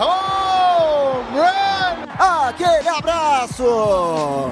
[0.00, 2.06] Home run!
[2.18, 4.50] Aquele abraço.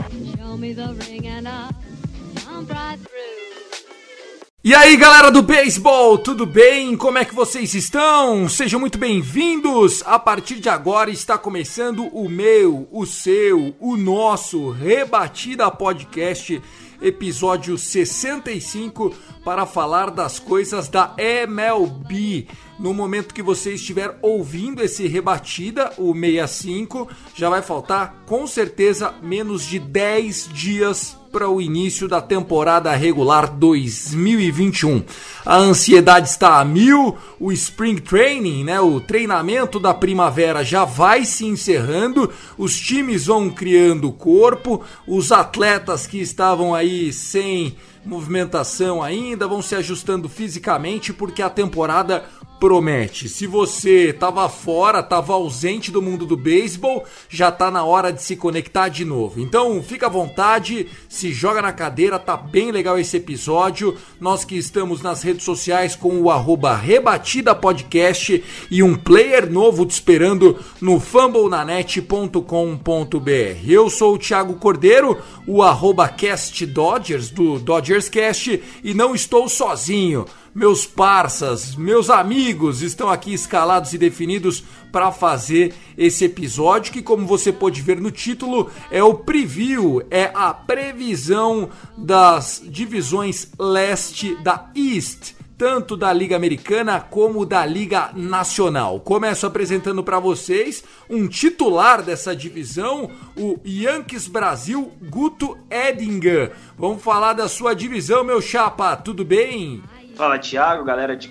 [4.69, 6.97] E aí galera do beisebol, tudo bem?
[6.97, 8.48] Como é que vocês estão?
[8.48, 10.02] Sejam muito bem-vindos!
[10.05, 16.61] A partir de agora está começando o meu, o seu, o nosso Rebatida Podcast,
[17.00, 19.14] episódio 65,
[19.45, 22.47] para falar das coisas da MLB.
[22.78, 29.12] No momento que você estiver ouvindo esse Rebatida, o 65, já vai faltar com certeza
[29.20, 35.03] menos de 10 dias para o início da temporada regular 2021.
[35.44, 41.25] A ansiedade está a mil, o Spring Training, né, o treinamento da primavera já vai
[41.25, 49.47] se encerrando, os times vão criando corpo, os atletas que estavam aí sem movimentação ainda
[49.47, 52.25] vão se ajustando fisicamente porque a temporada
[52.59, 53.28] promete.
[53.28, 58.23] Se você estava fora, estava ausente do mundo do beisebol, já tá na hora de
[58.23, 59.41] se conectar de novo.
[59.41, 63.97] Então, fica à vontade, se joga na cadeira, tá bem legal esse episódio.
[64.20, 69.87] Nós que estamos nas redes sociais com o arroba Rebatida Podcast e um player novo
[69.87, 73.28] te esperando no fumblenanet.com.br.
[73.67, 79.48] Eu sou o Thiago Cordeiro, o arroba Cast Dodgers, do Dodgers Cast, e não estou
[79.48, 87.02] sozinho meus parças, meus amigos estão aqui escalados e definidos para fazer esse episódio que,
[87.02, 94.34] como você pode ver no título, é o preview, é a previsão das divisões leste
[94.37, 99.00] da East tanto da Liga Americana como da Liga Nacional.
[99.00, 106.53] Começo apresentando para vocês um titular dessa divisão, o Yankees Brasil, Guto Edinger.
[106.78, 109.82] Vamos falar da sua divisão, meu chapa, tudo bem?
[110.19, 111.31] Fala Thiago, galera de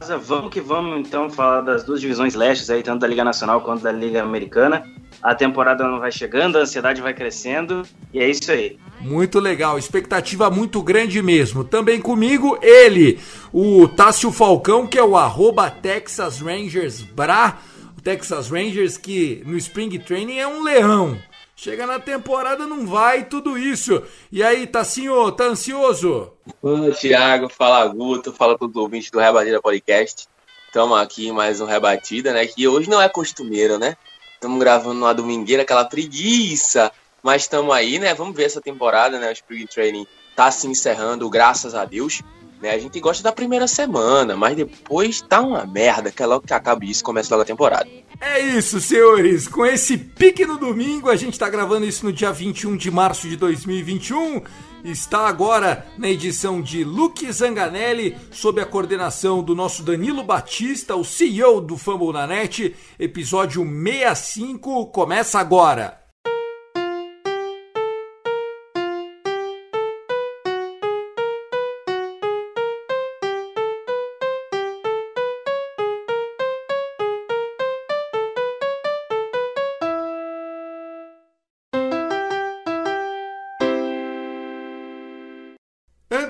[0.00, 0.18] casa.
[0.18, 3.84] Vamos que vamos então falar das duas divisões lestes aí, tanto da Liga Nacional quanto
[3.84, 4.82] da Liga Americana.
[5.22, 8.76] A temporada não vai chegando, a ansiedade vai crescendo e é isso aí.
[9.00, 11.62] Muito legal, expectativa muito grande mesmo.
[11.62, 13.20] Também comigo, ele,
[13.52, 17.58] o Tássio Falcão, que é o arroba Texas Rangers Bra.
[17.96, 21.16] O Texas Rangers que no Spring Training é um leão.
[21.56, 24.02] Chega na temporada, não vai tudo isso.
[24.30, 26.32] E aí, Tassinho, tá ansioso?
[26.60, 30.26] Fala, Thiago, fala Guto, fala todos os ouvintes do Rebatida Podcast.
[30.66, 32.44] Estamos aqui em mais um Rebatida, né?
[32.44, 33.96] Que hoje não é costumeiro, né?
[34.34, 36.90] Estamos gravando numa domingueira, aquela preguiça.
[37.22, 38.12] Mas estamos aí, né?
[38.14, 39.28] Vamos ver essa temporada, né?
[39.28, 42.20] O Spring Training tá se encerrando, graças a Deus.
[42.64, 42.70] Né?
[42.70, 46.54] A gente gosta da primeira semana, mas depois tá uma merda, que é logo que
[46.54, 47.86] acaba isso começa logo a temporada.
[48.18, 49.46] É isso, senhores.
[49.46, 53.28] Com esse pique no domingo, a gente tá gravando isso no dia 21 de março
[53.28, 54.40] de 2021.
[54.82, 61.04] Está agora na edição de Luke Zanganelli, sob a coordenação do nosso Danilo Batista, o
[61.04, 62.74] CEO do Fumble na Net.
[62.98, 66.03] Episódio 65 começa agora.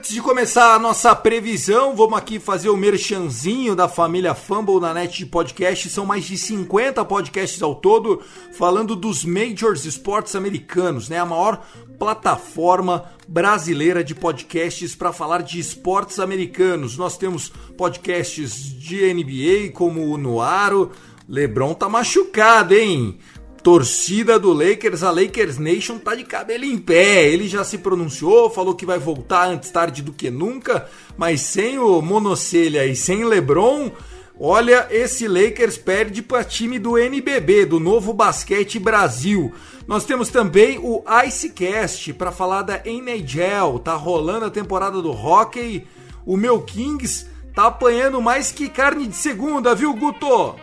[0.04, 4.92] Antes de começar a nossa previsão, vamos aqui fazer o merchanzinho da família Fumble na
[4.92, 5.88] net de podcast.
[5.88, 8.20] São mais de 50 podcasts ao todo,
[8.52, 11.18] falando dos Majors Esportes Americanos, né?
[11.18, 11.64] A maior
[11.98, 16.98] plataforma brasileira de podcasts para falar de esportes americanos.
[16.98, 20.92] Nós temos podcasts de NBA, como o Noaro.
[21.26, 23.18] Lebron tá machucado, hein?
[23.64, 27.26] Torcida do Lakers, a Lakers Nation tá de cabelo em pé.
[27.26, 31.78] Ele já se pronunciou, falou que vai voltar antes tarde do que nunca, mas sem
[31.78, 33.90] o Monocelha e sem LeBron,
[34.38, 39.50] olha, esse Lakers perde para time do NBB, do Novo Basquete Brasil.
[39.88, 43.78] Nós temos também o Icecast para falar da NHL.
[43.78, 45.86] Tá rolando a temporada do hockey.
[46.26, 47.24] O meu Kings
[47.54, 50.54] tá apanhando mais que carne de segunda, viu, Guto?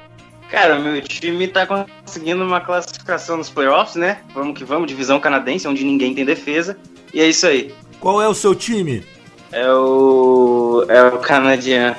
[0.51, 4.19] Cara, meu time tá conseguindo uma classificação nos playoffs, né?
[4.33, 6.77] Vamos que vamos, divisão canadense, onde ninguém tem defesa.
[7.13, 7.73] E é isso aí.
[8.01, 9.01] Qual é o seu time?
[9.49, 10.85] É o.
[10.89, 11.95] É o canadiano.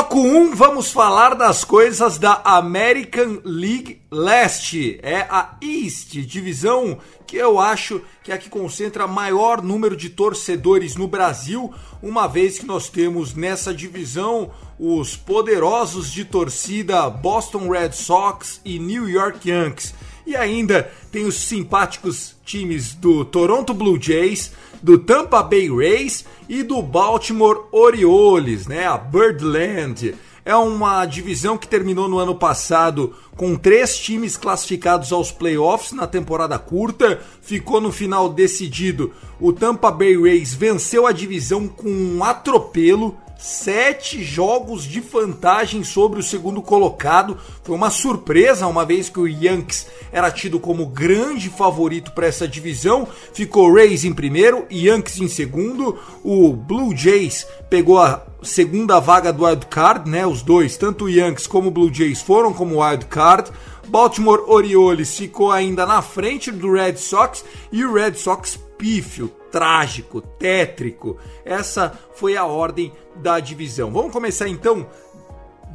[0.00, 4.98] Bloco 1, vamos falar das coisas da American League Leste.
[5.02, 10.08] É a East, divisão que eu acho que é a que concentra maior número de
[10.08, 11.70] torcedores no Brasil,
[12.02, 18.78] uma vez que nós temos nessa divisão os poderosos de torcida Boston Red Sox e
[18.78, 19.94] New York Yankees.
[20.26, 26.62] E ainda tem os simpáticos times do Toronto Blue Jays, do Tampa Bay Rays e
[26.62, 28.86] do Baltimore Orioles, né?
[28.86, 30.14] A Birdland.
[30.44, 36.06] É uma divisão que terminou no ano passado com três times classificados aos playoffs na
[36.06, 37.20] temporada curta.
[37.42, 39.12] Ficou no final decidido.
[39.38, 46.20] O Tampa Bay Rays venceu a divisão com um atropelo sete jogos de vantagem sobre
[46.20, 47.38] o segundo colocado.
[47.64, 52.46] Foi uma surpresa, uma vez que o Yankees era tido como grande favorito para essa
[52.46, 53.08] divisão.
[53.32, 55.98] Ficou Rays em primeiro, Yankees em segundo.
[56.22, 60.26] O Blue Jays pegou a segunda vaga do wild card, né?
[60.26, 63.50] Os dois, tanto o Yankees como o Blue Jays foram como wild card.
[63.88, 70.20] Baltimore Orioles ficou ainda na frente do Red Sox e o Red Sox pífio, trágico,
[70.20, 71.16] tétrico.
[71.44, 73.90] Essa foi a ordem da divisão.
[73.90, 74.86] Vamos começar então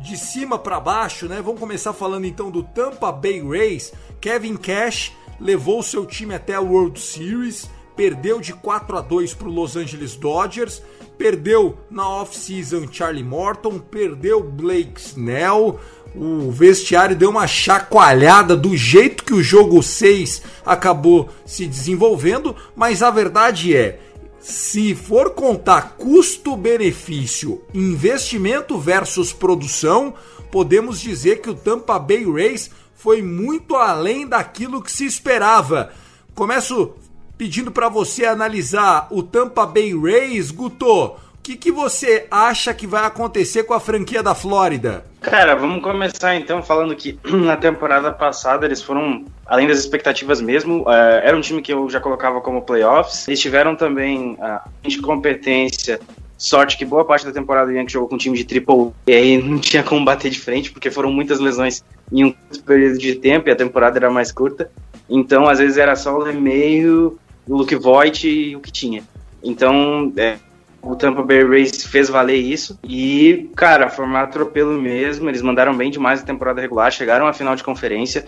[0.02, 1.42] de cima para baixo, né?
[1.42, 3.94] Vamos começar falando então do Tampa Bay Rays.
[4.22, 9.48] Kevin Cash levou seu time até a World Series, perdeu de 4 a 2 para
[9.48, 10.82] o Los Angeles Dodgers,
[11.18, 15.80] perdeu na off-season Charlie Morton, perdeu Blake Snell,
[16.18, 23.04] o vestiário deu uma chacoalhada do jeito que o jogo 6 acabou se desenvolvendo, mas
[23.04, 24.00] a verdade é,
[24.40, 30.14] se for contar custo-benefício, investimento versus produção,
[30.52, 35.92] podemos dizer que o Tampa Bay Rays foi muito além daquilo que se esperava.
[36.34, 36.94] Começo
[37.38, 43.06] pedindo para você analisar o Tampa Bay Rays, Guto que, que você acha que vai
[43.06, 45.06] acontecer com a franquia da Flórida?
[45.22, 50.82] Cara, vamos começar então falando que na temporada passada eles foram além das expectativas mesmo.
[50.82, 50.90] Uh,
[51.22, 53.28] era um time que eu já colocava como playoffs.
[53.28, 56.00] Eles tiveram também a uh, competência.
[56.36, 59.14] Sorte que boa parte da temporada o Yankees jogou com um time de triple e
[59.14, 62.32] aí não tinha como bater de frente, porque foram muitas lesões em um
[62.66, 64.72] período de tempo e a temporada era mais curta.
[65.08, 69.04] Então, às vezes era só o e-mail, o Luke Voigt e o que tinha.
[69.44, 70.38] Então, é,
[70.86, 72.80] o Tampa Bay Rays fez valer isso.
[72.84, 75.28] E, cara, formato atropelo mesmo.
[75.28, 78.26] Eles mandaram bem demais a temporada regular, chegaram à final de conferência,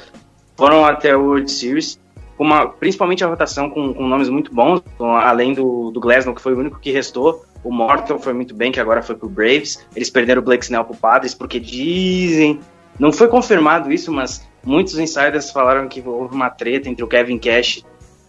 [0.57, 1.99] foram até o World Series.
[2.37, 6.53] Uma, principalmente a rotação com, com nomes muito bons, além do, do Glasnow, que foi
[6.53, 7.45] o único que restou.
[7.63, 9.85] O Morton foi muito bem, que agora foi pro Braves.
[9.95, 12.59] Eles perderam o Blake Snell pro Padres, porque dizem.
[12.99, 17.37] Não foi confirmado isso, mas muitos insiders falaram que houve uma treta entre o Kevin
[17.37, 17.83] Cash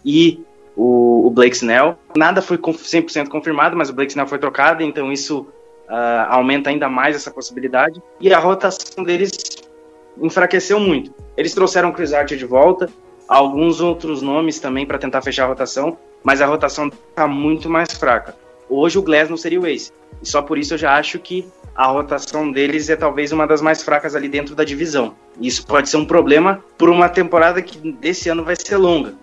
[0.05, 0.43] e
[0.79, 1.97] o, o Blake Snell.
[2.15, 5.41] Nada foi 100% confirmado, mas o Blake Snell foi trocado, então isso
[5.89, 8.01] uh, aumenta ainda mais essa possibilidade.
[8.21, 9.57] E a rotação deles
[10.21, 11.13] enfraqueceu muito.
[11.35, 12.89] Eles trouxeram o Chris Archer de volta,
[13.27, 17.91] alguns outros nomes também para tentar fechar a rotação, mas a rotação está muito mais
[17.91, 18.33] fraca.
[18.69, 19.91] Hoje o Glass não seria o ace.
[20.21, 21.45] E só por isso eu já acho que
[21.75, 25.15] a rotação deles é talvez uma das mais fracas ali dentro da divisão.
[25.41, 29.13] Isso pode ser um problema por uma temporada que desse ano vai ser longa.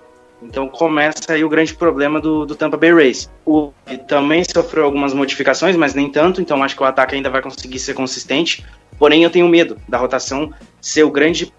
[0.43, 3.31] Então começa aí o grande problema do, do Tampa Bay Rays.
[3.45, 3.73] O
[4.07, 7.79] também sofreu algumas modificações, mas nem tanto, então acho que o ataque ainda vai conseguir
[7.79, 8.65] ser consistente.
[8.99, 11.53] Porém, eu tenho medo da rotação ser o grande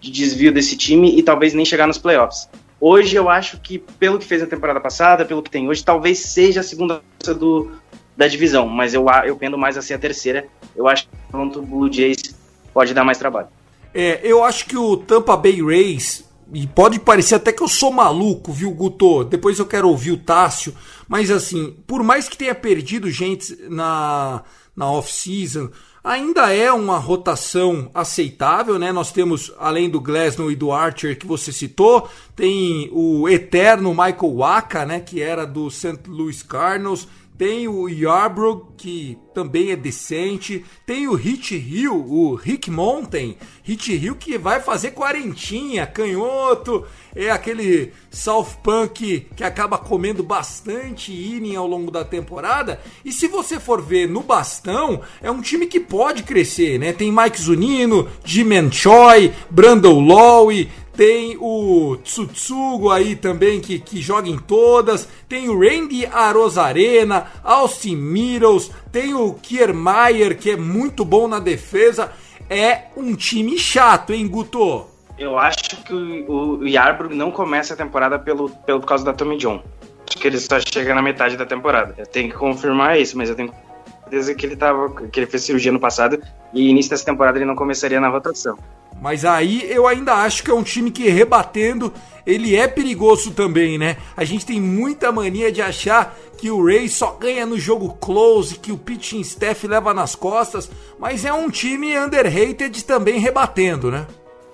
[0.00, 2.48] desvio desse time e talvez nem chegar nos playoffs.
[2.80, 6.18] Hoje eu acho que, pelo que fez na temporada passada, pelo que tem hoje, talvez
[6.18, 7.72] seja a segunda força do,
[8.16, 10.46] da divisão, mas eu, eu pendo mais a ser a terceira.
[10.74, 12.34] Eu acho que o Blue Jays
[12.72, 13.48] pode dar mais trabalho.
[13.94, 17.90] É, eu acho que o Tampa Bay Rays e pode parecer até que eu sou
[17.90, 19.24] maluco, viu, Guto?
[19.24, 20.72] Depois eu quero ouvir o Tássio.
[21.08, 24.44] Mas assim, por mais que tenha perdido gente na,
[24.76, 25.70] na off-season,
[26.02, 28.92] ainda é uma rotação aceitável, né?
[28.92, 34.36] Nós temos, além do Glasnow e do Archer que você citou, tem o eterno Michael
[34.36, 35.00] Waka, né?
[35.00, 36.00] Que era do St.
[36.06, 37.08] Louis Cardinals.
[37.36, 40.64] Tem o Yarbrough, que também é decente.
[40.86, 43.36] Tem o Hit Hill, o Rick Mountain.
[43.64, 46.84] Hit Hill que vai fazer quarentinha, canhoto.
[47.14, 52.80] É aquele South Punk que acaba comendo bastante inning ao longo da temporada.
[53.04, 56.92] E se você for ver no bastão, é um time que pode crescer, né?
[56.92, 64.28] Tem Mike Zunino, Jim Choi, Brandon Lowe, tem o Tsutsugo aí também que, que joga
[64.28, 67.98] em todas, tem o Randy Arozarena, Austin
[68.92, 72.12] tem o Kiermaier que é muito bom na defesa.
[72.48, 74.86] É um time chato, hein, Guto?
[75.18, 79.62] Eu acho que o, Yarbrough não começa a temporada pelo, pelo causa da Tommy John.
[80.08, 81.94] Acho que ele só chega na metade da temporada.
[81.96, 83.52] Eu tenho que confirmar isso, mas eu tenho
[84.02, 86.20] certeza que ele tava, que ele fez cirurgia no passado
[86.52, 88.58] e início dessa temporada ele não começaria na rotação.
[89.00, 91.92] Mas aí eu ainda acho que é um time que rebatendo,
[92.26, 93.96] ele é perigoso também, né?
[94.16, 98.58] A gente tem muita mania de achar que o Ray só ganha no jogo close,
[98.58, 104.06] que o pitching staff leva nas costas, mas é um time underrated também rebatendo, né?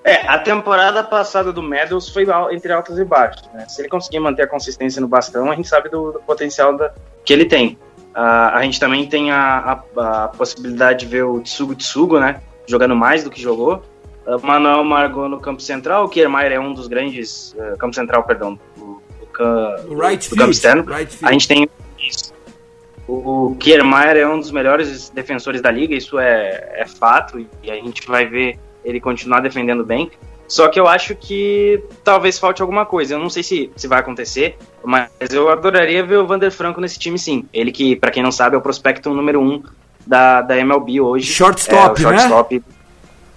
[0.03, 3.47] É, a temporada passada do Medals foi entre altos e baixos.
[3.53, 3.67] Né?
[3.69, 6.93] Se ele conseguir manter a consistência no bastão, a gente sabe do, do potencial da,
[7.25, 7.79] que ele tem.
[8.15, 12.41] Uh, a gente também tem a, a, a, possibilidade de ver o Tsugo Tsugo, né?
[12.67, 13.83] Jogando mais do que jogou.
[14.39, 17.55] Manuel Margot no campo central, o Kiermaier é um dos grandes.
[17.55, 18.59] Uh, campo central, perdão.
[18.77, 20.85] Do, do, do right do campo externo.
[20.85, 21.69] Right a gente tem
[21.99, 22.33] isso.
[23.09, 27.75] O Kiermaier é um dos melhores defensores da liga, isso é, é fato, e a
[27.75, 30.11] gente vai ver ele continuar defendendo bem.
[30.47, 33.15] Só que eu acho que talvez falte alguma coisa.
[33.15, 36.99] Eu não sei se, se vai acontecer, mas eu adoraria ver o Vander Franco nesse
[36.99, 37.45] time sim.
[37.53, 39.63] Ele que, para quem não sabe, é o prospecto número um
[40.05, 41.33] da, da MLB hoje.
[41.33, 42.55] Shortstop, é, shortstop.
[42.57, 42.63] né?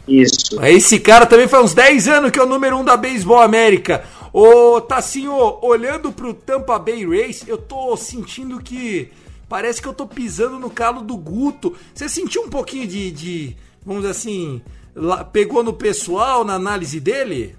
[0.07, 0.63] Isso.
[0.65, 4.03] Esse cara também faz uns 10 anos que é o número um da Beisebol América.
[4.33, 9.11] Ô, Tassinho, olhando pro Tampa Bay Race, eu tô sentindo que
[9.47, 11.75] parece que eu tô pisando no calo do Guto.
[11.93, 14.61] Você sentiu um pouquinho de, de vamos dizer assim,
[14.95, 17.55] lá, pegou no pessoal na análise dele?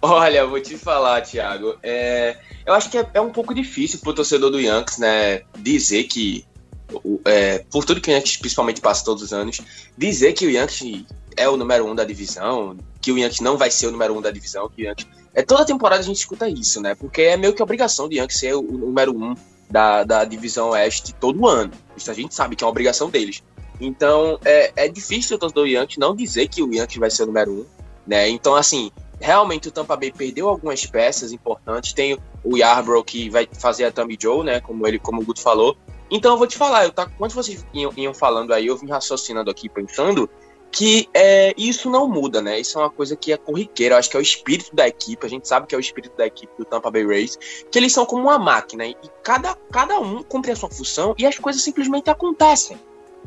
[0.00, 1.76] Olha, vou te falar, Thiago.
[1.82, 6.04] É, eu acho que é, é, um pouco difícil pro torcedor do Yankees, né, dizer
[6.04, 6.44] que,
[7.24, 9.60] é, por tudo que o Yankees principalmente passa todos os anos,
[9.96, 11.04] dizer que o Yankees
[11.38, 14.20] é o número um da divisão, que o Yankees não vai ser o número um
[14.20, 15.08] da divisão, que o Yankees...
[15.34, 18.38] É, toda temporada a gente escuta isso, né, porque é meio que obrigação do Yankees
[18.38, 19.34] ser o número um
[19.70, 21.72] da, da divisão oeste todo ano.
[21.96, 23.42] Isso a gente sabe que é uma obrigação deles.
[23.80, 27.22] Então, é, é difícil o torcedor do Yankees não dizer que o Yankees vai ser
[27.22, 27.66] o número um,
[28.06, 28.28] né?
[28.28, 28.90] Então, assim,
[29.20, 31.92] realmente o Tampa Bay perdeu algumas peças importantes.
[31.92, 34.60] Tem o Yarbrough que vai fazer a Tommy Joe, né?
[34.60, 35.76] Como ele, como o Guto falou.
[36.10, 38.88] Então, eu vou te falar, eu tá, quando vocês iam, iam falando aí, eu vim
[38.88, 40.28] raciocinando aqui, pensando
[40.70, 42.60] que é, isso não muda, né?
[42.60, 43.94] Isso é uma coisa que é corriqueira.
[43.94, 45.24] Eu acho que é o espírito da equipe.
[45.24, 47.38] A gente sabe que é o espírito da equipe do Tampa Bay Rays,
[47.70, 51.26] que eles são como uma máquina e cada, cada um cumpre a sua função e
[51.26, 52.78] as coisas simplesmente acontecem.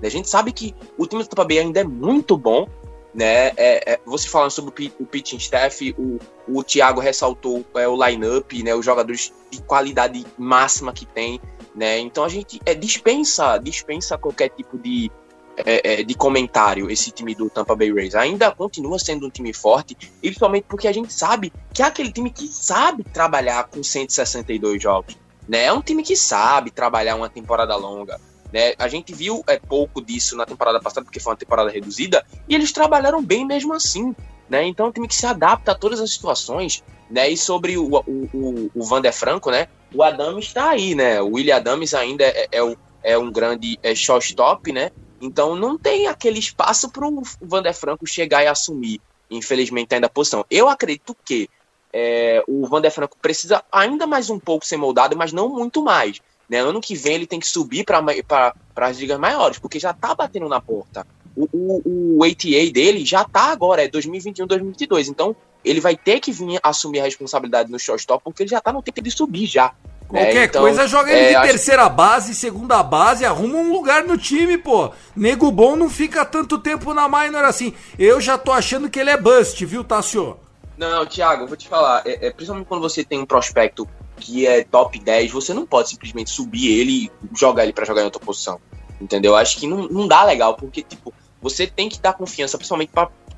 [0.02, 2.68] A gente sabe que o time do Tampa Bay ainda é muito bom,
[3.14, 3.48] né?
[3.58, 8.64] É, é, você falando sobre o, pitching staff, o, o Thiago ressaltou é, o line-up,
[8.64, 8.74] né?
[8.74, 11.40] Os jogadores de qualidade máxima que tem,
[11.76, 12.00] né?
[12.00, 15.12] Então a gente é, dispensa, dispensa qualquer tipo de,
[15.58, 18.16] é, é, de comentário esse time do Tampa Bay Rays.
[18.16, 22.30] Ainda continua sendo um time forte, principalmente porque a gente sabe que é aquele time
[22.30, 25.18] que sabe trabalhar com 162 jogos.
[25.48, 25.66] Né?
[25.66, 28.20] É um time que sabe trabalhar uma temporada longa.
[28.52, 28.74] Né?
[28.78, 32.56] A gente viu é, pouco disso na temporada passada, porque foi uma temporada reduzida, e
[32.56, 34.16] eles trabalharam bem mesmo assim.
[34.50, 34.66] Né?
[34.66, 36.84] Então é um time que se adapta a todas as situações.
[37.10, 37.30] Né?
[37.30, 39.68] E sobre o, o, o, o Van Franco, né?
[39.94, 41.22] o Adams está aí, né?
[41.22, 44.92] O William Adams ainda é, é, é um grande é, shortstop, né?
[45.22, 49.00] Então não tem aquele espaço para o Van der Franco chegar e assumir,
[49.30, 50.46] infelizmente, ainda a posição.
[50.50, 51.50] Eu acredito que
[51.94, 55.84] é, o Van der Franco precisa ainda mais um pouco ser moldado, mas não muito
[55.84, 56.20] mais.
[56.50, 56.60] Né?
[56.60, 60.50] Ano que vem ele tem que subir para as ligas maiores, porque já tá batendo
[60.50, 61.06] na porta.
[61.36, 65.08] O, o, o ATA dele já tá agora, é 2021, 2022.
[65.08, 68.74] Então ele vai ter que vir assumir a responsabilidade no shortstop, porque ele já tá
[68.74, 69.74] no tempo de subir já.
[70.12, 70.26] Né?
[70.26, 71.96] Qualquer então, coisa joga ele é, de terceira acho...
[71.96, 74.92] base, segunda base, arruma um lugar no time, pô.
[75.16, 77.74] Nego bom não fica tanto tempo na minor assim.
[77.98, 80.38] Eu já tô achando que ele é bust, viu, Tassio?
[80.78, 82.02] Não, Thiago, vou te falar.
[82.06, 83.88] É, é, principalmente quando você tem um prospecto
[84.18, 88.02] que é top 10, você não pode simplesmente subir ele e jogar ele para jogar
[88.02, 88.60] em outra posição.
[89.00, 89.36] Entendeu?
[89.36, 92.92] Acho que não, não dá legal, porque, tipo, você tem que dar confiança, principalmente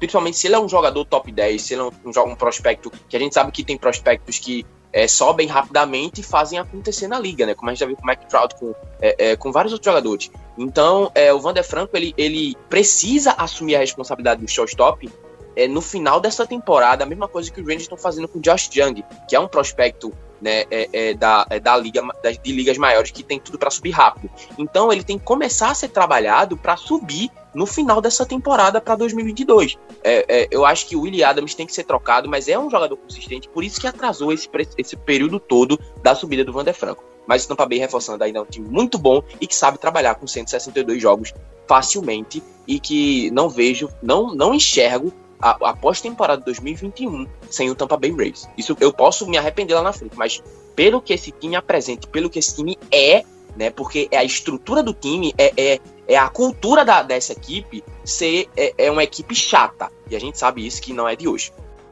[0.03, 3.15] principalmente se ele é um jogador top 10, se ele é um, um, prospecto, que
[3.15, 7.45] a gente sabe que tem prospectos que é, sobem rapidamente e fazem acontecer na liga,
[7.45, 7.55] né?
[7.55, 9.89] Como a gente já viu com o Mike Trout, com, é, é, com vários outros
[9.89, 10.29] jogadores.
[10.57, 15.09] Então, é, o Vander Franco, ele, ele precisa assumir a responsabilidade do shortstop
[15.55, 18.41] é, no final dessa temporada, a mesma coisa que os Rangers estão fazendo com o
[18.41, 22.51] Josh Young, que é um prospecto né, é, é, da, é, da liga das, de
[22.51, 24.29] ligas maiores que tem tudo para subir rápido.
[24.57, 28.95] Então ele tem que começar a ser trabalhado para subir no final dessa temporada para
[28.95, 29.77] 2022.
[30.03, 32.69] É, é, eu acho que o Willie Adams tem que ser trocado, mas é um
[32.69, 37.03] jogador consistente, por isso que atrasou esse, esse período todo da subida do Vander Franco.
[37.25, 40.15] Mas o Tampa Bay reforçando ainda é um time muito bom e que sabe trabalhar
[40.15, 41.33] com 162 jogos
[41.65, 47.97] facilmente e que não vejo, não, não enxergo a, a pós-temporada 2021 sem o Tampa
[47.97, 48.47] Bay Rays.
[48.57, 50.41] Isso eu posso me arrepender lá na frente, mas
[50.73, 53.25] pelo que esse time apresenta, pelo que esse time é,
[53.57, 53.69] né?
[53.69, 58.47] Porque é a estrutura do time, é, é, é a cultura da, dessa equipe ser
[58.55, 59.91] é, é, uma equipe chata.
[60.09, 61.51] E a gente sabe isso que não é de hoje.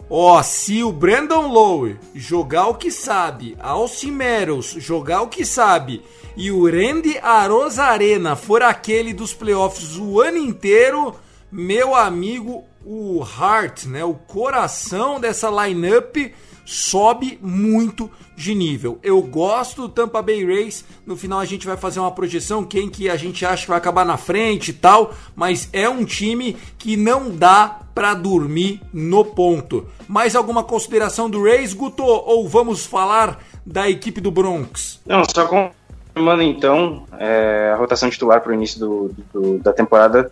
[0.09, 3.57] Ó, oh, se o Brandon Lowe jogar o que sabe,
[4.05, 6.03] Meadows jogar o que sabe
[6.35, 11.15] e o Randy Arozarena for aquele dos playoffs o ano inteiro,
[11.51, 16.15] meu amigo, o heart, né, o coração dessa lineup
[16.65, 18.97] sobe muito de nível.
[19.03, 20.85] Eu gosto do Tampa Bay Rays.
[21.05, 23.77] No final a gente vai fazer uma projeção quem que a gente acha que vai
[23.77, 29.25] acabar na frente e tal, mas é um time que não dá para dormir no
[29.25, 29.85] ponto.
[30.07, 35.01] Mais alguma consideração do Rays, Guto, ou vamos falar da equipe do Bronx?
[35.05, 40.31] Não, só confirmando então é, a rotação titular para o início do, do, da temporada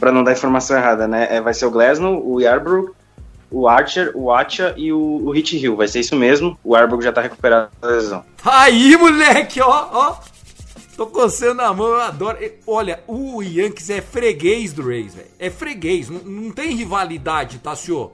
[0.00, 1.28] para não dar informação errada, né?
[1.30, 2.94] É, vai ser o Glasnow, o Yarbrough,
[3.50, 5.76] o Archer, o Acha e o, o Hit Hill.
[5.76, 6.58] Vai ser isso mesmo.
[6.64, 8.24] O Yarbrough já tá recuperado da lesão.
[8.44, 10.16] Aí, moleque, ó, ó.
[10.96, 12.38] Tô coçando a mão, eu adoro.
[12.66, 15.28] Olha, o Yankees é freguês do Rays, velho.
[15.38, 18.12] É freguês, não, não tem rivalidade, tá, senhor?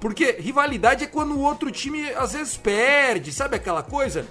[0.00, 4.26] Porque rivalidade é quando o outro time às vezes perde, sabe aquela coisa?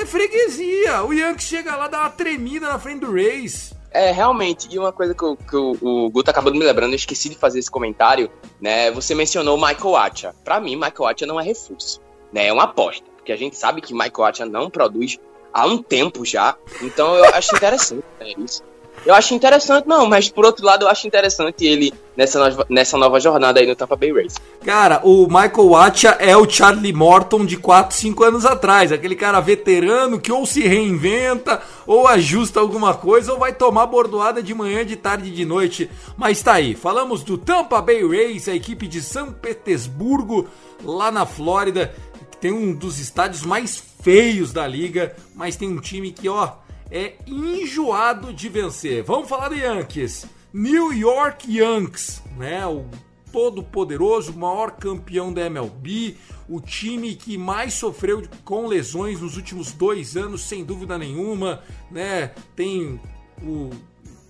[0.00, 1.02] É freguesia.
[1.02, 3.74] O Yankees chega lá, dá uma tremida na frente do Rays.
[3.92, 6.92] É, realmente, e uma coisa que, o, que o, o Guto acabou de me lembrando,
[6.92, 8.30] eu esqueci de fazer esse comentário,
[8.60, 8.90] né?
[8.92, 10.34] Você mencionou o Michael Acha.
[10.44, 12.00] Pra mim, Michael Acha não é reforço,
[12.32, 12.46] né?
[12.46, 15.18] É uma aposta, porque a gente sabe que Michael Acha não produz
[15.52, 18.62] há um tempo já, então eu acho interessante né, isso.
[19.04, 22.98] Eu acho interessante, não, mas por outro lado, eu acho interessante ele nessa nova, nessa
[22.98, 24.34] nova jornada aí no Tampa Bay Rays.
[24.62, 28.92] Cara, o Michael Watcha é o Charlie Morton de 4, 5 anos atrás.
[28.92, 34.42] Aquele cara veterano que ou se reinventa, ou ajusta alguma coisa, ou vai tomar bordoada
[34.42, 35.90] de manhã, de tarde e de noite.
[36.14, 40.46] Mas tá aí, falamos do Tampa Bay Rays, a equipe de São Petersburgo,
[40.84, 41.94] lá na Flórida,
[42.30, 46.52] que tem um dos estádios mais feios da liga, mas tem um time que, ó
[46.90, 49.02] é enjoado de vencer.
[49.02, 50.26] Vamos falar do Yankees.
[50.52, 52.66] New York Yankees, né?
[52.66, 52.84] O
[53.32, 56.16] todo poderoso, maior campeão da MLB,
[56.48, 62.32] o time que mais sofreu com lesões nos últimos dois anos, sem dúvida nenhuma, né?
[62.56, 63.00] Tem
[63.42, 63.70] o,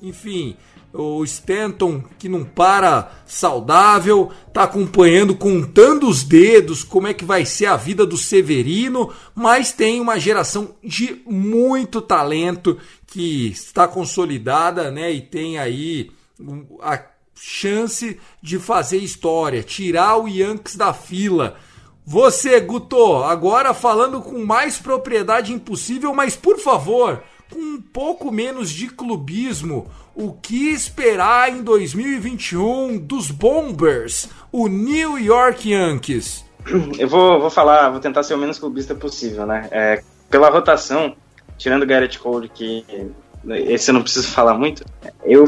[0.02, 0.56] enfim,
[0.92, 7.44] o Stanton que não para saudável, tá acompanhando, contando os dedos como é que vai
[7.44, 14.90] ser a vida do Severino, mas tem uma geração de muito talento que está consolidada,
[14.90, 15.12] né?
[15.12, 16.10] E tem aí
[16.82, 17.00] a
[17.34, 21.56] chance de fazer história, tirar o Yankees da fila.
[22.04, 28.70] Você, Guto, agora falando com mais propriedade impossível, mas por favor, com um pouco menos
[28.70, 36.44] de clubismo, o que esperar em 2021 dos Bombers, o New York Yankees?
[36.98, 39.68] Eu vou, vou falar, vou tentar ser o menos clubista possível, né?
[39.70, 41.16] É, pela rotação,
[41.56, 42.84] tirando o Garrett Cole, que
[43.48, 44.84] esse eu não preciso falar muito,
[45.24, 45.46] eu,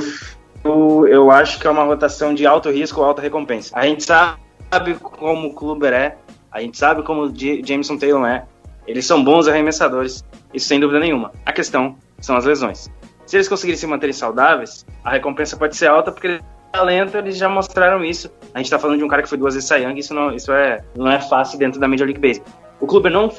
[0.65, 3.71] eu, eu acho que é uma rotação de alto risco, alta recompensa.
[3.77, 6.17] A gente sabe como o Kluber é,
[6.51, 8.45] a gente sabe como o Jameson Taylor é,
[8.87, 11.33] eles são bons arremessadores, isso sem dúvida nenhuma.
[11.47, 12.91] A questão são as lesões.
[13.33, 16.39] Se eles conseguirem se manterem saudáveis, a recompensa pode ser alta, porque
[16.71, 18.31] talento, eles já mostraram isso.
[18.53, 20.53] A gente tá falando de um cara que foi duas vezes Cy isso não, isso
[20.53, 22.53] é, não é fácil dentro da Major League Baseball.
[22.79, 23.33] O clube não,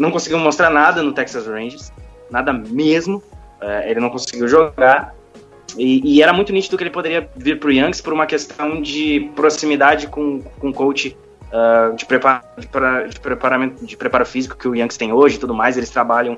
[0.00, 1.92] não conseguiu mostrar nada no Texas Rangers,
[2.28, 3.22] nada mesmo.
[3.60, 5.14] É, ele não conseguiu jogar.
[5.78, 9.30] E, e, era muito nítido que ele poderia vir pro Yankees por uma questão de
[9.36, 11.16] proximidade com, com o coach
[11.52, 12.66] uh, de, preparo, de,
[13.10, 15.76] de, preparamento, de preparo físico que o Yankees tem hoje e tudo mais.
[15.76, 16.36] Eles trabalham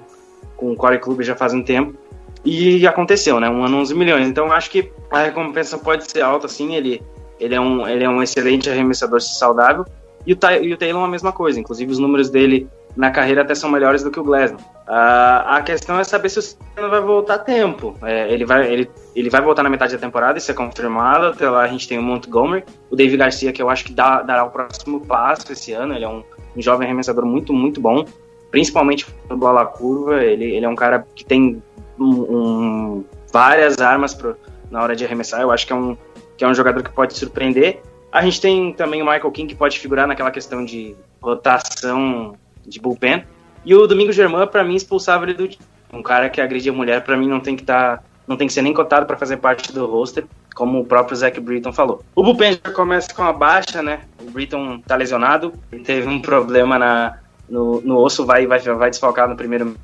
[0.58, 1.96] com o Corey Club já faz um tempo.
[2.44, 3.48] E aconteceu, né?
[3.48, 4.26] Um ano, 11 milhões.
[4.26, 6.74] Então acho que a recompensa pode ser alta, sim.
[6.74, 7.02] Ele,
[7.38, 9.84] ele, é, um, ele é um excelente arremessador saudável.
[10.26, 13.54] E o, e o Taylor a mesma coisa, inclusive os números dele na carreira até
[13.54, 14.60] são melhores do que o Glasnow.
[14.60, 17.94] Uh, a questão é saber se o Senna vai voltar a tempo.
[18.02, 21.26] É, ele, vai, ele, ele vai voltar na metade da temporada, isso é confirmado.
[21.26, 24.22] Até lá a gente tem o Montgomery, o David Garcia, que eu acho que dá,
[24.22, 25.94] dará o próximo passo esse ano.
[25.94, 26.24] Ele é um,
[26.56, 28.04] um jovem arremessador muito, muito bom,
[28.50, 30.24] principalmente no bola curva.
[30.24, 31.62] Ele, ele é um cara que tem
[32.04, 34.36] um, várias armas pro,
[34.70, 35.40] na hora de arremessar.
[35.40, 35.96] Eu acho que é, um,
[36.36, 37.80] que é um jogador que pode surpreender.
[38.10, 42.34] A gente tem também o Michael King, que pode figurar naquela questão de rotação
[42.66, 43.24] de bullpen.
[43.64, 45.48] E o Domingo Germán, para mim, expulsava ele do.
[45.92, 47.98] Um cara que agride a mulher, para mim, não tem que estar.
[47.98, 51.16] Tá, não tem que ser nem cotado para fazer parte do roster, como o próprio
[51.16, 52.04] Zach Britton falou.
[52.14, 54.00] O bullpen já começa com a baixa, né?
[54.20, 59.26] O Britton tá lesionado, teve um problema na, no, no osso, vai, vai, vai desfalcar
[59.28, 59.74] no primeiro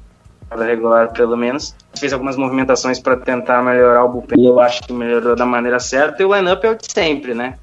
[0.62, 1.74] regular, pelo menos.
[1.98, 5.80] Fez algumas movimentações para tentar melhorar o bullpen e eu acho que melhorou da maneira
[5.80, 6.22] certa.
[6.22, 7.54] E o lineup é o de sempre, né?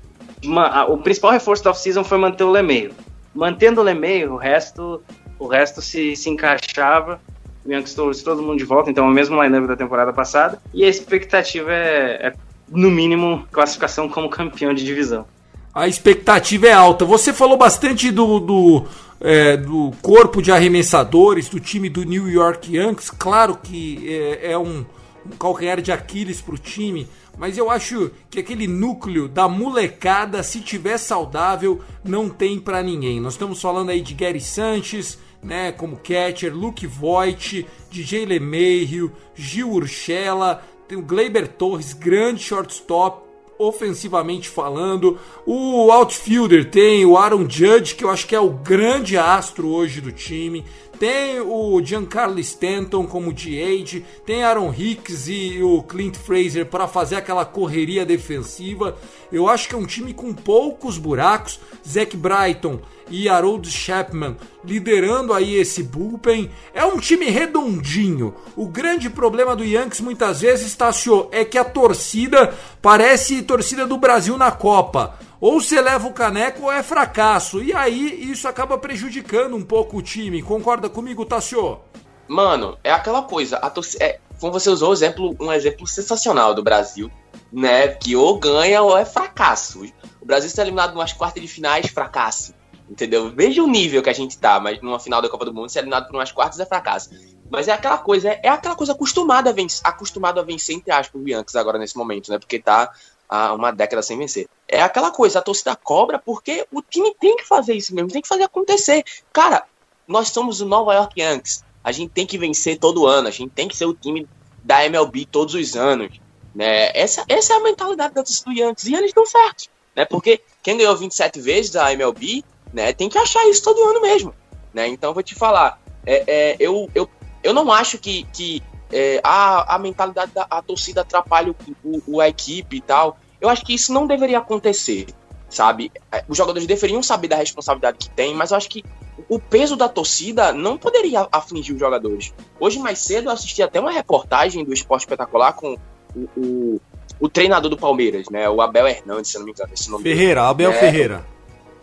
[0.89, 2.91] O principal reforço da off-season foi manter o LeMayo.
[3.33, 5.01] Mantendo o LeMayo, o resto
[5.41, 7.19] o resto se, se encaixava.
[7.65, 10.61] O Yankees trouxe todo mundo de volta, então é o mesmo lineup da temporada passada.
[10.71, 12.33] E a expectativa é, é,
[12.69, 15.25] no mínimo, classificação como campeão de divisão.
[15.73, 17.05] A expectativa é alta.
[17.05, 18.85] Você falou bastante do, do,
[19.21, 23.09] é, do corpo de arremessadores do time do New York Yankees.
[23.09, 24.85] Claro que é, é um,
[25.25, 27.07] um calcanhar de Aquiles para o time,
[27.37, 33.21] mas eu acho que aquele núcleo da molecada, se tiver saudável, não tem para ninguém.
[33.21, 39.71] Nós estamos falando aí de Gary Sanches, né, como catcher, Luke Voigt, DJ LeMahieu, Gil
[39.71, 43.30] Urshela, tem o Gleyber Torres, grande shortstop,
[43.61, 45.17] ofensivamente falando.
[45.45, 50.01] O outfielder tem o Aaron Judge, que eu acho que é o grande astro hoje
[50.01, 50.65] do time.
[51.01, 57.15] Tem o Giancarlo Stanton como DH, tem Aaron Hicks e o Clint Fraser para fazer
[57.15, 58.95] aquela correria defensiva.
[59.31, 61.59] Eu acho que é um time com poucos buracos.
[61.83, 66.51] Zach Brighton e Harold Chapman liderando aí esse bullpen.
[66.71, 68.35] É um time redondinho.
[68.55, 73.97] O grande problema do Yankees muitas vezes, Tassio, é que a torcida parece torcida do
[73.97, 77.63] Brasil na Copa ou você leva o caneco ou é fracasso.
[77.63, 80.43] E aí isso acaba prejudicando um pouco o time.
[80.43, 81.79] Concorda comigo, Tassio?
[82.27, 83.57] Mano, é aquela coisa.
[83.57, 87.11] A torcida, é, como você usou exemplo, um exemplo sensacional do Brasil,
[87.51, 87.87] né?
[87.87, 89.83] Que ou ganha ou é fracasso.
[90.21, 92.53] O Brasil está eliminado nas quartas de finais, fracasso.
[92.87, 93.31] Entendeu?
[93.33, 95.79] Veja o nível que a gente tá, mas numa final da Copa do Mundo, ser
[95.79, 97.09] eliminado por umas quartas é fracasso.
[97.49, 100.91] Mas é aquela coisa, é, é aquela coisa acostumada a vencer, acostumado a vencer, entre
[100.91, 102.37] aspas, o Yankees agora nesse momento, né?
[102.37, 102.91] Porque tá
[103.31, 104.47] há uma década sem vencer.
[104.67, 108.21] É aquela coisa, a torcida cobra porque o time tem que fazer isso mesmo, tem
[108.21, 109.03] que fazer acontecer.
[109.31, 109.63] Cara,
[110.05, 111.63] nós somos o Nova York Yankees.
[111.81, 114.27] A gente tem que vencer todo ano, a gente tem que ser o time
[114.61, 116.19] da MLB todos os anos.
[116.53, 116.91] Né?
[116.93, 119.69] Essa, essa é a mentalidade da torcida Yankees e eles estão certos.
[119.95, 120.03] Né?
[120.05, 124.35] Porque quem ganhou 27 vezes a MLB né, tem que achar isso todo ano mesmo.
[124.73, 124.87] Né?
[124.89, 127.09] Então, vou te falar, é, é, eu, eu,
[127.43, 132.21] eu não acho que, que é, a, a mentalidade da a torcida atrapalha o, o,
[132.21, 133.17] a equipe e tal.
[133.41, 135.07] Eu acho que isso não deveria acontecer,
[135.49, 135.91] sabe?
[136.11, 138.83] É, os jogadores deveriam saber da responsabilidade que tem, mas eu acho que
[139.27, 142.33] o peso da torcida não poderia afligir os jogadores.
[142.59, 145.77] Hoje, mais cedo, eu assisti até uma reportagem do Esporte Espetacular com
[146.15, 146.81] o, o,
[147.19, 148.49] o treinador do Palmeiras, né?
[148.49, 150.51] O Abel Hernandes, se não me engano, esse nome Ferreira, dele.
[150.51, 151.25] Abel é, Ferreira.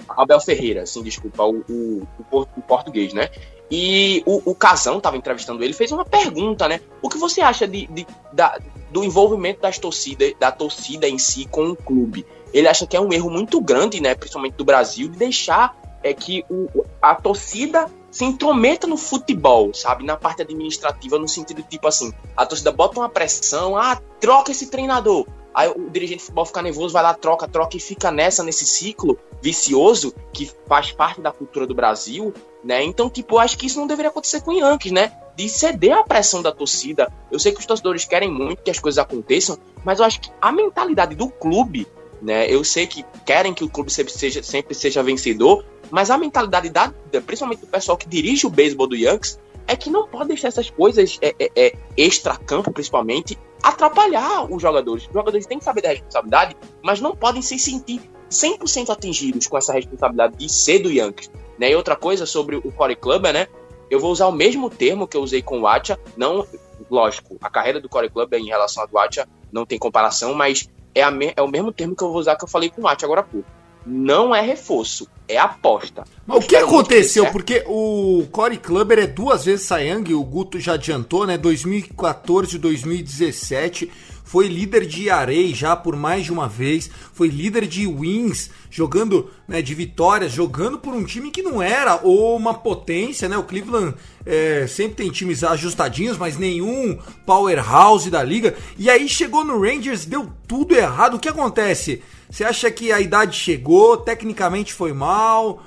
[0.08, 3.28] Abel Ferreira, sim, desculpa, o, o, o, português, né?
[3.70, 6.80] E o, o Casão estava entrevistando ele, fez uma pergunta, né?
[7.02, 8.58] O que você acha de, de da,
[8.90, 12.24] do envolvimento das torcidas, da torcida em si com o clube?
[12.52, 14.14] Ele acha que é um erro muito grande, né?
[14.14, 20.04] Principalmente do Brasil, de deixar é que o, a torcida se intrometa no futebol, sabe?
[20.04, 24.68] Na parte administrativa, no sentido tipo assim, a torcida bota uma pressão, ah, troca esse
[24.68, 25.26] treinador.
[25.54, 28.64] Aí o dirigente de futebol fica nervoso, vai lá, troca, troca e fica nessa, nesse
[28.64, 32.82] ciclo vicioso que faz parte da cultura do Brasil, né?
[32.82, 35.12] Então, tipo, acho que isso não deveria acontecer com o Yankees, né?
[35.36, 37.12] De ceder à pressão da torcida.
[37.30, 40.30] Eu sei que os torcedores querem muito que as coisas aconteçam, mas eu acho que
[40.40, 41.86] a mentalidade do clube,
[42.20, 42.50] né?
[42.50, 46.68] Eu sei que querem que o clube sempre seja, sempre seja vencedor, mas a mentalidade
[46.68, 46.92] da,
[47.24, 50.70] principalmente do pessoal que dirige o beisebol do Yankees é que não pode deixar essas
[50.70, 55.06] coisas é, é, é, extra-campo, principalmente, atrapalhar os jogadores.
[55.06, 59.58] Os jogadores têm que saber da responsabilidade, mas não podem se sentir 100% atingidos com
[59.58, 61.30] essa responsabilidade de ser do Yankees.
[61.58, 61.70] Né?
[61.70, 63.48] E outra coisa sobre o Corey Clubber, né?
[63.90, 66.46] Eu vou usar o mesmo termo que eu usei com o Acha, não,
[66.90, 70.68] lógico, a carreira do Corey Clubber em relação ao do Acha não tem comparação, mas
[70.94, 72.88] é, me, é o mesmo termo que eu vou usar que eu falei com o
[72.88, 73.48] Acha agora há pouco.
[73.86, 76.04] Não é reforço, é aposta.
[76.26, 77.30] Mas o que aconteceu?
[77.32, 81.38] Porque o Corey Clubber é duas vezes Sayang, o Guto já adiantou, né?
[81.38, 83.90] 2014 e 2017
[84.28, 89.30] foi líder de arei já por mais de uma vez, foi líder de wins, jogando
[89.48, 93.38] né, de vitórias, jogando por um time que não era ou uma potência, né?
[93.38, 93.94] O Cleveland
[94.26, 98.54] é, sempre tem times ajustadinhos, mas nenhum powerhouse da liga.
[98.76, 101.14] E aí chegou no Rangers, deu tudo errado.
[101.14, 102.02] O que acontece?
[102.28, 105.62] Você acha que a idade chegou, tecnicamente foi mal?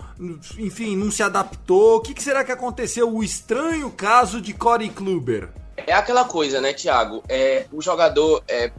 [0.60, 1.96] enfim, não se adaptou.
[1.96, 3.12] O que, que, será que aconteceu?
[3.12, 5.50] O estranho caso de Corey Kluber.
[5.88, 7.24] É aquela coisa, né, Thiago?
[7.28, 8.72] É, o jogador é,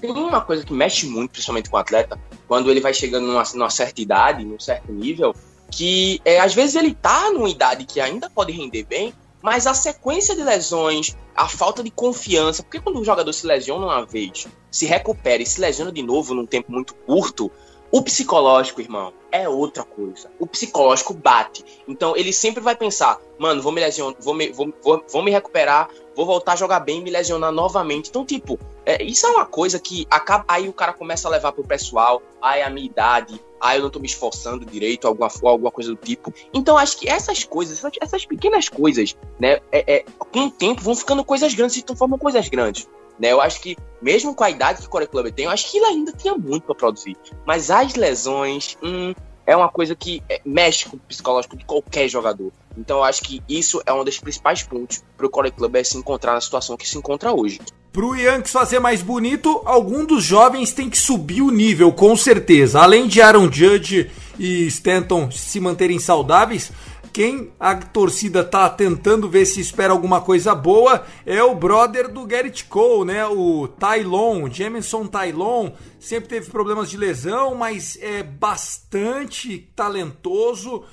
[0.00, 3.42] tem uma coisa que mexe muito, principalmente com o atleta, quando ele vai chegando numa,
[3.54, 5.34] numa certa idade, num certo nível,
[5.70, 9.74] que é, às vezes ele tá numa idade que ainda pode render bem, mas a
[9.74, 14.46] sequência de lesões, a falta de confiança, porque quando o jogador se lesiona uma vez,
[14.70, 17.50] se recupera e se lesiona de novo num tempo muito curto,
[17.92, 20.30] o psicológico, irmão, é outra coisa.
[20.38, 21.64] O psicológico bate.
[21.88, 25.30] Então ele sempre vai pensar, mano, vou me lesionar, vou me, vou, vou, vou me
[25.30, 28.08] recuperar, vou voltar a jogar bem e me lesionar novamente.
[28.08, 30.44] Então, tipo, é, isso é uma coisa que acaba.
[30.46, 33.90] Aí o cara começa a levar pro pessoal, ai, a minha idade, ai, eu não
[33.90, 36.32] tô me esforçando direito, alguma, alguma coisa do tipo.
[36.54, 40.80] Então, acho que essas coisas, essas, essas pequenas coisas, né, é, é, com o tempo
[40.80, 42.88] vão ficando coisas grandes, se transformam coisas grandes.
[43.20, 43.30] Né?
[43.30, 45.76] Eu acho que, mesmo com a idade que o Corey Club tem, eu acho que
[45.76, 47.16] ele ainda tinha muito para produzir.
[47.46, 49.12] Mas as lesões, hum,
[49.46, 52.50] é uma coisa que é, mexe com o psicológico de qualquer jogador.
[52.78, 55.84] Então eu acho que isso é um dos principais pontos para o Corey Club é
[55.84, 57.60] se encontrar na situação que se encontra hoje.
[57.92, 62.16] Para o Yankees fazer mais bonito, algum dos jovens tem que subir o nível, com
[62.16, 62.80] certeza.
[62.80, 66.70] Além de Aaron Judge e Stanton se manterem saudáveis,
[67.12, 72.24] quem a torcida tá tentando ver se espera alguma coisa boa é o brother do
[72.24, 73.26] Garrett Cole, né?
[73.26, 80.84] O Tylon, Jameson Tylon, sempre teve problemas de lesão, mas é bastante talentoso.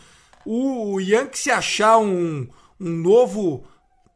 [0.46, 2.48] O Yankee se achar um,
[2.80, 3.66] um novo,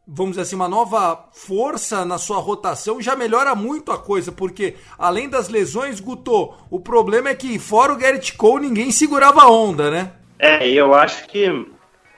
[0.08, 4.76] vamos dizer assim, uma nova força na sua rotação já melhora muito a coisa, porque
[4.98, 9.52] além das lesões, Guto, o problema é que fora o Garrett Cole ninguém segurava a
[9.52, 10.14] onda, né?
[10.40, 11.46] É, eu acho que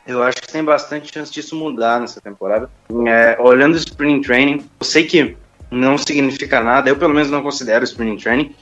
[0.06, 2.70] eu acho que tem bastante chance disso mudar nessa temporada.
[3.08, 5.38] É, olhando o Spring Training, eu sei que
[5.72, 8.54] não significa nada, eu pelo menos não considero o Spring Training,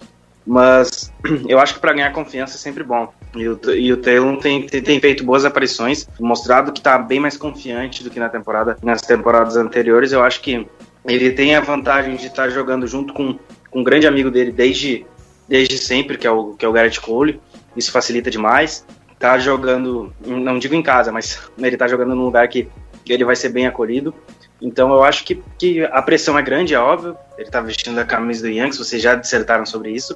[0.46, 1.12] mas
[1.48, 3.12] eu acho que para ganhar confiança é sempre bom.
[3.36, 7.20] E o, e o Taylor tem, tem, tem, feito boas aparições, mostrado que está bem
[7.20, 10.12] mais confiante do que na temporada, nas temporadas anteriores.
[10.12, 10.68] Eu acho que
[11.06, 13.38] ele tem a vantagem de estar tá jogando junto com,
[13.70, 15.06] com um grande amigo dele desde,
[15.48, 17.40] desde sempre, que é o, que é o Garrett Cole.
[17.76, 18.86] Isso facilita demais
[19.22, 22.68] tá jogando, não digo em casa, mas ele tá jogando num lugar que,
[23.08, 24.14] ele vai ser bem acolhido.
[24.62, 27.16] Então eu acho que, que a pressão é grande, é óbvio.
[27.38, 30.16] Ele tá vestindo a camisa do Yankees, vocês já dissertaram sobre isso.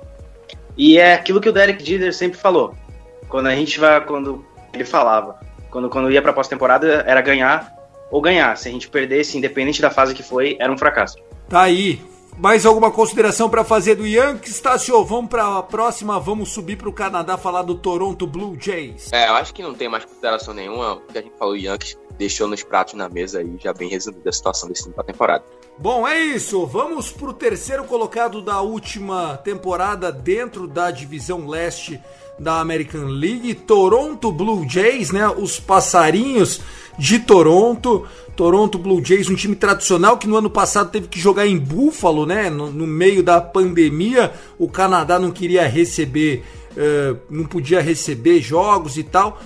[0.78, 2.74] E é aquilo que o Derek Jeter sempre falou.
[3.28, 5.40] Quando a gente vai, quando ele falava,
[5.70, 7.74] quando, quando ia pra pós-temporada era ganhar
[8.10, 8.56] ou ganhar.
[8.56, 11.18] Se a gente perdesse, independente da fase que foi, era um fracasso.
[11.50, 12.02] Tá aí,
[12.38, 15.04] mais alguma consideração para fazer do Yankees, Tassio?
[15.04, 19.12] Vamos para a próxima, vamos subir para o Canadá falar do Toronto Blue Jays.
[19.12, 22.48] É, eu acho que não tem mais consideração nenhuma, porque a gente falou Yankees deixou
[22.48, 25.44] nos pratos na mesa aí, já bem resumida a situação desse time para temporada.
[25.78, 26.66] Bom, é isso.
[26.66, 32.00] Vamos para o terceiro colocado da última temporada dentro da divisão leste
[32.40, 35.28] da American League, Toronto Blue Jays, né?
[35.28, 36.62] Os passarinhos
[36.98, 38.08] de Toronto.
[38.36, 42.26] Toronto Blue Jays, um time tradicional que no ano passado teve que jogar em Buffalo,
[42.26, 42.50] né?
[42.50, 48.98] No, no meio da pandemia, o Canadá não queria receber, uh, não podia receber jogos
[48.98, 49.40] e tal.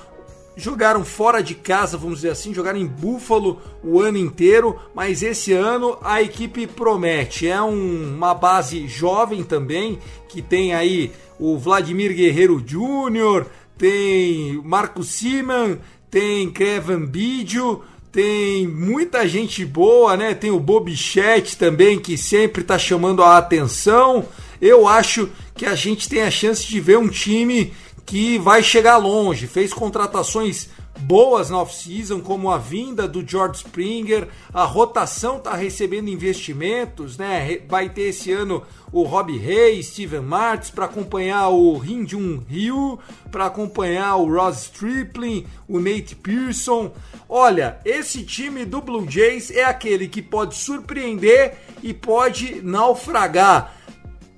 [0.57, 5.53] Jogaram fora de casa, vamos dizer assim, jogaram em Buffalo o ano inteiro, mas esse
[5.53, 7.47] ano a equipe promete.
[7.47, 13.45] É um, uma base jovem também, que tem aí o Vladimir Guerreiro Jr.,
[13.77, 15.79] tem Marco Siman,
[16.11, 20.33] tem Kevin Bidio, tem muita gente boa, né?
[20.33, 24.25] Tem o Bobichete também, que sempre tá chamando a atenção.
[24.61, 27.73] Eu acho que a gente tem a chance de ver um time
[28.05, 29.45] que vai chegar longe.
[29.45, 30.69] Fez contratações
[30.99, 37.59] boas na off-season, como a vinda do George Springer, a rotação está recebendo investimentos, né?
[37.67, 42.99] Vai ter esse ano o Rob Reis, Steven Martins para acompanhar o Jun Ryu,
[43.31, 46.91] para acompanhar o Ross Stripling, o Nate Pearson.
[47.27, 53.75] Olha, esse time do Blue Jays é aquele que pode surpreender e pode naufragar.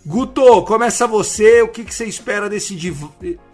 [0.06, 1.62] Guto, começa você.
[1.62, 2.76] O que, que você espera desse,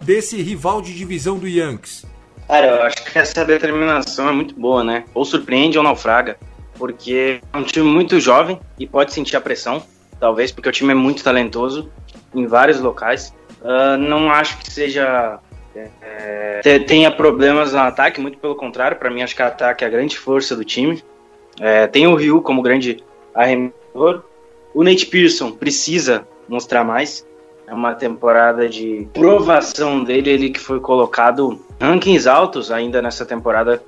[0.00, 2.04] desse rival de divisão do Yankees?
[2.48, 5.04] Cara, eu acho que essa determinação é muito boa, né?
[5.12, 6.38] Ou surpreende ou naufraga,
[6.78, 9.82] porque é um time muito jovem e pode sentir a pressão,
[10.18, 11.92] talvez, porque o time é muito talentoso
[12.34, 13.34] em vários locais.
[13.60, 15.38] Uh, não acho que seja.
[16.02, 19.86] É, tenha problemas no ataque, muito pelo contrário, para mim acho que o ataque é
[19.86, 21.04] a grande força do time.
[21.60, 24.24] É, tem o Ryu como grande arremessador,
[24.74, 27.26] O Nate Pearson precisa mostrar mais.
[27.66, 33.82] É uma temporada de provação dele, ele que foi colocado rankings altos ainda nessa temporada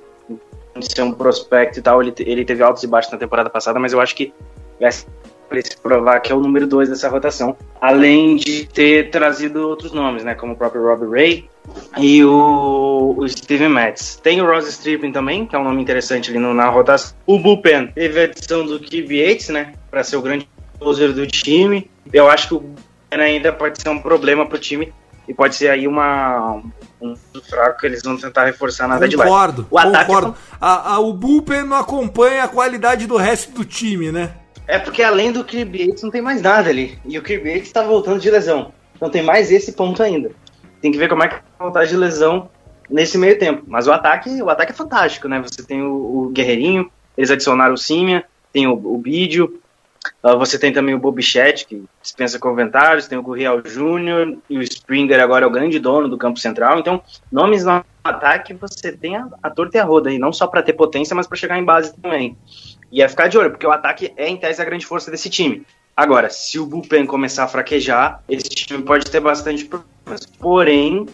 [0.75, 2.01] de ser um prospecto e tal.
[2.01, 4.33] Ele, ele teve altos e baixos na temporada passada, mas eu acho que
[4.79, 4.91] vai
[5.61, 7.55] se provar que é o número 2 dessa rotação.
[7.79, 10.33] Além de ter trazido outros nomes, né?
[10.33, 11.49] Como o próprio Robbie Ray
[11.97, 14.15] e o, o Steven Matz.
[14.15, 17.15] Tem o Ross Stripping também, que é um nome interessante ali no, na rotação.
[17.25, 19.73] O Bullpen teve a adição do Kib Yates, né?
[19.89, 20.47] Para ser o grande
[20.79, 21.89] closer do time.
[22.13, 22.75] Eu acho que o
[23.11, 24.93] ainda pode ser um problema para o time
[25.27, 26.61] e pode ser aí uma
[27.01, 29.23] um fraco que eles vão tentar reforçar na deadline.
[29.23, 30.35] Concordo, o ataque concordo.
[30.51, 30.55] É...
[30.61, 34.33] A, a, o bullpen não acompanha a qualidade do resto do time, né?
[34.67, 36.97] É porque além do Kirby Yates não tem mais nada ali.
[37.05, 38.71] E o Kirby Yates tá voltando de lesão.
[38.95, 40.31] Então tem mais esse ponto ainda.
[40.81, 42.49] Tem que ver como é que vai voltar de lesão
[42.89, 43.63] nesse meio tempo.
[43.67, 45.41] Mas o ataque, o ataque é fantástico, né?
[45.41, 49.60] Você tem o, o Guerreirinho, eles adicionaram o Simia, tem o, o Bídio,
[50.23, 54.61] Uh, você tem também o Bobichette, que dispensa comentários, tem o Gurriel Júnior e o
[54.61, 56.79] Springer agora é o grande dono do campo central.
[56.79, 60.47] Então, nomes no ataque você tem a, a torta e a roda aí, não só
[60.47, 62.35] para ter potência, mas para chegar em base também.
[62.91, 65.29] E é ficar de olho, porque o ataque é, em tese, a grande força desse
[65.29, 65.65] time.
[65.95, 70.25] Agora, se o bullpen começar a fraquejar, esse time pode ter bastante problemas.
[70.39, 71.07] Porém,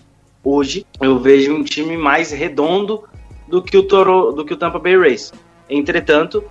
[0.44, 3.04] hoje eu vejo um time mais redondo
[3.48, 5.34] do que o Toro, do que o Tampa Bay Rays.
[5.70, 6.44] Entretanto,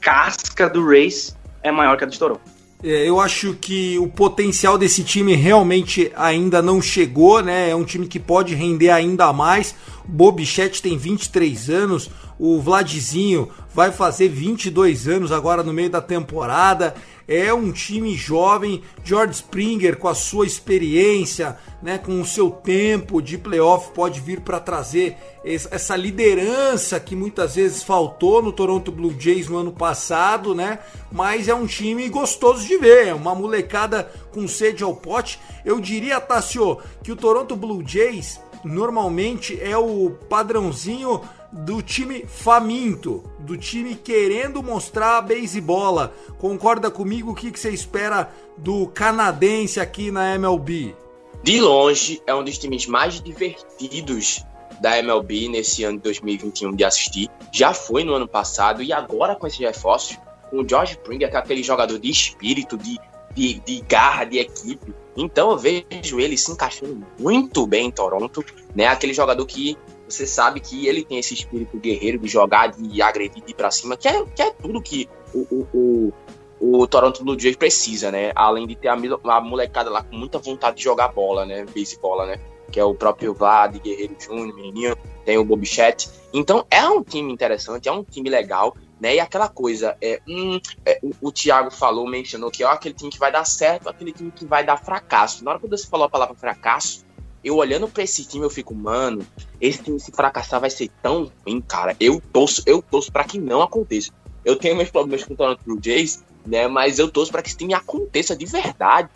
[0.00, 2.40] casca do Rays é maior que a de Toronto.
[2.84, 7.70] É, eu acho que o potencial desse time realmente ainda não chegou, né?
[7.70, 9.74] É um time que pode render ainda mais.
[10.04, 12.10] O Bobichette tem 23 anos,
[12.44, 16.92] o Vladzinho vai fazer 22 anos agora no meio da temporada
[17.28, 23.22] é um time jovem, George Springer com a sua experiência, né, com o seu tempo
[23.22, 29.14] de playoff pode vir para trazer essa liderança que muitas vezes faltou no Toronto Blue
[29.16, 30.80] Jays no ano passado, né?
[31.12, 35.40] Mas é um time gostoso de ver, é uma molecada com sede ao pote.
[35.64, 41.20] Eu diria, Tassio, que o Toronto Blue Jays normalmente é o padrãozinho
[41.52, 46.14] do time faminto, do time querendo mostrar a beisebola.
[46.38, 47.32] Concorda comigo?
[47.32, 50.96] O que, você espera do canadense aqui na MLB?
[51.42, 54.42] De longe, é um dos times mais divertidos
[54.80, 57.28] da MLB nesse ano de 2021 de assistir.
[57.52, 60.18] Já foi no ano passado e agora com esse reforço,
[60.50, 62.98] com o George Springer, que é aquele jogador de espírito, de,
[63.34, 64.94] de, de garra, de equipe.
[65.16, 68.42] Então eu vejo ele se encaixando muito bem em Toronto,
[68.74, 68.86] né?
[68.86, 69.76] Aquele jogador que
[70.12, 73.70] você sabe que ele tem esse espírito guerreiro de jogar, de agredir, de ir pra
[73.70, 76.12] cima, que é, que é tudo que o, o,
[76.60, 78.32] o, o Toronto Blue Jays precisa, né?
[78.34, 81.64] Além de ter a, a, molecada lá com muita vontade de jogar bola, né?
[81.64, 82.40] Basebola, né?
[82.70, 86.08] Que é o próprio Vlad, Guerreiro Júnior, menininho, tem o Bobichette.
[86.32, 89.16] Então é um time interessante, é um time legal, né?
[89.16, 93.10] E aquela coisa, é, hum, é, o, o Thiago falou, mencionou que é aquele time
[93.10, 95.44] que vai dar certo, aquele time que vai dar fracasso.
[95.44, 97.04] Na hora que você falou a palavra fracasso,
[97.44, 99.26] eu olhando para esse time, eu fico, mano,
[99.60, 101.96] esse time se fracassar vai ser tão ruim, cara.
[101.98, 104.12] Eu torço, eu torço para que não aconteça.
[104.44, 106.68] Eu tenho meus problemas com o Toronto Blue Jays, né?
[106.68, 109.08] Mas eu torço para que esse time aconteça de verdade.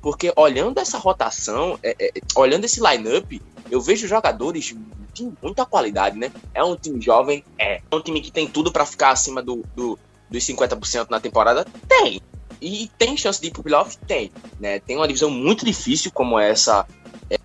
[0.00, 3.40] Porque olhando essa rotação, é, é, olhando esse lineup,
[3.70, 4.74] eu vejo jogadores
[5.12, 6.32] de muita qualidade, né?
[6.54, 7.82] É um time jovem, é.
[7.90, 9.98] É um time que tem tudo para ficar acima do, do,
[10.30, 11.66] dos 50% na temporada?
[11.86, 12.20] Tem.
[12.60, 13.96] E tem chance de ir pro playoff?
[14.06, 14.30] Tem.
[14.58, 14.80] Né?
[14.80, 16.86] Tem uma divisão muito difícil como essa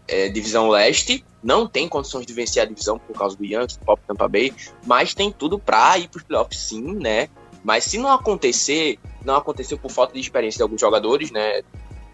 [0.08, 3.86] é, divisão leste, não tem condições de vencer a divisão por causa do Yankees, do
[3.86, 4.54] Pop Tampa Bay,
[4.86, 7.30] mas tem tudo para ir para os playoffs sim, né?
[7.64, 11.64] Mas se não acontecer, não aconteceu por falta de experiência de alguns jogadores, né?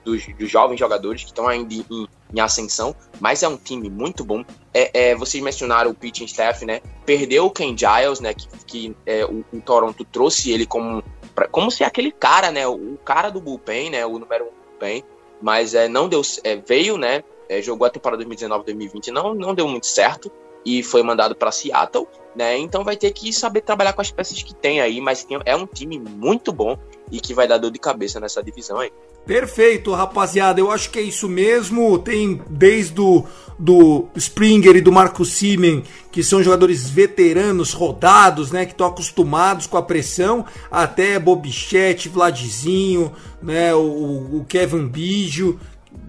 [0.04, 1.86] Dos, dos jovens jogadores que estão ainda em,
[2.34, 4.44] em, ascensão, mas é um time muito bom.
[4.74, 6.82] É, é, vocês mencionaram o pitching staff, né?
[7.06, 8.34] Perdeu o Ken Giles, né?
[8.34, 11.04] Que, que é, o, o, Toronto trouxe ele como,
[11.36, 12.68] pra, como se aquele cara, né?
[12.68, 14.06] O, o, cara do bullpen, né?
[14.06, 15.04] O número um do bullpen,
[15.40, 17.24] mas é, não deu, é, veio, né?
[17.52, 20.32] É, jogou a temporada 2019-2020, não, não deu muito certo
[20.66, 22.58] e foi mandado para Seattle, né?
[22.58, 25.66] Então vai ter que saber trabalhar com as peças que tem aí, mas é um
[25.66, 26.78] time muito bom
[27.12, 28.92] e que vai dar dor de cabeça nessa divisão aí.
[29.26, 30.60] Perfeito, rapaziada.
[30.60, 32.00] Eu acho que é isso mesmo.
[32.00, 33.26] Tem desde o
[33.60, 39.68] do Springer e do Marco Simen, que são jogadores veteranos, rodados, né, que estão acostumados
[39.68, 45.60] com a pressão, até Bobichete, Vladzinho, né, o, o Kevin Biggio,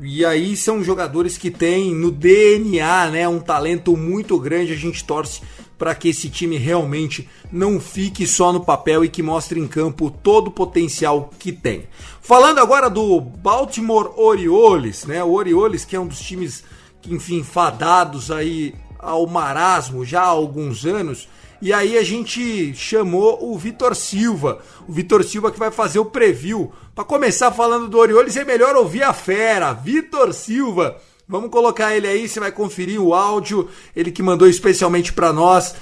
[0.03, 4.73] e aí são jogadores que têm no DNA, né, um talento muito grande.
[4.73, 5.41] A gente torce
[5.79, 10.11] para que esse time realmente não fique só no papel e que mostre em campo
[10.11, 11.85] todo o potencial que tem.
[12.21, 15.23] Falando agora do Baltimore Orioles, né?
[15.25, 16.63] O Orioles que é um dos times
[17.09, 21.29] enfim, fadados aí ao marasmo já há alguns anos.
[21.63, 24.59] E aí a gente chamou o Vitor Silva.
[24.89, 26.73] O Vitor Silva que vai fazer o preview.
[26.93, 29.73] Para começar falando do Orioles, é melhor ouvir a fera.
[29.73, 30.97] Vitor Silva.
[31.29, 33.69] Vamos colocar ele aí, você vai conferir o áudio.
[33.95, 35.77] Ele que mandou especialmente para nós.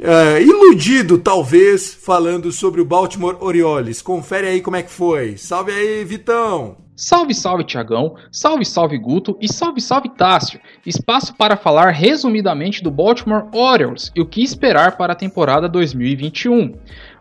[0.00, 4.02] Uh, iludido, talvez, falando sobre o Baltimore Orioles.
[4.02, 5.36] Confere aí como é que foi.
[5.36, 6.89] Salve aí, Vitão!
[7.02, 8.14] Salve, salve, Tiagão!
[8.30, 9.34] Salve, salve, Guto!
[9.40, 10.60] E salve, salve, Tássio!
[10.84, 16.74] Espaço para falar resumidamente do Baltimore Orioles e o que esperar para a temporada 2021.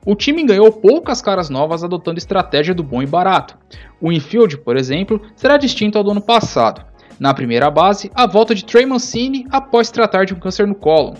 [0.06, 3.58] O time ganhou poucas caras novas adotando estratégia do bom e barato.
[4.02, 6.84] O infield, por exemplo, será distinto ao do ano passado.
[7.18, 11.14] Na primeira base, a volta de Trey Mancini após tratar de um câncer no colo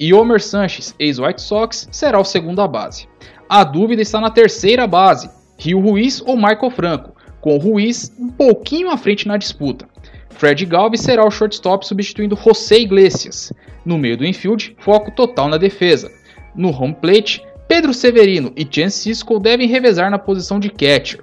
[0.00, 3.06] e Homer Sanches, ex-White Sox, será o segunda base.
[3.46, 7.15] A dúvida está na terceira base, Rio Ruiz ou Michael Franco,
[7.46, 9.88] com Ruiz um pouquinho à frente na disputa.
[10.30, 13.52] Fred Galvez será o shortstop substituindo José Iglesias.
[13.84, 16.10] No meio do infield, foco total na defesa.
[16.56, 21.20] No home plate, Pedro Severino e Chance Cisco devem revezar na posição de catcher.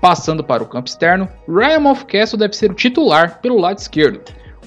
[0.00, 4.22] Passando para o campo externo, Ryan Mountcastle deve ser o titular pelo lado esquerdo.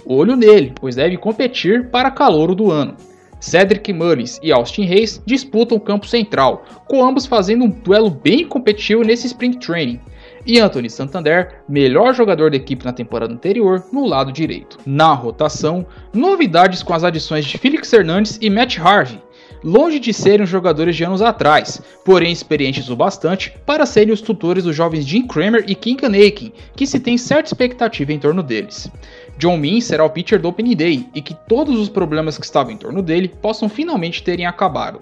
[0.05, 2.95] Olho nele, pois deve competir para calouro do ano.
[3.39, 8.47] Cedric Mullins e Austin Hayes disputam o campo central, com ambos fazendo um duelo bem
[8.47, 9.99] competitivo nesse Spring Training.
[10.45, 14.77] E Anthony Santander, melhor jogador da equipe na temporada anterior, no lado direito.
[14.85, 19.21] Na rotação, novidades com as adições de Felix Hernandes e Matt Harvey,
[19.63, 24.65] longe de serem jogadores de anos atrás, porém experientes o bastante para serem os tutores
[24.65, 28.91] dos jovens Jim Kramer e Kim Kanekin, que se tem certa expectativa em torno deles.
[29.37, 32.73] John Min será o pitcher do Opening Day e que todos os problemas que estavam
[32.73, 34.99] em torno dele possam finalmente terem acabado.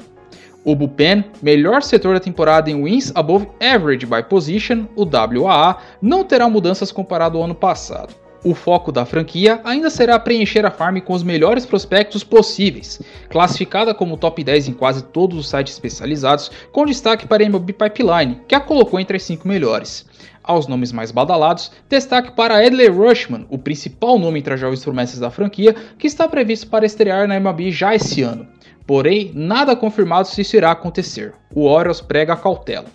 [0.63, 6.23] O Bullpen, melhor setor da temporada em Wins Above Average by Position, o WAA, não
[6.23, 8.13] terá mudanças comparado ao ano passado.
[8.43, 13.91] O foco da franquia ainda será preencher a farm com os melhores prospectos possíveis, classificada
[13.93, 18.41] como top 10 em quase todos os sites especializados, com destaque para a MLB Pipeline,
[18.47, 20.05] que a colocou entre as 5 melhores.
[20.43, 25.19] Aos nomes mais badalados, destaque para Edley Rushman, o principal nome entre as jovens promessas
[25.19, 28.47] da franquia, que está previsto para estrear na MLB já esse ano.
[28.85, 31.33] Porém, nada confirmado se isso irá acontecer.
[31.53, 32.87] O Orioles prega cautela.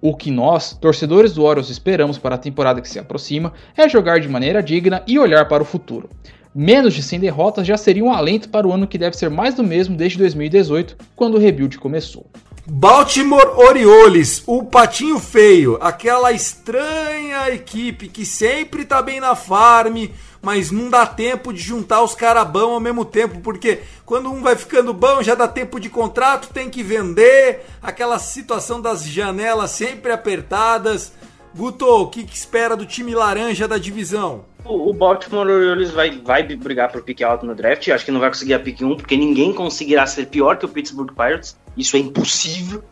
[0.00, 4.18] O que nós, torcedores do Orioles, esperamos para a temporada que se aproxima é jogar
[4.20, 6.10] de maneira digna e olhar para o futuro.
[6.54, 9.54] Menos de 100 derrotas já seria um alento para o ano que deve ser mais
[9.54, 12.26] do mesmo desde 2018, quando o rebuild começou.
[12.66, 20.06] Baltimore Orioles, o patinho feio, aquela estranha equipe que sempre tá bem na farm,
[20.42, 24.42] mas não dá tempo de juntar os caras bons ao mesmo tempo, porque quando um
[24.42, 29.70] vai ficando bom já dá tempo de contrato, tem que vender, aquela situação das janelas
[29.70, 31.12] sempre apertadas.
[31.54, 34.46] Guto, o que, que espera do time laranja da divisão?
[34.64, 37.88] O Baltimore Orioles vai, vai brigar por pick alto no draft.
[37.88, 40.68] Acho que não vai conseguir a pick 1, porque ninguém conseguirá ser pior que o
[40.68, 41.56] Pittsburgh Pirates.
[41.76, 42.82] Isso é impossível.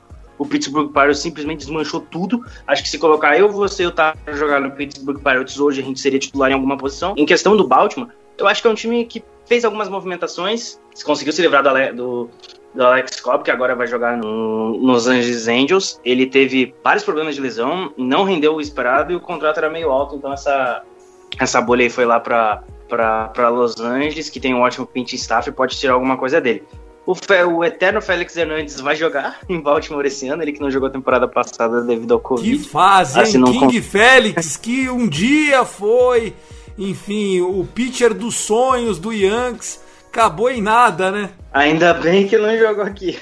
[0.40, 2.42] O Pittsburgh Pirates simplesmente desmanchou tudo.
[2.66, 5.84] Acho que se colocar eu, você e o Tá jogar no Pittsburgh Pirates hoje, a
[5.84, 7.12] gente seria titular em alguma posição.
[7.14, 11.34] Em questão do Baltimore, eu acho que é um time que fez algumas movimentações, conseguiu
[11.34, 12.30] se livrar do, do,
[12.74, 16.00] do Alex Cobb, que agora vai jogar no, nos Angeles Angels.
[16.02, 19.90] Ele teve vários problemas de lesão, não rendeu o esperado e o contrato era meio
[19.90, 20.82] alto, então essa,
[21.38, 25.48] essa bolha aí foi lá para para Los Angeles, que tem um ótimo pinch staff
[25.48, 26.64] e pode tirar alguma coisa dele.
[27.06, 30.70] O, Fe, o eterno Félix Hernandes vai jogar em Baltimore esse ano, ele que não
[30.70, 32.58] jogou a temporada passada devido ao Covid.
[32.58, 33.44] Que fase, hein?
[33.44, 36.34] King Félix, que um dia foi,
[36.78, 41.30] enfim, o pitcher dos sonhos do Yankees, acabou em nada, né?
[41.52, 43.18] Ainda bem que não jogou aqui.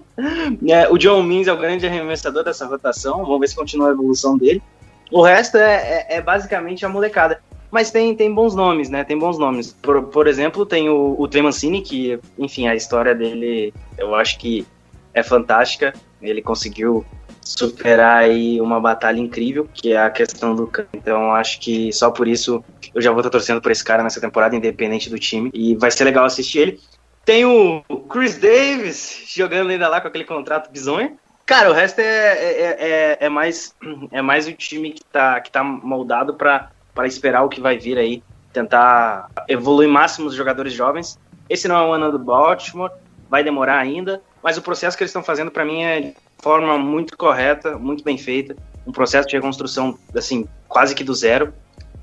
[0.68, 3.92] é, o John Means é o grande arremessador dessa rotação, vamos ver se continua a
[3.92, 4.62] evolução dele.
[5.10, 7.40] O resto é, é, é basicamente a molecada.
[7.70, 9.04] Mas tem, tem bons nomes, né?
[9.04, 9.72] Tem bons nomes.
[9.72, 14.38] Por, por exemplo, tem o, o Trey Mancini, que, enfim, a história dele eu acho
[14.38, 14.66] que
[15.12, 15.92] é fantástica.
[16.20, 17.04] Ele conseguiu
[17.42, 20.90] superar aí uma batalha incrível, que é a questão do campo.
[20.92, 22.64] Então acho que só por isso
[22.94, 25.50] eu já vou estar torcendo por esse cara nessa temporada, independente do time.
[25.52, 26.80] E vai ser legal assistir ele.
[27.24, 31.18] Tem o Chris Davis jogando ainda lá com aquele contrato bizonho.
[31.44, 33.74] Cara, o resto é, é, é, é mais
[34.12, 36.70] é mais o time que tá, que tá moldado para
[37.06, 38.22] esperar o que vai vir aí,
[38.52, 41.18] tentar evoluir máximo os jogadores jovens.
[41.48, 42.90] Esse não é o ano do Baltimore,
[43.28, 46.78] vai demorar ainda, mas o processo que eles estão fazendo para mim é de forma
[46.78, 51.52] muito correta, muito bem feita, um processo de reconstrução assim quase que do zero.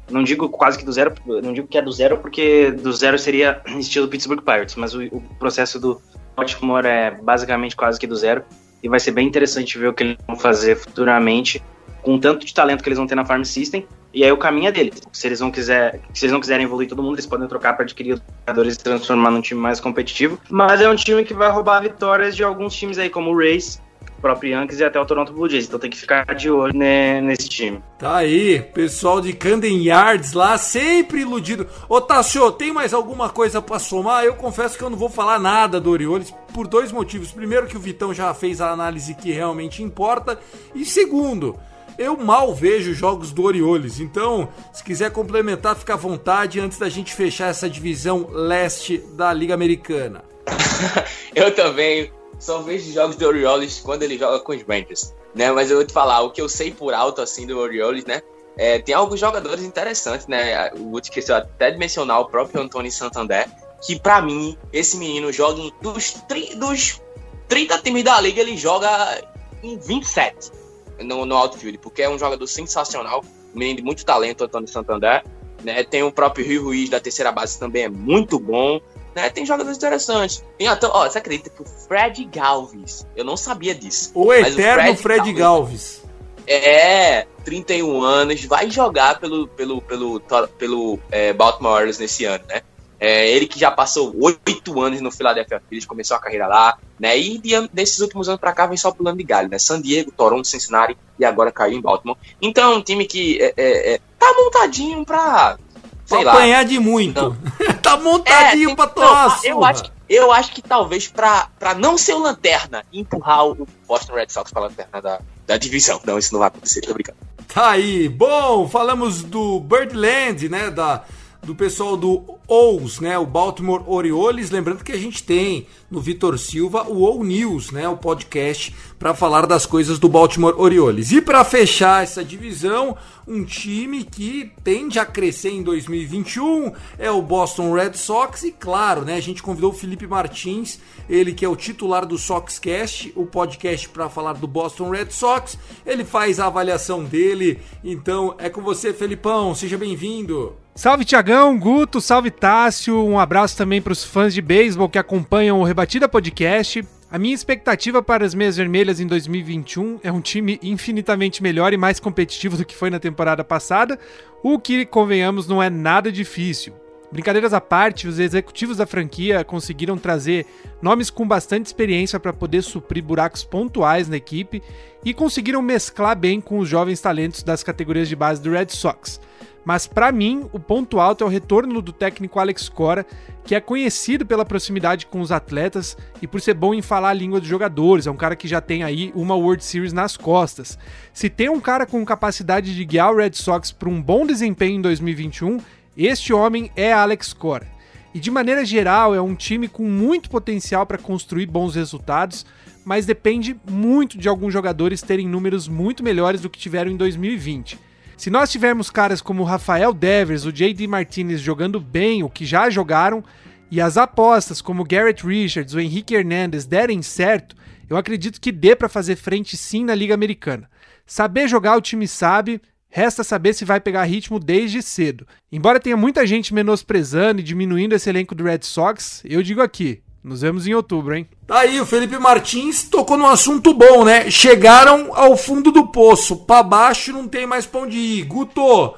[0.09, 3.17] Não digo quase que do zero, não digo que é do zero porque do zero
[3.17, 5.99] seria estilo Pittsburgh Pirates, mas o, o processo do
[6.35, 8.43] Baltimore é basicamente quase que do zero
[8.83, 11.63] e vai ser bem interessante ver o que eles vão fazer futuramente
[12.03, 14.69] com tanto de talento que eles vão ter na Farm System E aí o caminho
[14.69, 15.01] é deles.
[15.11, 17.83] Se eles não, quiser, se eles não quiserem evoluir todo mundo, eles podem trocar para
[17.83, 20.39] adquirir jogadores e transformar num time mais competitivo.
[20.49, 23.81] Mas é um time que vai roubar vitórias de alguns times aí, como o Rays,
[24.17, 25.67] o próprio Yankees e até o Toronto Blue Jays.
[25.67, 27.83] Então tem que ficar de olho né, nesse time.
[27.99, 31.67] Tá aí, pessoal de Camden Yards lá, sempre iludido.
[31.89, 34.23] Ô Tassio, tem mais alguma coisa para somar?
[34.23, 37.33] Eu confesso que eu não vou falar nada do Orioles por dois motivos.
[37.33, 40.39] Primeiro, que o Vitão já fez a análise que realmente importa.
[40.73, 41.59] E segundo,
[41.97, 46.89] eu mal vejo jogos do Orioles, então se quiser complementar, fica à vontade antes da
[46.89, 50.23] gente fechar essa divisão leste da Liga Americana.
[51.33, 55.51] eu também só vejo jogos do Orioles quando ele joga com os Rangers, né?
[55.51, 58.21] Mas eu vou te falar, o que eu sei por alto assim do Orioles, né?
[58.57, 60.71] É, tem alguns jogadores interessantes, né?
[60.73, 63.47] O Wood esqueceu até de mencionar o próprio Antônio Santander,
[63.85, 67.01] que para mim, esse menino joga em, dos, tri, dos
[67.47, 69.21] 30 times da liga, ele joga
[69.61, 70.64] em 27
[70.99, 73.23] no, no outfield, porque é um jogador sensacional,
[73.53, 75.23] um menino de muito talento, Antônio Santander.
[75.63, 75.83] Né?
[75.83, 78.79] Tem o próprio Rio Ruiz da terceira base também é muito bom.
[79.15, 79.29] Né?
[79.29, 80.43] Tem jogadores interessantes.
[80.57, 84.11] Tem até, ó, você acredita que o Fred Galvis, eu não sabia disso.
[84.13, 86.03] O eterno o Fred, Fred Galvis.
[86.47, 90.21] É, 31 anos, vai jogar pelo, pelo, pelo,
[90.59, 92.61] pelo é, Baltimore Orioles nesse ano, né?
[92.99, 97.17] É, ele que já passou oito anos no Philadelphia Phillies, começou a carreira lá, né?
[97.17, 99.59] E de, desses últimos anos para cá vem só pulando de galho, né?
[99.59, 102.17] San Diego, Toronto, Cincinnati e agora caiu em Baltimore.
[102.41, 105.57] Então é um time que é, é, é tá montadinho pra.
[106.05, 106.33] Sei pra lá.
[106.33, 107.35] apanhar de muito.
[107.81, 112.13] tá montadinho é, pra tomar eu acho, eu acho que talvez pra, pra não ser
[112.13, 115.99] o lanterna empurrar o Boston Red Sox pra lanterna da, da divisão.
[116.05, 117.17] Não, isso não vai acontecer, tô brincando.
[117.53, 118.07] Tá aí.
[118.07, 120.69] Bom, falamos do Birdland, né?
[120.69, 121.03] Da
[121.45, 126.37] do pessoal do Ous, né, o Baltimore Orioles, lembrando que a gente tem no Vitor
[126.37, 131.11] Silva o O News, né, o podcast para falar das coisas do Baltimore Orioles.
[131.11, 137.21] E para fechar essa divisão, um time que tende a crescer em 2021 é o
[137.21, 140.79] Boston Red Sox e claro, né, a gente convidou o Felipe Martins,
[141.09, 145.57] ele que é o titular do Soxcast, o podcast para falar do Boston Red Sox.
[145.85, 147.59] Ele faz a avaliação dele.
[147.83, 150.64] Então, é com você, Felipão, seja bem-vindo.
[150.77, 155.61] Salve Tiagão, Guto, salve Tássio, um abraço também para os fãs de beisebol que acompanham
[155.61, 156.85] o Rebatida Podcast.
[157.09, 161.77] A minha expectativa para as Meias Vermelhas em 2021 é um time infinitamente melhor e
[161.77, 163.97] mais competitivo do que foi na temporada passada,
[164.43, 166.73] o que, convenhamos, não é nada difícil.
[167.09, 170.45] Brincadeiras à parte, os executivos da franquia conseguiram trazer
[170.81, 174.61] nomes com bastante experiência para poder suprir buracos pontuais na equipe
[175.05, 179.21] e conseguiram mesclar bem com os jovens talentos das categorias de base do Red Sox.
[179.65, 183.03] Mas para mim, o ponto alto é o retorno do técnico Alex Cora,
[183.43, 187.13] que é conhecido pela proximidade com os atletas e por ser bom em falar a
[187.13, 188.05] língua dos jogadores.
[188.05, 190.77] É um cara que já tem aí uma World Series nas costas.
[191.11, 194.77] Se tem um cara com capacidade de guiar o Red Sox para um bom desempenho
[194.77, 195.59] em 2021,
[195.97, 197.67] este homem é Alex Cora.
[198.13, 202.45] E de maneira geral, é um time com muito potencial para construir bons resultados,
[202.85, 207.84] mas depende muito de alguns jogadores terem números muito melhores do que tiveram em 2020.
[208.17, 212.45] Se nós tivermos caras como o Rafael Devers, o JD Martinez jogando bem o que
[212.45, 213.23] já jogaram,
[213.69, 217.55] e as apostas como Garrett Richards, o Henrique Hernandez derem certo,
[217.89, 220.69] eu acredito que dê para fazer frente sim na Liga Americana.
[221.05, 225.27] Saber jogar o time sabe, resta saber se vai pegar ritmo desde cedo.
[225.51, 230.01] Embora tenha muita gente menosprezando e diminuindo esse elenco do Red Sox, eu digo aqui,
[230.25, 231.29] nos vemos em outubro, hein?
[231.45, 234.31] Tá aí, o Felipe Martins tocou num assunto bom, né?
[234.31, 236.37] Chegaram ao fundo do poço.
[236.37, 238.23] Pra baixo não tem mais pão de ir.
[238.23, 238.95] Guto,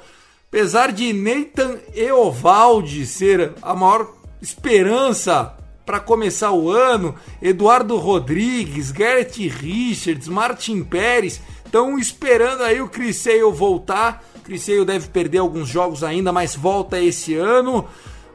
[0.48, 4.08] apesar de Nathan Eovaldi ser a maior
[4.42, 5.54] esperança
[5.86, 13.52] para começar o ano, Eduardo Rodrigues, Garrett Richards, Martin Pérez estão esperando aí o Criseio
[13.52, 14.24] voltar.
[14.46, 17.86] Criseio deve perder alguns jogos ainda, mas volta esse ano.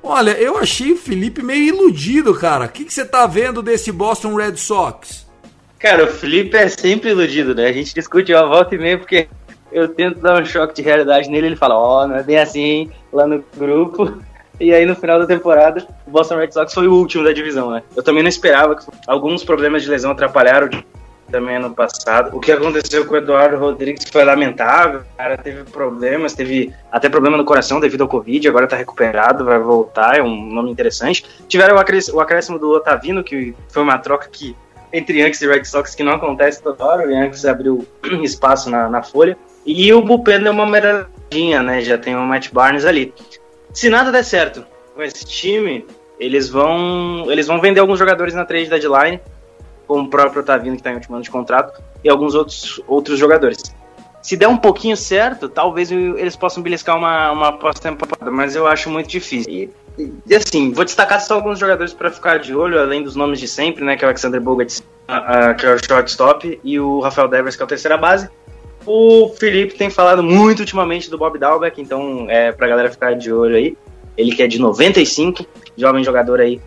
[0.03, 2.64] Olha, eu achei o Felipe meio iludido, cara.
[2.64, 5.26] O que, que você tá vendo desse Boston Red Sox?
[5.78, 7.66] Cara, o Felipe é sempre iludido, né?
[7.66, 9.28] A gente discute uma volta e meia porque
[9.70, 11.48] eu tento dar um choque de realidade nele.
[11.48, 14.20] Ele fala, ó, oh, não é bem assim lá no grupo.
[14.61, 17.70] E aí no final da temporada, o Boston Red Sox foi o último da divisão,
[17.70, 17.82] né?
[17.96, 20.68] Eu também não esperava que alguns problemas de lesão atrapalharam
[21.33, 22.37] também ano passado.
[22.37, 25.01] O que aconteceu com o Eduardo Rodrigues foi lamentável.
[25.01, 29.45] O cara teve problemas, teve até problema no coração devido ao Covid, agora tá recuperado,
[29.45, 31.24] vai voltar, é um nome interessante.
[31.49, 34.55] Tiveram o acréscimo do Otavino, que foi uma troca que
[34.93, 37.09] entre Yankees e Red Sox que não acontece toda hora.
[37.09, 37.87] O Yankees abriu
[38.22, 39.37] espaço na, na folha.
[39.64, 41.80] E o Bullpen deu uma meradinha, né?
[41.80, 43.14] Já tem o Matt Barnes ali.
[43.72, 44.64] Se nada der certo
[44.95, 45.87] com esse time,
[46.20, 49.18] eles vão eles vão vender alguns jogadores na trade deadline
[49.87, 53.18] como o próprio Otavino, que está em último ano de contrato, e alguns outros, outros
[53.18, 53.62] jogadores.
[54.22, 58.89] se der um pouquinho certo, talvez eles possam beliscar uma, uma pós-temporada, mas eu acho
[58.89, 59.53] muito difícil.
[59.53, 59.70] E,
[60.26, 63.49] e, assim, vou destacar só alguns jogadores para ficar de olho, além dos nomes de
[63.49, 67.57] sempre, né, que é o Alexander uh, que é o shortstop, e o Rafael Devers,
[67.57, 68.28] que é o terceira base.
[68.85, 73.33] O Felipe tem falado muito ultimamente do Bob Dalbeck, então é pra galera ficar de
[73.33, 73.76] olho aí.
[74.16, 76.61] Ele que é de 95, jovem jogador aí,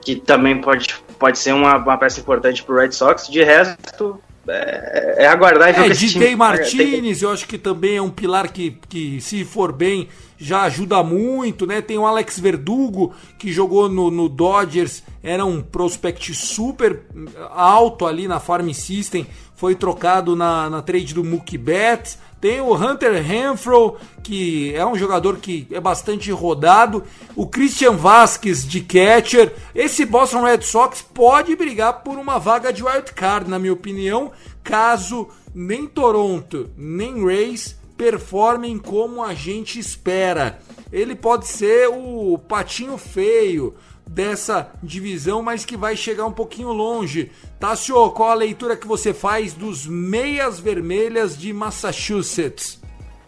[0.00, 3.28] que também pode, pode ser uma, uma peça importante pro Red Sox.
[3.28, 8.02] De resto, é, é aguardar e ver é, DJ Martinez, eu acho que também é
[8.02, 10.08] um pilar que, que, se for bem,
[10.38, 11.80] já ajuda muito, né?
[11.82, 17.02] Tem o Alex Verdugo, que jogou no, no Dodgers, era um prospect super
[17.50, 19.26] alto ali na Farm System,
[19.56, 22.18] foi trocado na, na trade do Mookie Betts.
[22.40, 27.02] Tem o Hunter Renfro, que é um jogador que é bastante rodado.
[27.34, 29.52] O Christian Vasquez de catcher.
[29.74, 34.30] Esse Boston Red Sox pode brigar por uma vaga de wild card, na minha opinião,
[34.62, 40.58] caso nem Toronto nem Rays performem como a gente espera.
[40.92, 43.74] Ele pode ser o patinho feio
[44.16, 47.30] dessa divisão, mas que vai chegar um pouquinho longe.
[47.60, 52.80] Tassio, qual a leitura que você faz dos meias vermelhas de Massachusetts?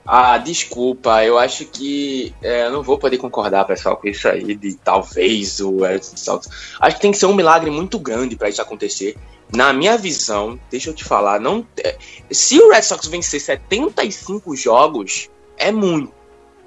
[0.06, 4.76] Ah, desculpa, eu acho que é, não vou poder concordar, pessoal, com isso aí de
[4.76, 6.48] talvez o Sox.
[6.80, 9.14] Acho que tem que ser um milagre muito grande para isso acontecer.
[9.54, 11.98] Na minha visão, deixa eu te falar, não é,
[12.30, 15.28] se o Red Sox vencer 75 jogos,
[15.58, 16.14] é muito.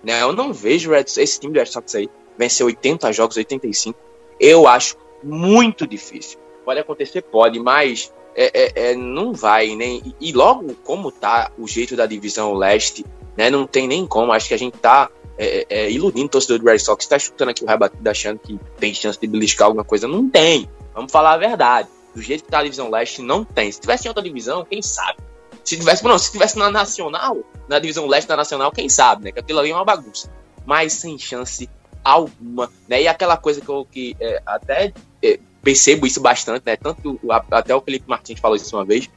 [0.04, 0.22] Né?
[0.22, 2.08] Eu não vejo Red, esse time do Red Sox aí
[2.38, 4.11] vencer 80 jogos, 85.
[4.42, 6.40] Eu acho muito difícil.
[6.66, 10.02] Pode acontecer, pode, mas é, é, é, não vai, nem.
[10.02, 10.14] Né?
[10.20, 13.06] E logo como tá o jeito da divisão leste,
[13.38, 13.52] né?
[13.52, 14.32] Não tem nem como.
[14.32, 17.20] Acho que a gente tá é, é, é iludindo o torcedor do Red Sox, tá
[17.20, 20.08] chutando aqui o rebatido achando que tem chance de beliscar alguma coisa.
[20.08, 20.68] Não tem.
[20.94, 21.88] Vamos falar a verdade.
[22.16, 23.72] Do jeito que tá a divisão leste, não tem.
[23.72, 25.20] Se tivesse em outra divisão, quem sabe?
[25.64, 27.38] Se tivesse, não, se tivesse na Nacional,
[27.70, 29.32] na divisão leste da Nacional, quem sabe, né?
[29.32, 30.32] Que aquilo ali é uma bagunça.
[30.66, 31.70] Mas sem chance
[32.04, 33.02] alguma, né?
[33.04, 34.94] E aquela coisa que eu que, é, até
[35.24, 36.76] é, percebo isso bastante, né?
[36.76, 39.10] Tanto até o Felipe Martins falou isso uma vez.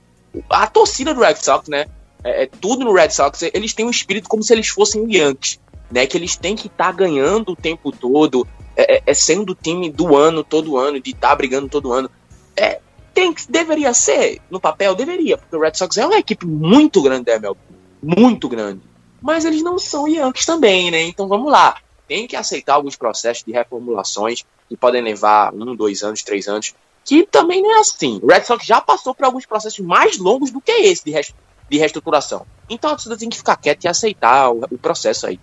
[0.50, 1.86] A torcida do Red Sox, né?
[2.22, 5.60] É, é, tudo no Red Sox, eles têm um espírito como se eles fossem Yankees,
[5.90, 6.06] né?
[6.06, 9.54] Que eles têm que estar tá ganhando o tempo todo, é, é, é sendo o
[9.54, 12.10] time do ano todo ano, de estar tá brigando todo ano.
[12.56, 12.80] É,
[13.12, 17.30] tem deveria ser no papel, deveria, porque o Red Sox é uma equipe muito grande
[17.30, 17.58] MLB,
[18.02, 18.80] muito grande.
[19.22, 21.02] Mas eles não são Yankees também, né?
[21.02, 21.76] Então vamos lá
[22.06, 26.74] tem que aceitar alguns processos de reformulações que podem levar um, dois anos, três anos,
[27.04, 28.18] que também não é assim.
[28.22, 31.34] O Red Sox já passou por alguns processos mais longos do que esse de,
[31.70, 32.46] de reestruturação.
[32.68, 35.38] Então a torcida tem que ficar quieta e aceitar o, o processo aí.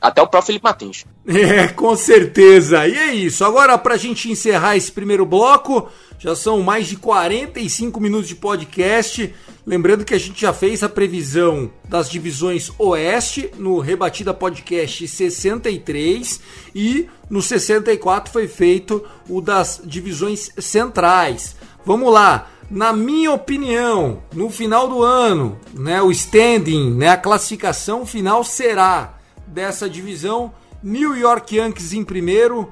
[0.00, 1.04] Até o próprio Felipe Martins.
[1.26, 2.86] É, com certeza.
[2.86, 3.44] E é isso.
[3.44, 5.88] Agora, para a gente encerrar esse primeiro bloco,
[6.18, 9.34] já são mais de 45 minutos de podcast.
[9.66, 16.40] Lembrando que a gente já fez a previsão das divisões Oeste no Rebatida Podcast 63
[16.74, 21.54] e no 64 foi feito o das divisões centrais.
[21.84, 22.50] Vamos lá.
[22.70, 29.17] Na minha opinião, no final do ano, né, o standing, né, a classificação final será
[29.48, 32.70] dessa divisão New York Yankees em primeiro,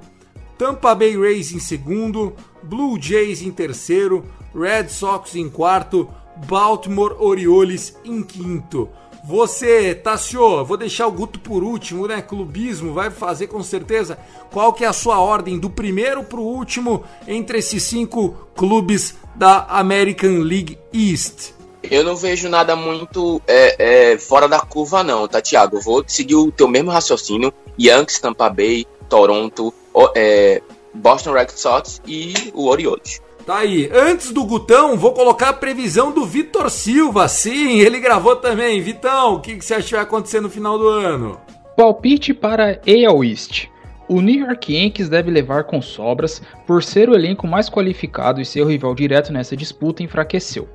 [0.56, 4.24] Tampa Bay Rays em segundo, Blue Jays em terceiro,
[4.54, 6.08] Red Sox em quarto,
[6.46, 8.88] Baltimore Orioles em quinto.
[9.24, 12.22] Você, Tassio, vou deixar o Guto por último, né?
[12.22, 14.16] Clubismo vai fazer com certeza.
[14.52, 19.16] Qual que é a sua ordem do primeiro para o último entre esses cinco clubes
[19.34, 21.55] da American League East?
[21.90, 25.76] Eu não vejo nada muito é, é, fora da curva, não, tá, Thiago?
[25.76, 27.52] Eu vou seguir o teu mesmo raciocínio.
[27.78, 29.72] Yankees, Tampa Bay, Toronto,
[30.14, 30.62] é,
[30.94, 33.20] Boston Red Sox e o Orioles.
[33.46, 33.88] Tá aí.
[33.94, 37.28] Antes do Gutão, vou colocar a previsão do Vitor Silva.
[37.28, 38.80] Sim, ele gravou também.
[38.80, 41.40] Vitão, o que, que você acha que vai acontecer no final do ano?
[41.76, 43.68] Palpite para AL East.
[44.08, 48.44] O New York Yankees deve levar com sobras por ser o elenco mais qualificado e
[48.44, 50.68] seu rival direto nessa disputa enfraqueceu.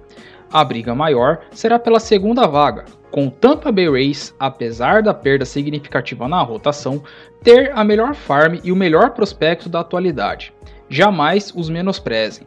[0.51, 6.27] A briga maior será pela segunda vaga, com Tampa Bay Rays, apesar da perda significativa
[6.27, 7.01] na rotação,
[7.41, 10.53] ter a melhor farm e o melhor prospecto da atualidade.
[10.89, 12.45] Jamais os menosprezem.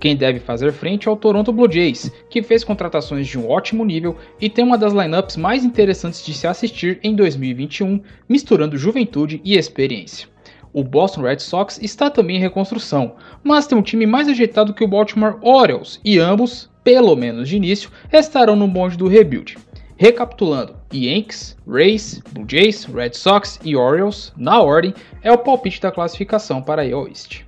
[0.00, 3.84] Quem deve fazer frente é o Toronto Blue Jays, que fez contratações de um ótimo
[3.84, 9.40] nível e tem uma das lineups mais interessantes de se assistir em 2021, misturando juventude
[9.44, 10.28] e experiência.
[10.72, 14.82] O Boston Red Sox está também em reconstrução, mas tem um time mais ajeitado que
[14.82, 19.56] o Baltimore Orioles e ambos, pelo menos de início, estarão no bonde do rebuild.
[19.96, 25.90] Recapitulando, Yankees, Rays, Blue Jays, Red Sox e Orioles, na ordem, é o palpite da
[25.90, 27.42] classificação para a East.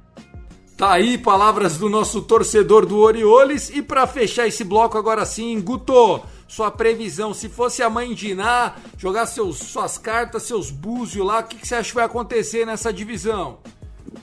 [0.76, 3.70] Tá aí palavras do nosso torcedor do Orioles.
[3.70, 7.32] E para fechar esse bloco agora sim, Guto, sua previsão.
[7.32, 11.56] Se fosse a mãe de Iná, jogar seus, suas cartas, seus búzios lá, o que,
[11.56, 13.58] que você acha que vai acontecer nessa divisão?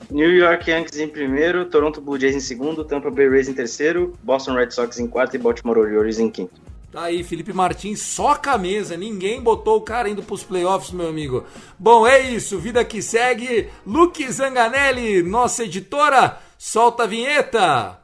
[0.10, 4.14] New York Yankees em primeiro, Toronto Blue Jays em segundo, Tampa Bay Rays em terceiro,
[4.24, 6.62] Boston Red Sox em quarto e Baltimore Orioles em quinto.
[6.94, 8.96] Tá aí, Felipe Martins soca a mesa.
[8.96, 11.44] Ninguém botou o cara indo pros playoffs, meu amigo.
[11.80, 12.60] Bom, é isso.
[12.60, 13.68] Vida que segue.
[13.84, 17.98] Luke Zanganelli, nossa editora, solta a vinheta.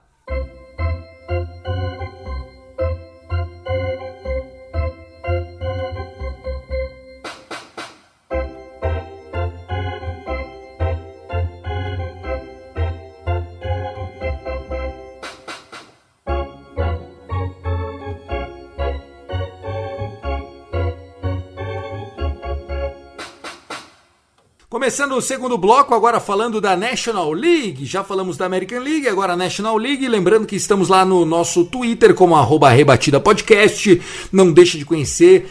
[24.89, 27.85] Começando o segundo bloco, agora falando da National League.
[27.85, 30.07] Já falamos da American League, agora National League.
[30.07, 34.01] Lembrando que estamos lá no nosso Twitter como arroba Rebatida Podcast.
[34.31, 35.47] Não deixe de conhecer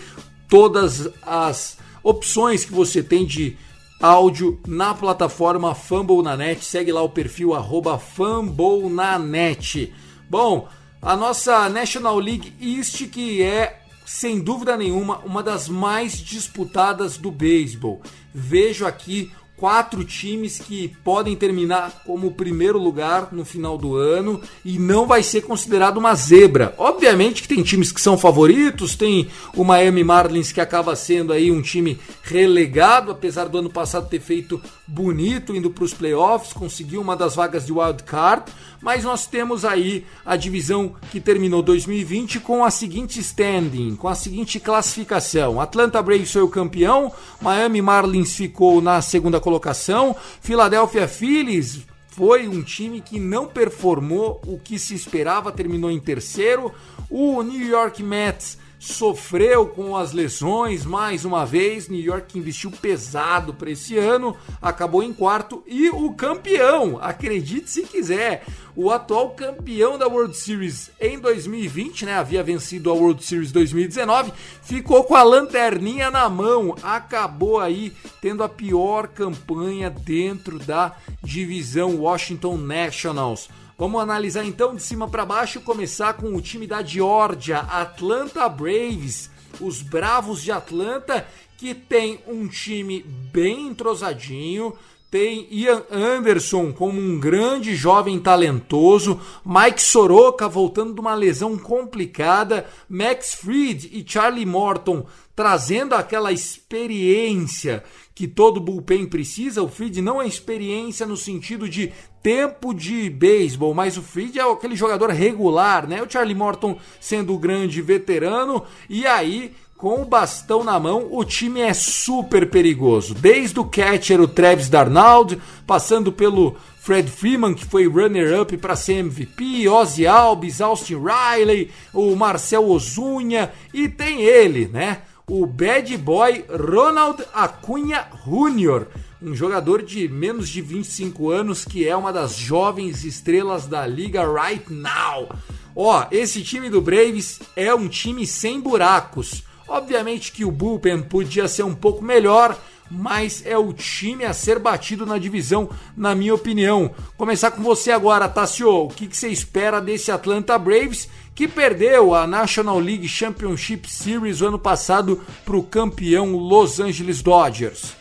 [0.49, 3.57] todas as opções que você tem de
[4.01, 6.64] áudio na plataforma Fumble na Net.
[6.64, 9.95] Segue lá o perfil arroba Fumble na Net.
[10.28, 10.66] Bom,
[11.01, 17.30] a nossa National League East, que é sem dúvida nenhuma, uma das mais disputadas do
[17.30, 18.00] beisebol.
[18.32, 24.78] Vejo aqui quatro times que podem terminar como primeiro lugar no final do ano e
[24.78, 26.74] não vai ser considerado uma zebra.
[26.78, 31.50] Obviamente que tem times que são favoritos, tem o Miami Marlins que acaba sendo aí
[31.50, 37.00] um time relegado, apesar do ano passado ter feito bonito indo para os playoffs, conseguiu
[37.00, 38.50] uma das vagas de wild card,
[38.80, 44.14] mas nós temos aí a divisão que terminou 2020 com a seguinte standing, com a
[44.14, 51.80] seguinte classificação: Atlanta Braves foi o campeão, Miami Marlins ficou na segunda colocação, Philadelphia Phillies
[52.09, 56.70] foi um time que não performou o que se esperava, terminou em terceiro.
[57.09, 61.89] O New York Mets sofreu com as lesões mais uma vez.
[61.89, 65.62] New York investiu pesado para esse ano, acabou em quarto.
[65.66, 68.45] E o campeão, acredite se quiser,
[68.76, 72.14] o atual campeão da World Series em 2020, né?
[72.14, 78.43] Havia vencido a World Series 2019, ficou com a lanterninha na mão, acabou aí tendo
[78.43, 83.49] a pior campanha dentro da divisão Washington Nationals.
[83.79, 89.31] Vamos analisar então de cima para baixo, começar com o time da Georgia, Atlanta Braves,
[89.61, 91.24] os Bravos de Atlanta,
[91.57, 94.76] que tem um time bem entrosadinho,
[95.09, 102.66] tem Ian Anderson como um grande jovem talentoso, Mike Soroka voltando de uma lesão complicada,
[102.89, 105.07] Max Fried e Charlie Morton
[105.37, 107.85] trazendo aquela experiência
[108.19, 109.62] que todo bullpen precisa.
[109.62, 114.43] O Fried não é experiência no sentido de tempo de beisebol, mas o Fried é
[114.43, 116.03] aquele jogador regular, né?
[116.03, 121.25] O Charlie Morton sendo o grande veterano e aí com o bastão na mão, o
[121.25, 123.14] time é super perigoso.
[123.14, 128.95] Desde o catcher, o Travis Darnold, passando pelo Fred Freeman, que foi runner-up para ser
[128.95, 135.03] MVP, Ozzy Alves, Austin Riley, o Marcel Ozunha e tem ele, né?
[135.29, 138.87] O bad boy Ronald Acunha Jr.,
[139.20, 144.24] um jogador de menos de 25 anos que é uma das jovens estrelas da liga
[144.24, 145.29] right now.
[145.76, 149.43] Ó, esse time do Braves é um time sem buracos.
[149.68, 152.59] Obviamente que o bullpen podia ser um pouco melhor,
[152.91, 156.91] mas é o time a ser batido na divisão, na minha opinião.
[157.16, 158.85] Começar com você agora, Tassio.
[158.85, 161.09] O que, que você espera desse Atlanta Braves
[161.39, 167.95] que perdeu a National League Championship Series ano passado para o campeão Los Angeles Dodgers?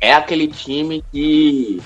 [0.00, 1.82] É aquele time que,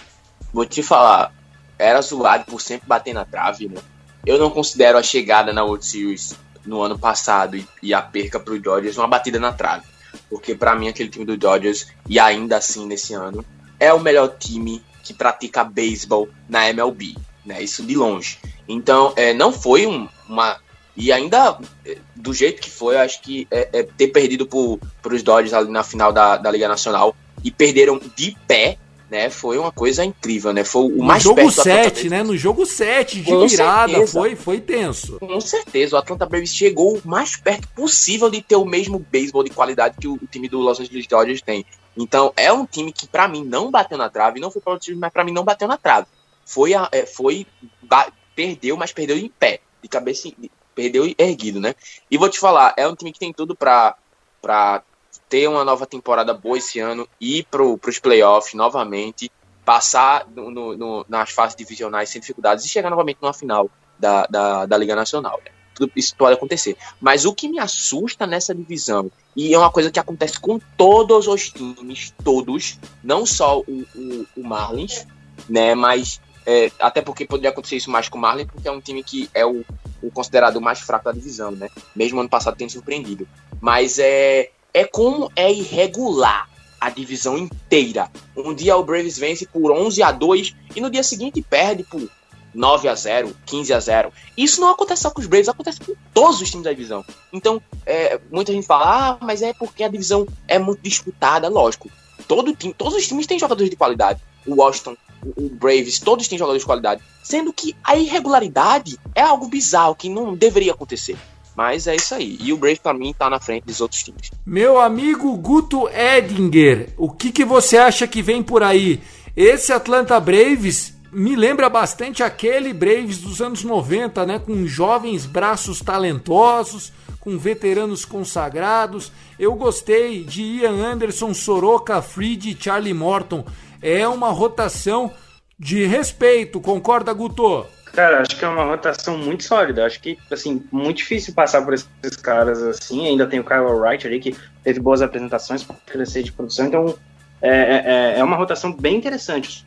[0.53, 1.33] vou te falar,
[1.79, 3.81] era zoado por sempre bater na trave, né?
[4.27, 6.37] Eu não considero a chegada na World Series
[6.67, 9.87] no ano passado e, e a perca para o Dodgers uma batida na trave
[10.29, 13.43] porque para mim aquele time do Dodgers, e ainda assim nesse ano,
[13.81, 17.17] é o melhor time que pratica beisebol na MLB,
[17.47, 17.63] né?
[17.63, 18.39] Isso de longe.
[18.69, 20.61] Então, é, não foi um, uma.
[20.97, 25.15] E ainda, é, do jeito que foi, eu acho que é, é ter perdido para
[25.15, 28.79] os Dodgers ali na final da, da Liga Nacional e perderam de pé
[29.11, 29.29] né?
[29.29, 30.65] Foi uma coisa incrível, né?
[30.65, 32.23] Foi o no mais jogo perto 7, né?
[32.23, 34.13] No jogo 7 de Com virada, certeza.
[34.13, 35.19] foi, foi tenso.
[35.19, 39.45] Com certeza, o Atlanta Braves chegou o mais perto possível de ter o mesmo beisebol
[39.45, 41.63] de qualidade que o time do Los Angeles Dodgers tem.
[41.95, 44.79] Então, é um time que pra mim não bateu na trave, não foi para o
[44.79, 46.07] time, mas pra mim não bateu na trave.
[46.47, 47.47] Foi, a- é, foi
[47.83, 51.75] ba- perdeu, mas perdeu em pé, de cabeça, em- perdeu erguido, né?
[52.11, 53.97] E vou te falar, é um time que tem tudo pra,
[54.41, 54.83] pra
[55.29, 59.31] ter uma nova temporada boa esse ano, ir pro, pros playoffs novamente,
[59.65, 64.67] passar no- no- nas fases divisionais sem dificuldades e chegar novamente numa final da, da,
[64.67, 65.41] da Liga Nacional.
[65.75, 66.77] tudo isso pode acontecer.
[67.01, 71.27] Mas o que me assusta nessa divisão, e é uma coisa que acontece com todos
[71.27, 75.07] os times, todos, não só o, o, o Marlins,
[75.49, 75.75] né?
[75.75, 79.03] Mas é, até porque poderia acontecer isso mais com o Marlins, porque é um time
[79.03, 79.65] que é o,
[80.03, 81.69] o considerado mais fraco da divisão, né?
[81.95, 83.27] Mesmo ano passado tem surpreendido.
[83.61, 86.49] Mas é, é como é irregular
[86.81, 88.11] a divisão inteira.
[88.37, 92.09] Um dia o Braves vence por 11 a 2 e no dia seguinte perde por
[92.55, 94.13] 9 a 0, 15 a 0.
[94.37, 97.05] Isso não acontece só com os Braves, acontece com todos os times da divisão.
[97.33, 101.91] Então, é, muita gente fala, ah, mas é porque a divisão é muito disputada, lógico.
[102.27, 104.21] Todo time, todos os times têm jogadores de qualidade.
[104.47, 104.97] O Washington,
[105.37, 107.03] o Braves, todos têm jogadores de qualidade.
[107.23, 111.17] Sendo que a irregularidade é algo bizarro que não deveria acontecer.
[111.57, 112.39] Mas é isso aí.
[112.41, 114.31] E o Braves, para mim, tá na frente dos outros times.
[114.45, 119.01] Meu amigo Guto Edinger, o que, que você acha que vem por aí?
[119.37, 124.39] Esse Atlanta Braves me lembra bastante aquele Braves dos anos 90, né?
[124.39, 126.91] Com jovens braços talentosos,
[127.21, 129.13] com veteranos consagrados.
[129.39, 133.45] Eu gostei de Ian Anderson, Soroka, Fried e Charlie Morton.
[133.83, 135.13] É uma rotação
[135.59, 137.67] de respeito, concorda, Guto?
[137.93, 139.85] Cara, acho que é uma rotação muito sólida.
[139.85, 143.07] Acho que, assim, muito difícil passar por esses caras assim.
[143.07, 146.67] Ainda tem o Kyle Wright ali, que teve boas apresentações para crescer de produção.
[146.67, 146.95] Então,
[147.43, 149.67] é, é, é, uma rotação bem interessante.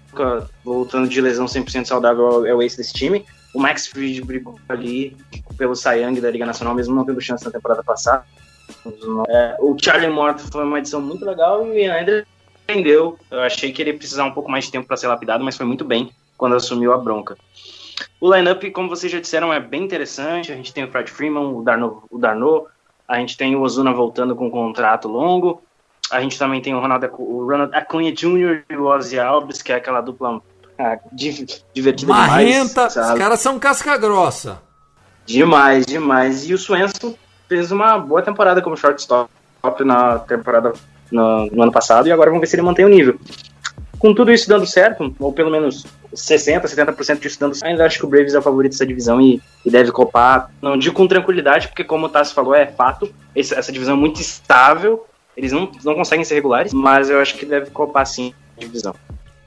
[0.63, 3.23] Voltando de lesão 100% saudável é o ace desse time.
[3.53, 5.15] O Max Fried brigou ali
[5.57, 8.25] pelo Young da Liga Nacional, mesmo não tendo chance na temporada passada.
[9.29, 12.25] É, o Charlie Morton foi uma edição muito legal e ainda
[12.67, 13.17] entendeu.
[13.31, 15.55] Eu achei que ele ia precisar um pouco mais de tempo para ser lapidado, mas
[15.57, 17.37] foi muito bem quando assumiu a bronca.
[18.19, 20.51] O lineup, como vocês já disseram, é bem interessante.
[20.51, 22.67] A gente tem o Fred Freeman, o Darno, o Darno
[23.07, 25.61] a gente tem o Ozuna voltando com um contrato longo.
[26.11, 28.63] A gente também tem o Ronald, o Ronald Acunha Jr.
[28.69, 30.41] e o Ozzy Alves, que é aquela dupla
[30.77, 33.11] ah, divertida Marrenta, demais.
[33.11, 34.61] Os caras são casca grossa.
[35.25, 36.47] Demais, demais.
[36.47, 37.15] E o Swenson
[37.47, 39.29] fez uma boa temporada como shortstop
[39.83, 40.73] na temporada
[41.15, 43.17] no, no ano passado e agora vamos ver se ele mantém o nível
[44.05, 47.97] com tudo isso dando certo, ou pelo menos 60%, 70% disso dando certo, ainda acho
[47.97, 50.51] que o Braves é o favorito dessa divisão e, e deve copar.
[50.61, 53.99] Não digo com tranquilidade, porque como o Tassi falou, é fato, essa, essa divisão é
[53.99, 55.05] muito estável,
[55.35, 58.93] eles não, não conseguem ser regulares, mas eu acho que deve copar sim a divisão.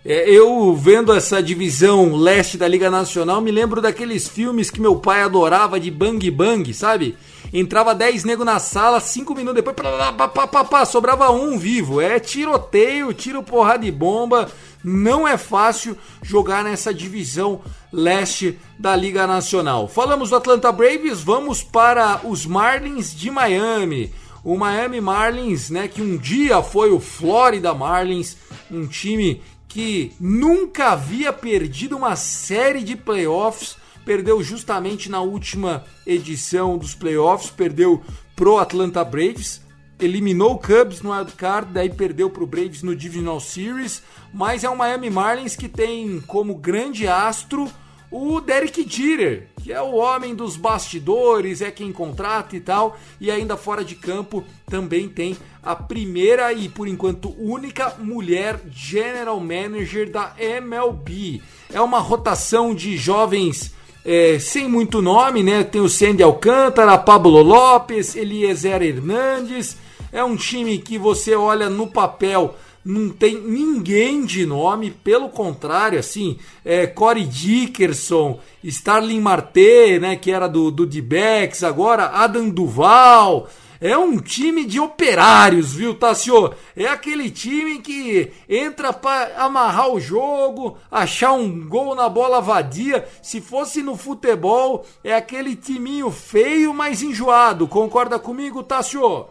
[0.05, 4.97] É, eu vendo essa divisão leste da Liga Nacional, me lembro daqueles filmes que meu
[4.97, 7.16] pai adorava de Bang Bang, sabe?
[7.53, 12.01] Entrava 10 nego na sala, 5 minutos depois, pá, pá, pá, pá, sobrava um vivo.
[12.01, 14.51] É tiroteio, tiro porrada de bomba.
[14.84, 17.61] Não é fácil jogar nessa divisão
[17.92, 19.88] leste da Liga Nacional.
[19.88, 24.12] Falamos do Atlanta Braves, vamos para os Marlins de Miami.
[24.44, 28.36] O Miami Marlins, né, que um dia foi o Florida Marlins,
[28.70, 33.76] um time que nunca havia perdido uma série de playoffs
[34.09, 38.03] perdeu justamente na última edição dos playoffs, perdeu
[38.35, 39.61] pro Atlanta Braves,
[40.01, 44.03] eliminou o Cubs no wild card, daí perdeu pro Braves no Divisional Series,
[44.33, 47.71] mas é o Miami Marlins que tem como grande astro
[48.11, 53.31] o Derek Jeter, que é o homem dos bastidores, é quem contrata e tal, e
[53.31, 60.11] ainda fora de campo também tem a primeira e por enquanto única mulher general manager
[60.11, 61.43] da MLB.
[61.71, 63.77] É uma rotação de jovens
[64.11, 65.63] é, sem muito nome, né?
[65.63, 69.77] Tem o Sandy Alcântara, Pablo Lopes, Eliezer Hernandes.
[70.11, 75.99] É um time que você olha no papel, não tem ninguém de nome, pelo contrário,
[75.99, 83.47] assim, é, Corey Dickerson, Starling Marte, né, que era do, do D-Backs, agora Adam Duval,
[83.81, 86.53] é um time de operários, viu, Tassio?
[86.76, 93.07] É aquele time que entra para amarrar o jogo, achar um gol na bola vadia.
[93.22, 97.68] Se fosse no futebol, é aquele timinho feio, mas enjoado.
[97.68, 99.29] Concorda comigo, Tassio?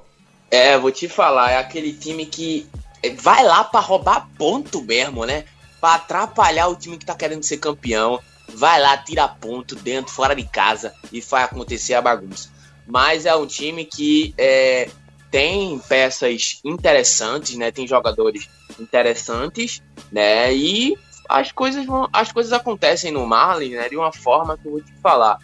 [0.50, 2.70] É, vou te falar, é aquele time que
[3.18, 5.44] vai lá para roubar ponto mesmo, né?
[5.82, 8.18] Para atrapalhar o time que tá querendo ser campeão.
[8.54, 12.56] Vai lá, tira ponto dentro, fora de casa e faz acontecer a bagunça
[12.88, 14.90] mas é um time que é,
[15.30, 17.72] tem peças interessantes, né?
[17.72, 20.54] Tem jogadores interessantes, né?
[20.54, 23.90] E as coisas vão, as coisas acontecem no Marlins, né?
[23.90, 25.38] De uma forma que eu vou te falar.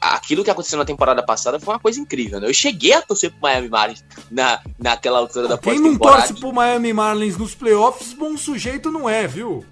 [0.00, 2.48] Aquilo que aconteceu na temporada passada foi uma coisa incrível, né?
[2.48, 6.52] Eu cheguei a torcer pro Miami Marlins na, naquela altura da Quem não torce pro
[6.52, 9.64] Miami Marlins nos playoffs, bom sujeito não é, viu?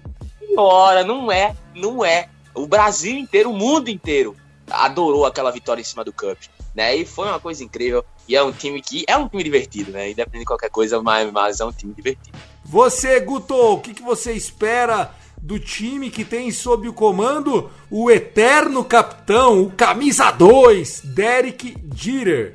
[0.57, 2.29] Ora, não é, não é.
[2.53, 4.35] O Brasil inteiro, o mundo inteiro
[4.71, 6.95] adorou aquela vitória em cima do Cubs né?
[6.95, 8.03] E foi uma coisa incrível.
[8.27, 10.11] E é um time que é um time divertido, né?
[10.11, 12.37] Independente de qualquer coisa, o Miami Marlins é um time divertido.
[12.63, 18.09] Você, Guto, o que, que você espera do time que tem sob o comando o
[18.09, 22.53] eterno capitão, o camisa 2, Derek Jeter.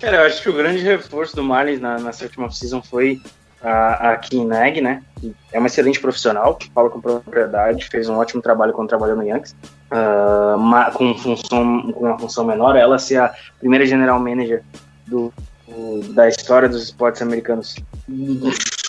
[0.00, 3.20] Cara, eu acho que o grande reforço do Marlins na, nessa última season foi
[3.62, 5.02] a, a Nag, né?
[5.52, 9.22] É uma excelente profissional, que fala com propriedade, fez um ótimo trabalho quando trabalhou no
[9.22, 9.54] Yankees.
[9.90, 14.62] Uh, com, função, com uma função menor, ela ser a primeira general manager
[15.06, 15.32] do,
[15.68, 17.76] do, da história dos esportes americanos.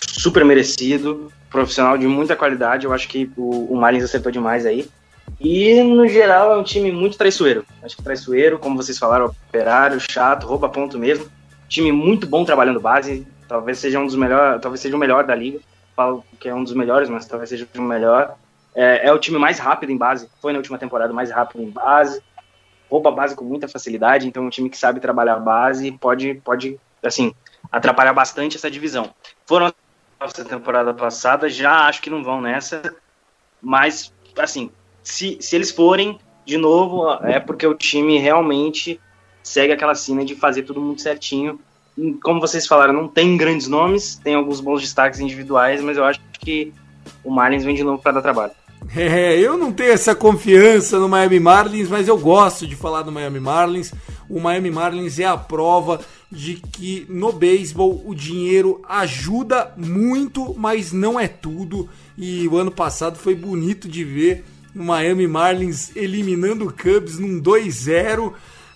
[0.06, 2.86] Super merecido, profissional de muita qualidade.
[2.86, 4.88] Eu acho que o, o Marlins acertou demais aí.
[5.40, 7.64] E, no geral, é um time muito traiçoeiro.
[7.82, 11.26] Acho que traiçoeiro, como vocês falaram, operário, chato, rouba ponto mesmo.
[11.68, 13.26] Time muito bom trabalhando base.
[13.48, 15.60] Talvez seja um dos melhores, talvez seja o melhor da liga.
[15.94, 18.36] Falo que é um dos melhores, mas talvez seja o melhor.
[18.74, 20.28] É, é, o time mais rápido em base.
[20.40, 22.22] Foi na última temporada mais rápido em base.
[22.90, 24.26] Rouba a base com muita facilidade.
[24.26, 27.32] Então, é um time que sabe trabalhar a base pode, pode, assim,
[27.70, 29.14] atrapalhar bastante essa divisão.
[29.46, 29.72] Foram
[30.20, 32.94] essa temporada passada, já acho que não vão nessa.
[33.60, 34.70] Mas, assim,
[35.02, 39.00] se, se eles forem, de novo, é porque o time realmente
[39.42, 41.60] segue aquela cena de fazer tudo muito certinho.
[42.22, 46.20] Como vocês falaram, não tem grandes nomes, tem alguns bons destaques individuais, mas eu acho
[46.40, 46.72] que
[47.22, 48.52] o Marlins vem de novo para dar trabalho.
[48.94, 53.10] É, eu não tenho essa confiança no Miami Marlins, mas eu gosto de falar do
[53.10, 53.92] Miami Marlins.
[54.28, 60.92] O Miami Marlins é a prova de que no beisebol o dinheiro ajuda muito, mas
[60.92, 61.88] não é tudo.
[62.16, 67.40] E o ano passado foi bonito de ver o Miami Marlins eliminando o Cubs num
[67.40, 68.32] 2-0.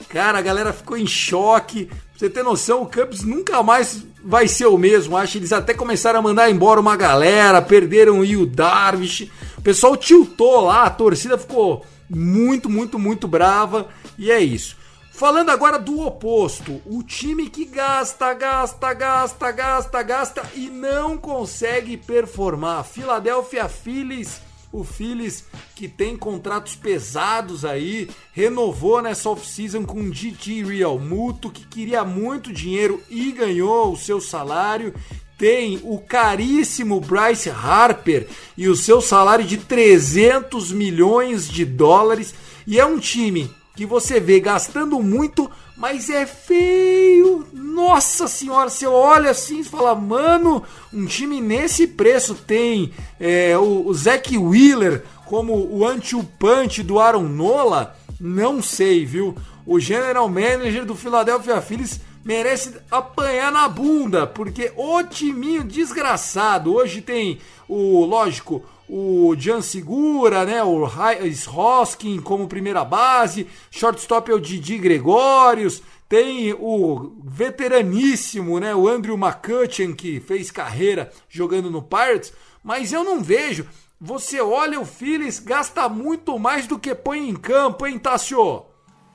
[0.09, 1.87] Cara, a galera ficou em choque.
[1.87, 5.17] Pra você ter noção, o Cubs nunca mais vai ser o mesmo.
[5.17, 9.31] Acho que eles até começaram a mandar embora uma galera, perderam o Darvish.
[9.57, 13.89] O pessoal tiltou lá, a torcida ficou muito, muito, muito brava.
[14.19, 14.77] E é isso.
[15.13, 21.97] Falando agora do oposto, o time que gasta, gasta, gasta, gasta, gasta e não consegue
[21.97, 22.85] performar.
[22.85, 24.41] Philadelphia Phillies
[24.73, 25.45] o Phillies,
[25.75, 32.05] que tem contratos pesados aí, renovou nessa off-season com o GT Real Muto, que queria
[32.05, 34.95] muito dinheiro e ganhou o seu salário.
[35.39, 42.35] Tem o caríssimo Bryce Harper e o seu salário de 300 milhões de dólares.
[42.67, 45.49] E é um time que você vê gastando muito,
[45.79, 47.47] mas é feio.
[47.53, 53.87] Nossa senhora, você olha assim e fala, mano, um time nesse preço tem é, o,
[53.87, 57.97] o Zack Wheeler como o anti-punch do Aaron Nola?
[58.21, 59.37] Não sei, viu?
[59.65, 66.75] O general manager do Philadelphia Phillies merece apanhar na bunda, porque o timinho desgraçado.
[66.75, 74.35] Hoje tem o, lógico, o Jan Segura, né, o Hoskin como primeira base, shortstop é
[74.35, 81.83] o Didi Gregórios, tem o veteraníssimo, né, o Andrew McCutcheon, que fez carreira jogando no
[81.83, 82.33] Pirates,
[82.65, 83.67] mas eu não vejo.
[84.01, 88.65] Você olha o Phillies, gasta muito mais do que põe em campo, hein, Tassio?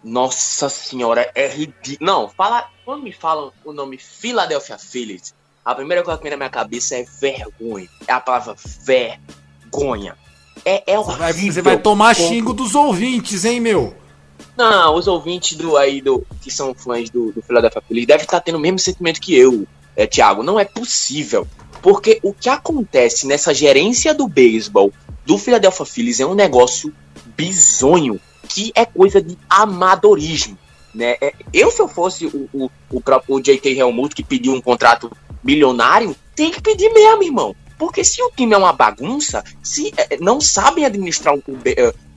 [0.03, 2.05] Nossa senhora, é ridículo.
[2.05, 6.37] Não, fala, quando me falam o nome Philadelphia Phillies, a primeira coisa que vem na
[6.37, 7.87] minha cabeça é vergonha.
[8.05, 9.42] É a palavra vergonha.
[10.65, 11.15] É, é horrível.
[11.15, 13.93] Você vai, você vai tomar xingo dos ouvintes, hein, meu?
[14.55, 18.39] Não, os ouvintes do aí do que são fãs do, do Philadelphia Phillies devem estar
[18.39, 20.43] tendo o mesmo sentimento que eu, é, Thiago.
[20.43, 21.47] Não é possível.
[21.81, 24.93] Porque o que acontece nessa gerência do beisebol
[25.25, 26.93] do Philadelphia Phillies é um negócio
[27.35, 30.57] bizonho, que é coisa de amadorismo.
[30.93, 31.15] Né?
[31.19, 33.77] É, eu, se eu fosse o, o, o próprio J.K.
[33.77, 35.11] Helmut, que pediu um contrato
[35.43, 37.55] milionário, tem que pedir mesmo, irmão.
[37.83, 41.43] Porque se o time é uma bagunça, se é, não sabem administrar o,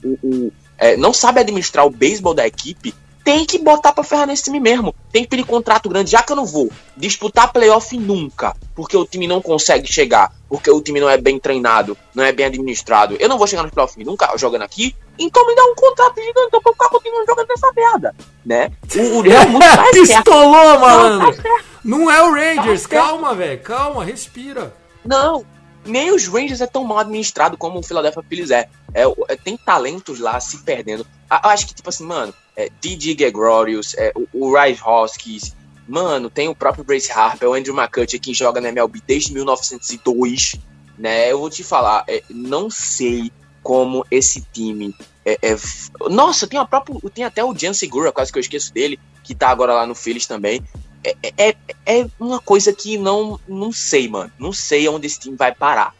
[0.01, 4.27] o, o é, não sabe administrar o beisebol da equipe, tem que botar pra ferrar
[4.27, 4.95] nesse time mesmo.
[5.11, 9.05] Tem que pedir contrato grande, já que eu não vou disputar playoff nunca, porque o
[9.05, 13.17] time não consegue chegar, porque o time não é bem treinado, não é bem administrado.
[13.19, 16.49] Eu não vou chegar no playoff nunca jogando aqui, então me dá um contrato gigante
[16.49, 18.15] pra eu ficar continuando jogando nessa merda,
[18.45, 18.71] né?
[18.95, 21.19] O, o Real muito tá Pistolou, mano!
[21.19, 24.73] Não, tá não é o Rangers, tá calma, velho, calma, respira.
[25.05, 25.45] Não,
[25.87, 28.69] nem os Rangers é tão mal administrado como o Philadelphia Phillies é.
[28.93, 31.05] é, é tem talentos lá se perdendo.
[31.31, 32.69] Eu acho que, tipo assim, mano, é.
[33.15, 35.55] Gregorius, é, o, o Rise Hoskins,
[35.87, 40.55] mano, tem o próprio Brace Harper, o Andrew McCutcheon, que joga na MLB desde 1902,
[40.97, 41.31] né?
[41.31, 43.31] Eu vou te falar, é, não sei
[43.63, 44.95] como esse time
[45.27, 45.57] é, é,
[46.09, 49.35] nossa, tem a própria, tem até o Jan Segura, quase que eu esqueço dele, que
[49.35, 50.63] tá agora lá no Phillies também.
[51.03, 54.31] É, é, é uma coisa que não, não sei, mano.
[54.39, 55.93] Não sei onde esse time vai parar.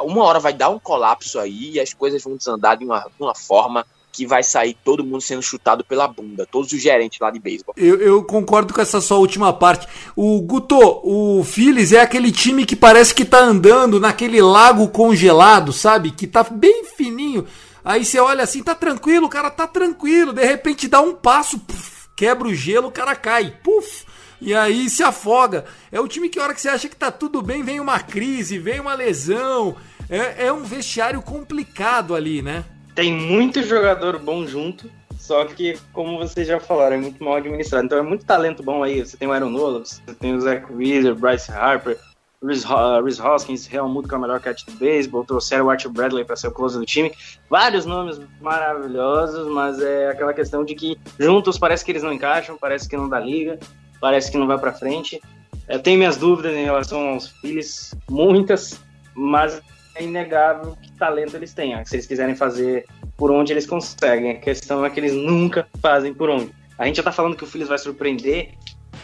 [0.00, 3.34] Uma hora vai dar um colapso aí e as coisas vão desandar de uma, uma
[3.34, 7.40] forma que vai sair todo mundo sendo chutado pela bunda, todos os gerentes lá de
[7.40, 7.74] beisebol.
[7.76, 9.88] Eu, eu, concordo com essa sua última parte.
[10.14, 15.72] O Guto, o Phillies é aquele time que parece que tá andando naquele lago congelado,
[15.72, 16.12] sabe?
[16.12, 17.44] Que tá bem fininho.
[17.84, 20.32] Aí você olha assim, tá tranquilo, o cara tá tranquilo.
[20.32, 23.52] De repente dá um passo, puf, quebra o gelo, o cara cai.
[23.64, 24.04] Puf!
[24.44, 25.64] E aí se afoga.
[25.90, 27.98] É o time que a hora que você acha que tá tudo bem, vem uma
[27.98, 29.76] crise, vem uma lesão.
[30.08, 32.64] É, é um vestiário complicado ali, né?
[32.94, 34.88] tem muito jogador bom junto,
[35.18, 37.86] só que, como vocês já falaram, é muito mal administrado.
[37.86, 39.00] Então é muito talento bom aí.
[39.00, 41.98] Você tem o Aaron Nola, você tem o Zach Wheeler, Bryce Harper,
[42.42, 45.88] Rhys, uh, Hoskins, Real Muto, que é o melhor catch do beisebol, trouxeram o Archie
[45.88, 47.10] Bradley para ser o closer do time.
[47.48, 52.58] Vários nomes maravilhosos, mas é aquela questão de que juntos parece que eles não encaixam,
[52.58, 53.58] parece que não dá liga,
[54.04, 55.18] parece que não vai para frente.
[55.66, 58.78] Eu tenho minhas dúvidas em relação aos Phillies, muitas,
[59.14, 59.62] mas
[59.94, 61.82] é inegável que talento eles têm.
[61.86, 62.84] Se eles quiserem fazer
[63.16, 64.32] por onde eles conseguem.
[64.32, 66.52] A questão é que eles nunca fazem por onde.
[66.76, 68.50] A gente já tá falando que o Phillies vai surpreender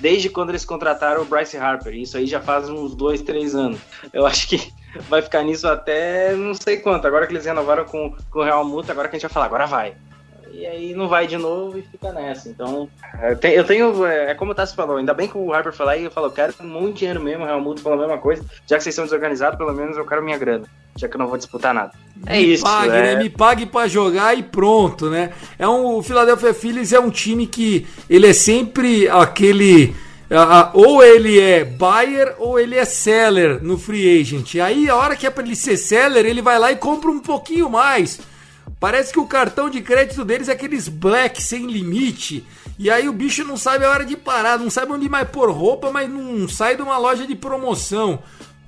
[0.01, 1.95] desde quando eles contrataram o Bryce Harper.
[1.95, 3.81] Isso aí já faz uns dois, três anos.
[4.13, 4.71] Eu acho que
[5.09, 7.07] vai ficar nisso até não sei quanto.
[7.07, 9.47] Agora que eles renovaram com, com o Real Muta, agora que a gente vai falar,
[9.47, 9.95] agora vai
[10.53, 12.49] e aí não vai de novo e fica nessa.
[12.49, 12.89] Então,
[13.55, 16.05] eu tenho, é, é como o Tassi falou, ainda bem que o Harper falou aí,
[16.05, 18.77] eu falo, eu quero de dinheiro mesmo, o Real Mundo falou a mesma coisa, já
[18.77, 21.39] que vocês são desorganizados, pelo menos eu quero minha grana, já que eu não vou
[21.39, 21.93] disputar nada.
[22.27, 23.03] É Me isso, pague, é...
[23.03, 23.17] né?
[23.17, 25.33] Me pague para jogar e pronto, né?
[25.59, 29.95] É um, o Philadelphia Phillies é um time que ele é sempre aquele...
[30.75, 34.55] Ou ele é buyer ou ele é seller no free agent.
[34.63, 37.19] Aí a hora que é para ele ser seller, ele vai lá e compra um
[37.19, 38.21] pouquinho mais.
[38.79, 42.47] Parece que o cartão de crédito deles é aqueles black sem limite.
[42.79, 45.51] E aí o bicho não sabe a hora de parar, não sabe onde mais pôr
[45.51, 48.23] roupa, mas não sai de uma loja de promoção.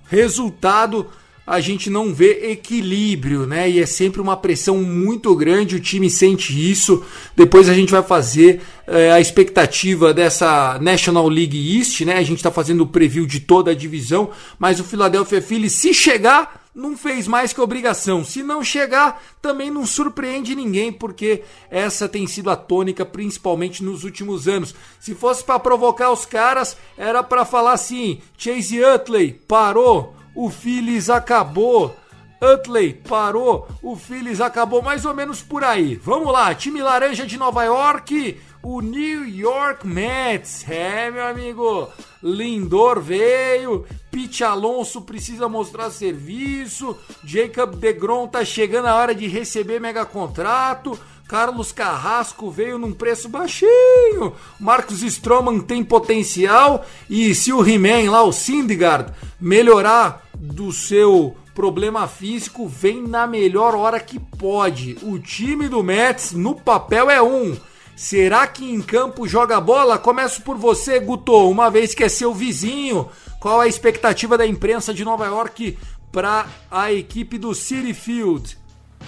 [0.06, 1.10] Resultado,
[1.52, 3.68] a gente não vê equilíbrio, né?
[3.68, 7.04] E é sempre uma pressão muito grande, o time sente isso.
[7.36, 12.16] Depois a gente vai fazer é, a expectativa dessa National League East, né?
[12.16, 15.92] A gente está fazendo o preview de toda a divisão, mas o Philadelphia Phillies, se
[15.92, 18.24] chegar, não fez mais que obrigação.
[18.24, 24.04] Se não chegar, também não surpreende ninguém, porque essa tem sido a tônica, principalmente nos
[24.04, 24.74] últimos anos.
[24.98, 31.10] Se fosse para provocar os caras, era para falar assim: Chase Utley parou, o Phillies
[31.10, 31.96] acabou.
[32.42, 35.94] Utley parou, o Phillies acabou mais ou menos por aí.
[35.94, 40.68] Vamos lá, time laranja de Nova York, o New York Mets.
[40.68, 41.88] É, meu amigo,
[42.20, 49.80] Lindor veio, Pete Alonso precisa mostrar serviço, Jacob DeGrom tá chegando a hora de receber
[49.80, 50.98] mega contrato.
[51.32, 54.34] Carlos Carrasco veio num preço baixinho.
[54.60, 56.84] Marcos Stroman tem potencial.
[57.08, 63.74] E se o He-Man lá, o Syndergaard, melhorar do seu problema físico vem na melhor
[63.74, 64.98] hora que pode.
[65.00, 67.56] O time do Mets no papel é um.
[67.96, 69.98] Será que em campo joga bola?
[69.98, 73.08] Começo por você, Guto, uma vez que é seu vizinho.
[73.40, 75.78] Qual a expectativa da imprensa de Nova York
[76.12, 78.58] para a equipe do City Field?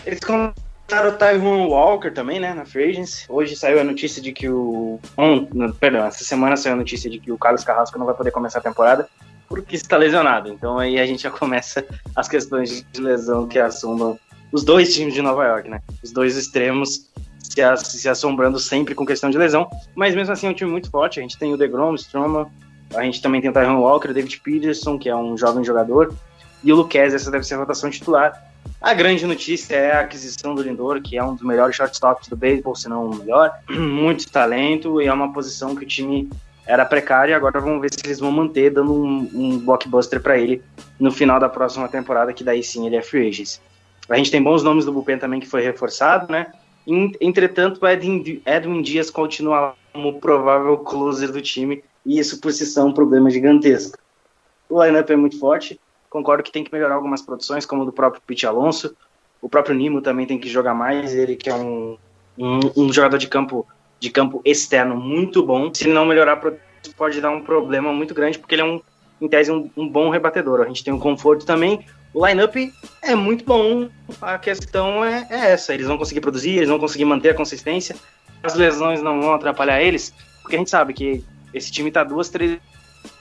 [0.06, 0.20] Eles
[0.86, 3.24] contrataram o Tyrone Walker também, né, na Free Agency.
[3.28, 5.00] Hoje saiu a notícia de que o...
[5.16, 8.30] Um, perdão, essa semana saiu a notícia de que o Carlos Carrasco não vai poder
[8.30, 9.08] começar a temporada
[9.48, 10.50] porque está lesionado.
[10.50, 14.18] Então aí a gente já começa as questões de lesão que assombram
[14.52, 15.80] os dois times de Nova York, né?
[16.02, 17.10] Os dois extremos
[17.40, 20.90] se, se assombrando sempre com questão de lesão, mas mesmo assim é um time muito
[20.90, 21.18] forte.
[21.18, 22.50] A gente tem o DeGrom, Stroma,
[22.94, 26.14] a gente também tem o Tyrone Walker, o David Peterson, que é um jovem jogador,
[26.62, 28.53] e o Luquez, essa deve ser a rotação titular.
[28.84, 32.36] A grande notícia é a aquisição do Lindor, que é um dos melhores shortstops do
[32.36, 33.50] beisebol, se não o melhor.
[33.66, 36.28] Muito talento e é uma posição que o time
[36.66, 37.34] era precária.
[37.34, 40.62] Agora vamos ver se eles vão manter, dando um, um blockbuster para ele
[41.00, 43.58] no final da próxima temporada, que daí sim ele é free agent.
[44.06, 46.48] A gente tem bons nomes do bullpen também que foi reforçado, né?
[47.22, 52.82] Entretanto, Edwin, Edwin Dias continua como provável closer do time e isso por si só
[52.82, 53.96] é um problema gigantesco.
[54.68, 55.80] O lineup é muito forte,
[56.14, 58.96] concordo que tem que melhorar algumas produções, como do próprio Pete Alonso.
[59.42, 61.98] O próprio Nimo também tem que jogar mais, ele que é um,
[62.38, 63.66] um, um jogador de campo
[63.98, 65.74] de campo externo muito bom.
[65.74, 66.40] Se não melhorar,
[66.96, 68.80] pode dar um problema muito grande, porque ele é um,
[69.20, 70.60] em tese, um, um bom rebatedor.
[70.60, 71.84] A gente tem um conforto também.
[72.12, 72.54] O lineup
[73.02, 73.88] é muito bom.
[74.22, 77.96] A questão é, é, essa: eles vão conseguir produzir, eles vão conseguir manter a consistência.
[78.40, 82.28] As lesões não vão atrapalhar eles, porque a gente sabe que esse time tá duas,
[82.28, 82.60] três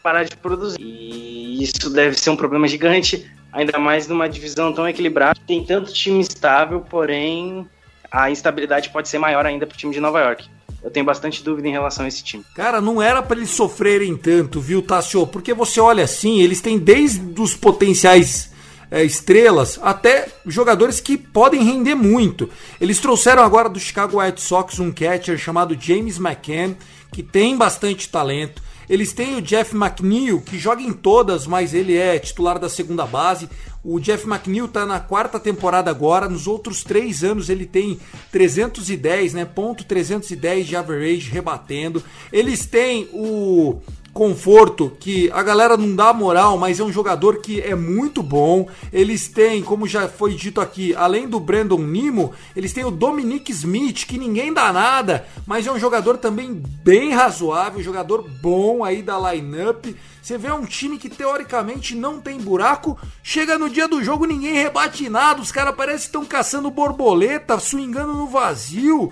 [0.01, 0.80] parar de produzir.
[0.80, 5.39] E isso deve ser um problema gigante, ainda mais numa divisão tão equilibrada.
[5.45, 7.68] Tem tanto time estável, porém
[8.11, 10.47] a instabilidade pode ser maior ainda para o time de Nova York.
[10.84, 12.43] Eu tenho bastante dúvida em relação a esse time.
[12.55, 15.26] Cara, não era para eles sofrerem tanto, viu, Tassio?
[15.26, 18.51] Porque você olha assim, eles têm desde os potenciais
[18.91, 22.47] é, estrelas até jogadores que podem render muito.
[22.80, 26.76] Eles trouxeram agora do Chicago White Sox um catcher chamado James McCann,
[27.11, 28.61] que tem bastante talento.
[28.89, 33.05] Eles têm o Jeff McNeil, que joga em todas, mas ele é titular da segunda
[33.05, 33.49] base.
[33.84, 36.30] O Jeff McNeil está na quarta temporada agora.
[36.30, 37.99] Nos outros três anos ele tem
[38.31, 39.45] 310, né?
[39.45, 42.01] Ponto 310 de average rebatendo.
[42.31, 43.81] Eles têm o
[44.14, 48.68] conforto que a galera não dá moral, mas é um jogador que é muito bom.
[48.91, 53.52] Eles têm, como já foi dito aqui, além do Brandon Nimo, eles têm o Dominic
[53.52, 59.02] Smith, que ninguém dá nada, mas é um jogador também bem razoável, jogador bom aí
[59.02, 59.85] da lineup.
[60.22, 64.53] Você vê um time que teoricamente não tem buraco, chega no dia do jogo ninguém
[64.53, 69.11] rebate nada, os caras parecem que estão caçando borboleta, swingando no vazio.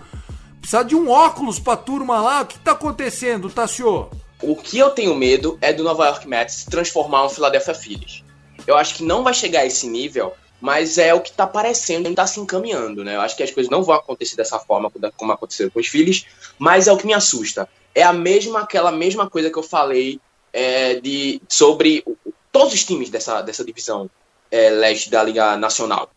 [0.61, 2.41] Precisa de um óculos pra turma lá.
[2.41, 4.09] O que tá acontecendo, Tassio?
[4.41, 8.23] O que eu tenho medo é do Nova York Mets se transformar um Philadelphia Phillies.
[8.65, 12.09] Eu acho que não vai chegar a esse nível, mas é o que está parecendo,
[12.09, 13.15] está se encaminhando, né?
[13.15, 16.25] Eu acho que as coisas não vão acontecer dessa forma como aconteceu com os Phillies,
[16.57, 17.67] mas é o que me assusta.
[17.93, 20.19] É a mesma aquela mesma coisa que eu falei
[20.53, 22.03] é, de sobre
[22.51, 24.09] todos os times dessa, dessa divisão
[24.49, 26.09] é, leste da Liga Nacional.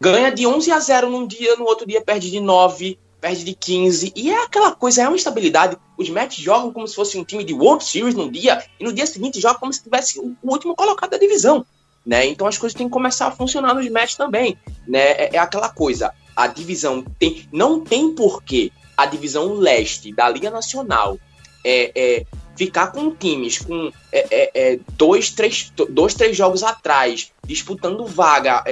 [0.00, 3.54] Ganha de 11 a 0 num dia, no outro dia perde de 9 perde de
[3.54, 4.12] 15.
[4.16, 5.76] E é aquela coisa, é uma estabilidade.
[5.96, 8.92] Os Mets jogam como se fosse um time de World Series num dia, e no
[8.92, 11.64] dia seguinte jogam como se tivesse o último colocado da divisão.
[12.04, 12.26] Né?
[12.26, 14.56] Então as coisas têm que começar a funcionar nos Mets também.
[14.86, 15.10] Né?
[15.12, 17.48] É, é aquela coisa, a divisão tem.
[17.52, 21.18] Não tem porquê a divisão leste da Liga Nacional
[21.64, 22.26] é, é
[22.56, 28.62] ficar com times com é, é, é dois, três, dois, três jogos atrás, disputando vaga,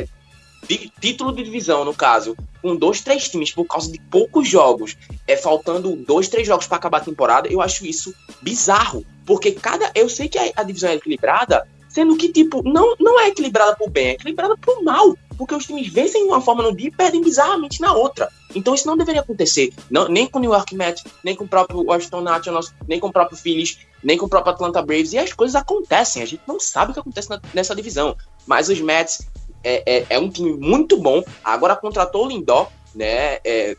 [0.71, 4.97] é, título de divisão, no caso, com dois, três times por causa de poucos jogos,
[5.27, 9.05] é faltando dois, três jogos para acabar a temporada, eu acho isso bizarro.
[9.25, 9.91] Porque cada.
[9.95, 13.77] Eu sei que a, a, divisão é equilibrada, sendo que, tipo, não, não é equilibrada
[13.77, 15.17] por bem, é equilibrada por mal.
[15.37, 18.29] Porque os times vencem de uma forma no dia e perdem bizarramente na outra.
[18.55, 19.73] Então isso não deveria acontecer.
[19.89, 23.07] Não, nem com o New York Mets, nem com o próprio Washington Nationals, nem com
[23.07, 25.13] o próprio Phillies, nem com o próprio Atlanta Braves.
[25.13, 26.23] E as coisas acontecem.
[26.23, 28.17] A gente não sabe o que acontece na, nessa divisão.
[28.47, 29.29] Mas os Mets
[29.63, 31.23] é, é, é, um time muito bom.
[31.45, 33.39] Agora contratou o Lindó, né?
[33.45, 33.77] É,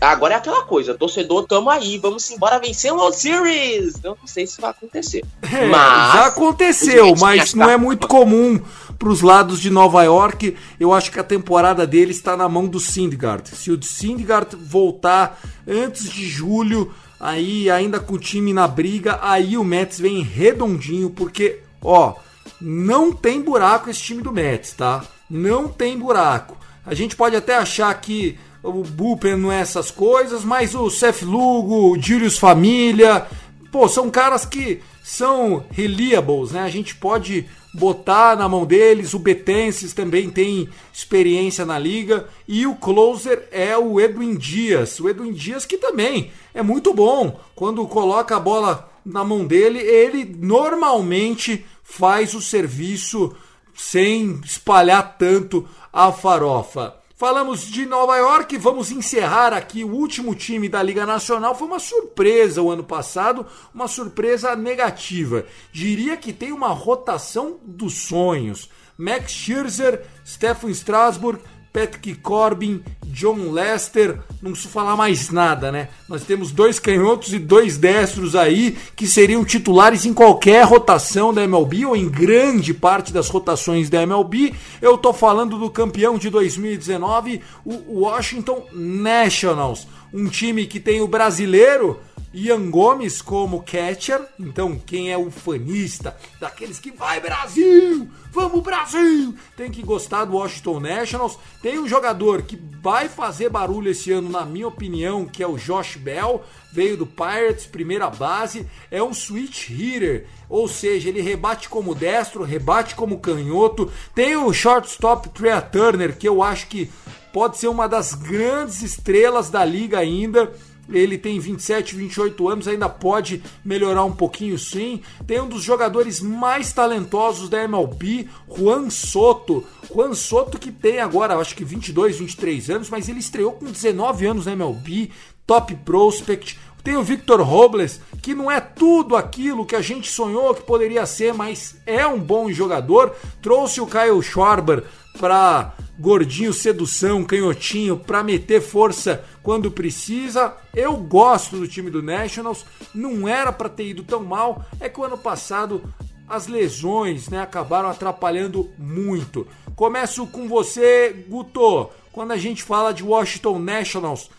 [0.00, 3.94] agora é aquela coisa, torcedor, tamo aí, vamos embora vencer o World Series.
[4.02, 5.24] Eu não sei se vai acontecer.
[5.54, 8.60] É, mas já aconteceu, mas não é muito comum
[8.98, 10.56] para os lados de Nova York.
[10.80, 13.50] Eu acho que a temporada dele está na mão do Syndergaard.
[13.50, 15.38] Se o Syndergaard voltar
[15.68, 21.10] antes de julho, aí ainda com o time na briga, aí o Mets vem redondinho,
[21.10, 22.14] porque, ó,
[22.60, 25.04] não tem buraco esse time do Mets, tá?
[25.30, 26.56] Não tem buraco.
[26.84, 31.22] A gente pode até achar que o Bullpen não é essas coisas, mas o Seth
[31.22, 33.26] Lugo, o Julius Família,
[33.70, 36.62] pô, são caras que são reliables, né?
[36.62, 39.12] A gente pode botar na mão deles.
[39.12, 42.26] O Betenses também tem experiência na liga.
[42.48, 44.98] E o closer é o Edwin Dias.
[45.00, 47.38] O Edwin Dias que também é muito bom.
[47.54, 53.34] Quando coloca a bola na mão dele, ele normalmente faz o serviço
[53.74, 56.94] sem espalhar tanto a farofa.
[57.16, 59.84] Falamos de Nova York, vamos encerrar aqui.
[59.84, 65.46] O último time da Liga Nacional foi uma surpresa o ano passado, uma surpresa negativa.
[65.72, 68.68] Diria que tem uma rotação dos sonhos.
[68.98, 71.40] Max Scherzer, Stephen Strasburg,
[71.74, 75.88] Patrick Corbin, John Lester, não preciso falar mais nada, né?
[76.08, 81.42] Nós temos dois canhotos e dois destros aí que seriam titulares em qualquer rotação da
[81.42, 84.54] MLB ou em grande parte das rotações da MLB.
[84.80, 91.08] Eu tô falando do campeão de 2019, o Washington Nationals, um time que tem o
[91.08, 91.98] brasileiro
[92.34, 94.20] Ian Gomes como catcher.
[94.38, 100.36] Então, quem é o fanista daqueles que vai Brasil, vamos Brasil, tem que gostar do
[100.36, 101.38] Washington Nationals.
[101.62, 105.56] Tem um jogador que vai fazer barulho esse ano, na minha opinião, que é o
[105.56, 106.42] Josh Bell,
[106.72, 112.42] veio do Pirates, primeira base, é um switch hitter, ou seja, ele rebate como destro,
[112.42, 113.92] rebate como canhoto.
[114.12, 116.90] Tem o shortstop Trea Turner, que eu acho que
[117.32, 120.52] pode ser uma das grandes estrelas da liga ainda
[120.90, 125.00] ele tem 27, 28 anos, ainda pode melhorar um pouquinho sim.
[125.26, 129.64] Tem um dos jogadores mais talentosos da MLB, Juan Soto.
[129.92, 134.26] Juan Soto que tem agora, acho que 22, 23 anos, mas ele estreou com 19
[134.26, 135.10] anos na MLB,
[135.46, 136.58] top prospect.
[136.82, 141.06] Tem o Victor Robles, que não é tudo aquilo que a gente sonhou que poderia
[141.06, 143.16] ser, mas é um bom jogador.
[143.40, 144.84] Trouxe o Kyle Schwarber
[145.18, 150.56] para gordinho, sedução, canhotinho, para meter força quando precisa.
[150.74, 152.64] Eu gosto do time do Nationals,
[152.94, 154.64] não era para ter ido tão mal.
[154.80, 155.82] É que o ano passado
[156.28, 159.46] as lesões né, acabaram atrapalhando muito.
[159.76, 161.90] Começo com você, Guto.
[162.12, 164.30] Quando a gente fala de Washington Nationals,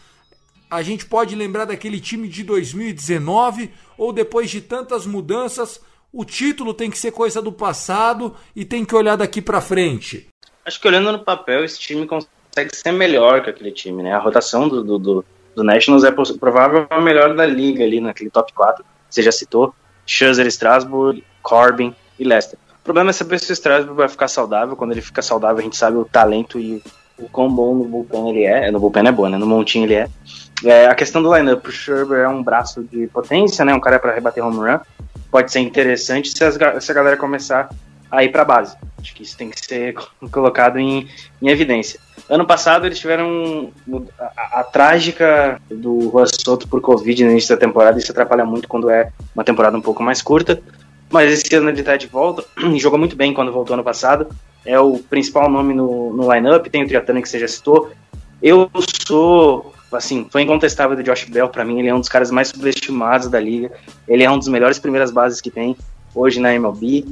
[0.69, 5.79] a gente pode lembrar daquele time de 2019 ou depois de tantas mudanças,
[6.11, 10.27] o título tem que ser coisa do passado e tem que olhar daqui para frente.
[10.65, 14.13] Acho que olhando no papel, esse time consegue ser melhor que aquele time, né?
[14.13, 15.25] A rotação do, do, do,
[15.55, 18.83] do Nationals é provável a melhor da liga ali naquele top 4.
[19.07, 19.75] Você já citou
[20.07, 22.57] Scherzer, Strasbourg, Corbin e Leicester.
[22.79, 24.75] O problema é saber se o Strasbourg vai ficar saudável.
[24.75, 26.81] Quando ele fica saudável, a gente sabe o talento e
[27.17, 28.71] o quão bom no bullpen ele é.
[28.71, 29.37] No bullpen é bom, né?
[29.37, 30.09] No montinho ele é.
[30.63, 33.73] é a questão do lineup, o Scherzer é um braço de potência, né?
[33.73, 34.79] Um cara para rebater home run.
[35.29, 37.69] Pode ser interessante se, as, se a galera começar
[38.15, 38.75] a ir para base.
[38.99, 39.93] Acho que isso tem que ser
[40.31, 41.07] colocado em,
[41.41, 41.99] em evidência.
[42.29, 43.71] Ano passado eles tiveram
[44.19, 47.99] a, a, a trágica do Juan Soto por Covid no início da temporada.
[47.99, 50.61] Isso atrapalha muito quando é uma temporada um pouco mais curta.
[51.11, 52.43] Mas esse ano ele está de volta
[52.73, 54.27] e jogou muito bem quando voltou ano passado.
[54.65, 56.69] É o principal nome no, no line-up.
[56.69, 57.91] Tem o Triatano que você já citou.
[58.41, 58.69] Eu
[59.05, 61.47] sou, assim, foi incontestável do Josh Bell.
[61.47, 63.71] Para mim, ele é um dos caras mais subestimados da liga.
[64.07, 65.77] Ele é um dos melhores primeiras bases que tem
[66.13, 67.05] hoje na MLB.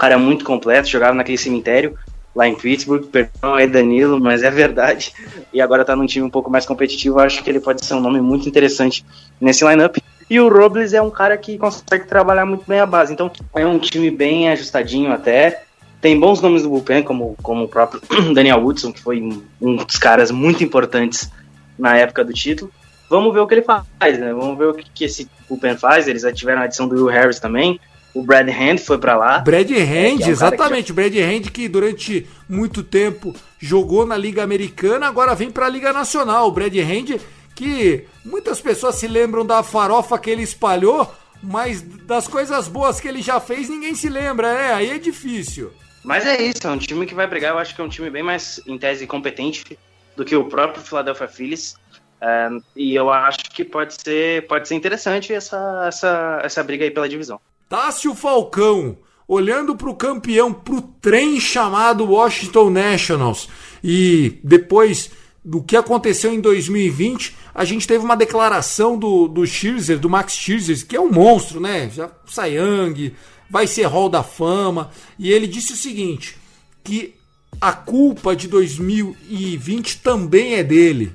[0.00, 1.94] Cara muito completo, jogava naquele cemitério
[2.34, 5.12] lá em Pittsburgh, perdão é Danilo, mas é verdade.
[5.52, 8.00] E agora tá num time um pouco mais competitivo, acho que ele pode ser um
[8.00, 9.04] nome muito interessante
[9.38, 9.98] nesse lineup.
[10.30, 13.12] E o Robles é um cara que consegue trabalhar muito bem a base.
[13.12, 15.64] Então é um time bem ajustadinho até.
[16.00, 18.00] Tem bons nomes do bullpen, como, como o próprio
[18.32, 19.20] Daniel Woodson, que foi
[19.60, 21.30] um dos caras muito importantes
[21.78, 22.72] na época do título.
[23.10, 24.32] Vamos ver o que ele faz, né?
[24.32, 26.08] Vamos ver o que, que esse bullpen faz.
[26.08, 27.78] Eles tiveram a adição do Will Harris também.
[28.12, 29.38] O Brad Hand foi para lá.
[29.38, 30.88] Brad Hand, é, é um exatamente.
[30.88, 30.92] Já...
[30.92, 35.68] O Brad Hand que durante muito tempo jogou na Liga Americana, agora vem para a
[35.68, 36.48] Liga Nacional.
[36.48, 37.20] O Brad Hand
[37.54, 43.06] que muitas pessoas se lembram da farofa que ele espalhou, mas das coisas boas que
[43.06, 45.70] ele já fez ninguém se lembra, é, aí é difícil.
[46.02, 48.08] Mas é isso, é um time que vai brigar, eu acho que é um time
[48.08, 49.78] bem mais, em tese, competente
[50.16, 51.76] do que o próprio Philadelphia Phillies.
[52.18, 56.90] É, e eu acho que pode ser, pode ser interessante essa, essa, essa briga aí
[56.90, 57.38] pela divisão.
[57.70, 58.96] Tássio Falcão,
[59.28, 63.48] olhando para o campeão, para o trem chamado Washington Nationals,
[63.82, 65.12] e depois
[65.44, 70.32] do que aconteceu em 2020, a gente teve uma declaração do, do Scherzer, do Max
[70.32, 71.88] Scherzer, que é um monstro, né?
[71.94, 73.14] Já Sayang,
[73.48, 76.36] vai ser Hall da Fama, e ele disse o seguinte,
[76.82, 77.14] que
[77.60, 81.12] a culpa de 2020 também é dele,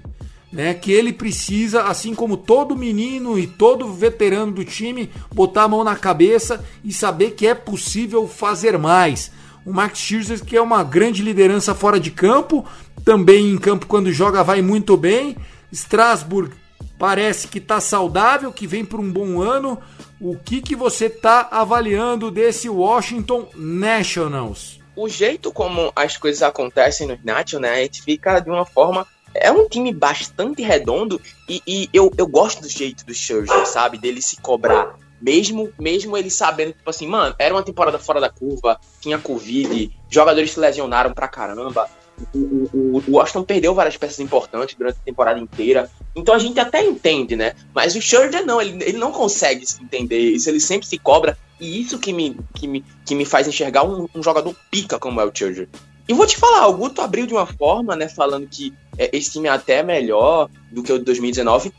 [0.55, 0.73] né?
[0.73, 5.83] Que ele precisa, assim como todo menino e todo veterano do time, botar a mão
[5.83, 9.33] na cabeça e saber que é possível fazer mais.
[9.65, 12.65] O Max Scherzer que é uma grande liderança fora de campo,
[13.03, 15.35] também em campo quando joga vai muito bem.
[15.73, 16.53] Strasbourg
[16.97, 19.77] parece que está saudável, que vem por um bom ano.
[20.21, 24.79] O que, que você está avaliando desse Washington Nationals?
[24.95, 29.05] O jeito como as coisas acontecem no Nationals, né, a gente fica de uma forma
[29.35, 33.97] é um time bastante redondo e, e, eu, eu gosto do jeito do Scherzer, sabe?
[33.97, 34.95] Dele se cobrar.
[35.21, 39.91] Mesmo, mesmo ele sabendo, tipo assim, mano, era uma temporada fora da curva, tinha Covid,
[40.09, 41.89] jogadores se lesionaram pra caramba
[42.33, 45.89] o, o, o Washington perdeu várias peças importantes durante a temporada inteira.
[46.15, 47.53] Então a gente até entende, né?
[47.73, 51.37] Mas o Scherzer não, ele, ele não consegue entender isso, ele sempre se cobra.
[51.59, 55.21] E isso que me, que me, que me faz enxergar um, um jogador pica como
[55.21, 55.67] é o Scherzer.
[56.07, 58.07] E vou te falar, o Guto abriu de uma forma, né?
[58.07, 61.73] Falando que é, esse time é até melhor do que o de 2019.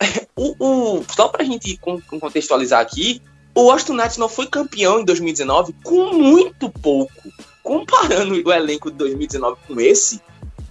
[0.36, 1.78] o, o, só pra gente
[2.08, 3.20] contextualizar aqui,
[3.54, 7.32] o Washington Nets não foi campeão em 2019 com muito pouco
[7.66, 10.20] comparando o elenco de 2019 com esse,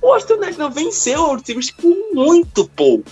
[0.01, 3.11] o Austin não venceu o Timbers com muito pouco.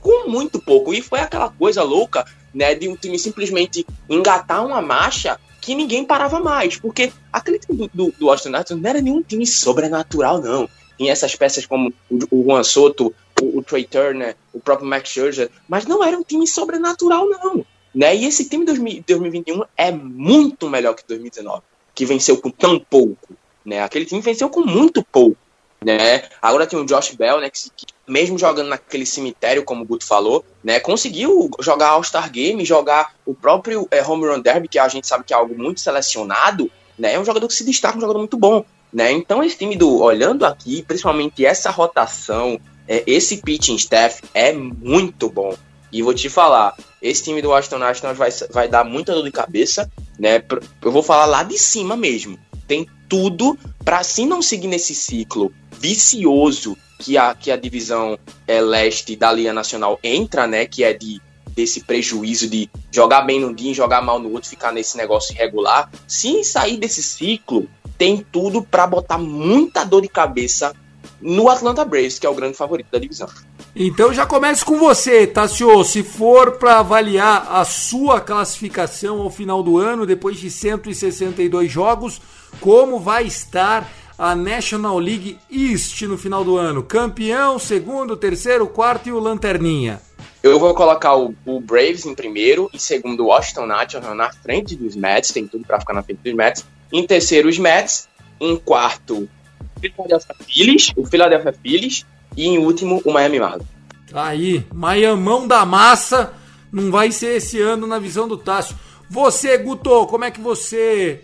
[0.00, 0.92] Com muito pouco.
[0.92, 5.38] E foi aquela coisa louca, né, de um time simplesmente engatar uma marcha
[5.70, 6.76] que ninguém parava mais.
[6.76, 10.68] Porque aquele time do, do, do Austin não era nenhum time sobrenatural, não.
[10.98, 15.08] Tinha essas peças como o, o Juan Soto, o, o Trey Turner, o próprio Max
[15.08, 17.64] Scherzer, mas não era um time sobrenatural, não.
[17.94, 18.16] Né?
[18.16, 21.62] E esse time de 2021 é muito melhor que 2019
[21.94, 23.34] que venceu com tão pouco,
[23.64, 23.82] né?
[23.82, 25.36] Aquele time venceu com muito pouco,
[25.84, 26.22] né?
[26.40, 27.50] Agora tem o Josh Bell, né?
[27.50, 30.80] Que, que mesmo jogando naquele cemitério, como o Guto falou, né?
[30.80, 35.24] Conseguiu jogar All-Star Game, jogar o próprio é, Home Run Derby, que a gente sabe
[35.24, 37.14] que é algo muito selecionado, né?
[37.14, 39.12] É um jogador que se destaca, um jogador muito bom, né?
[39.12, 45.30] Então esse time do, olhando aqui, principalmente essa rotação, é, esse pitching staff é muito
[45.30, 45.54] bom.
[45.92, 49.32] E vou te falar, esse time do Washington Nationals vai, vai dar muita dor de
[49.32, 50.42] cabeça, né?
[50.82, 52.38] Eu vou falar lá de cima mesmo.
[52.66, 58.60] Tem tudo para se não seguir nesse ciclo vicioso que a, que a divisão é,
[58.60, 60.66] leste da Liga Nacional entra, né?
[60.66, 61.20] Que é de
[61.50, 65.34] desse prejuízo de jogar bem num dia e jogar mal no outro, ficar nesse negócio
[65.34, 65.90] irregular.
[66.06, 67.68] Se sair desse ciclo,
[67.98, 70.72] tem tudo para botar muita dor de cabeça
[71.20, 73.28] no Atlanta Braves, que é o grande favorito da divisão.
[73.74, 75.84] Então já começo com você, Tassio.
[75.84, 82.20] Se for para avaliar a sua classificação ao final do ano, depois de 162 jogos,
[82.60, 83.88] como vai estar
[84.20, 86.82] a National League East no final do ano?
[86.82, 89.98] Campeão, segundo, terceiro, quarto e o Lanterninha.
[90.42, 94.76] Eu vou colocar o, o Braves em primeiro, em segundo o Washington Nationals na frente
[94.76, 96.66] dos Mets, tem tudo para ficar na frente dos Mets.
[96.92, 99.26] Em terceiro os Mets, em quarto
[99.74, 102.04] o Philadelphia Phillies, o Philadelphia Phillies
[102.36, 103.68] e em último o Miami Marlins.
[104.10, 106.34] Tá aí, Miamão da massa,
[106.70, 108.76] não vai ser esse ano na visão do Tássio.
[109.08, 111.22] Você, Guto, como é que você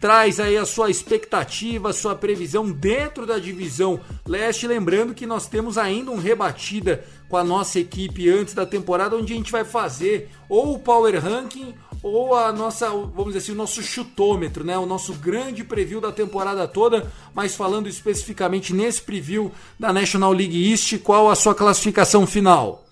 [0.00, 4.66] traz aí a sua expectativa, a sua previsão dentro da divisão leste.
[4.66, 9.34] Lembrando que nós temos ainda um rebatida com a nossa equipe antes da temporada, onde
[9.34, 13.56] a gente vai fazer ou o Power Ranking ou a nossa, vamos dizer assim, o
[13.56, 14.78] nosso chutômetro, né?
[14.78, 20.70] O nosso grande preview da temporada toda, mas falando especificamente nesse preview da National League
[20.70, 22.86] East, qual a sua classificação final?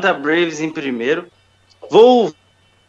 [0.00, 1.26] Da Braves em primeiro.
[1.90, 2.32] Vou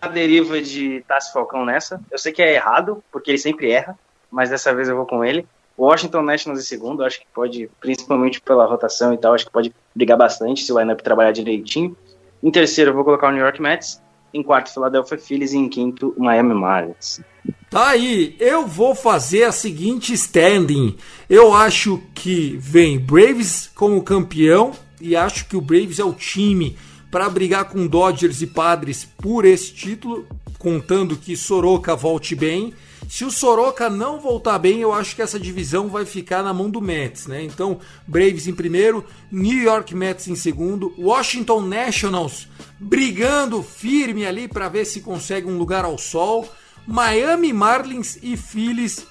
[0.03, 2.01] a deriva de Tassi Falcão nessa.
[2.11, 3.97] Eu sei que é errado, porque ele sempre erra,
[4.29, 5.47] mas dessa vez eu vou com ele.
[5.79, 9.73] Washington Nationals em segundo, acho que pode, principalmente pela rotação e tal, acho que pode
[9.95, 11.95] brigar bastante se o lineup trabalhar direitinho.
[12.43, 14.01] Em terceiro, eu vou colocar o New York Mets.
[14.33, 15.53] Em quarto, Philadelphia Phillies.
[15.53, 17.21] E em quinto, Miami Marlins.
[17.69, 20.97] Tá aí, eu vou fazer a seguinte standing.
[21.29, 26.75] Eu acho que vem Braves como campeão e acho que o Braves é o time
[27.13, 30.25] para brigar com Dodgers e Padres por esse título,
[30.57, 32.73] contando que Soroka volte bem.
[33.07, 36.71] Se o Soroka não voltar bem, eu acho que essa divisão vai ficar na mão
[36.71, 37.43] do Mets, né?
[37.43, 42.47] Então, Braves em primeiro, New York Mets em segundo, Washington Nationals
[42.79, 46.49] brigando firme ali para ver se consegue um lugar ao sol,
[46.87, 49.05] Miami Marlins e Phillies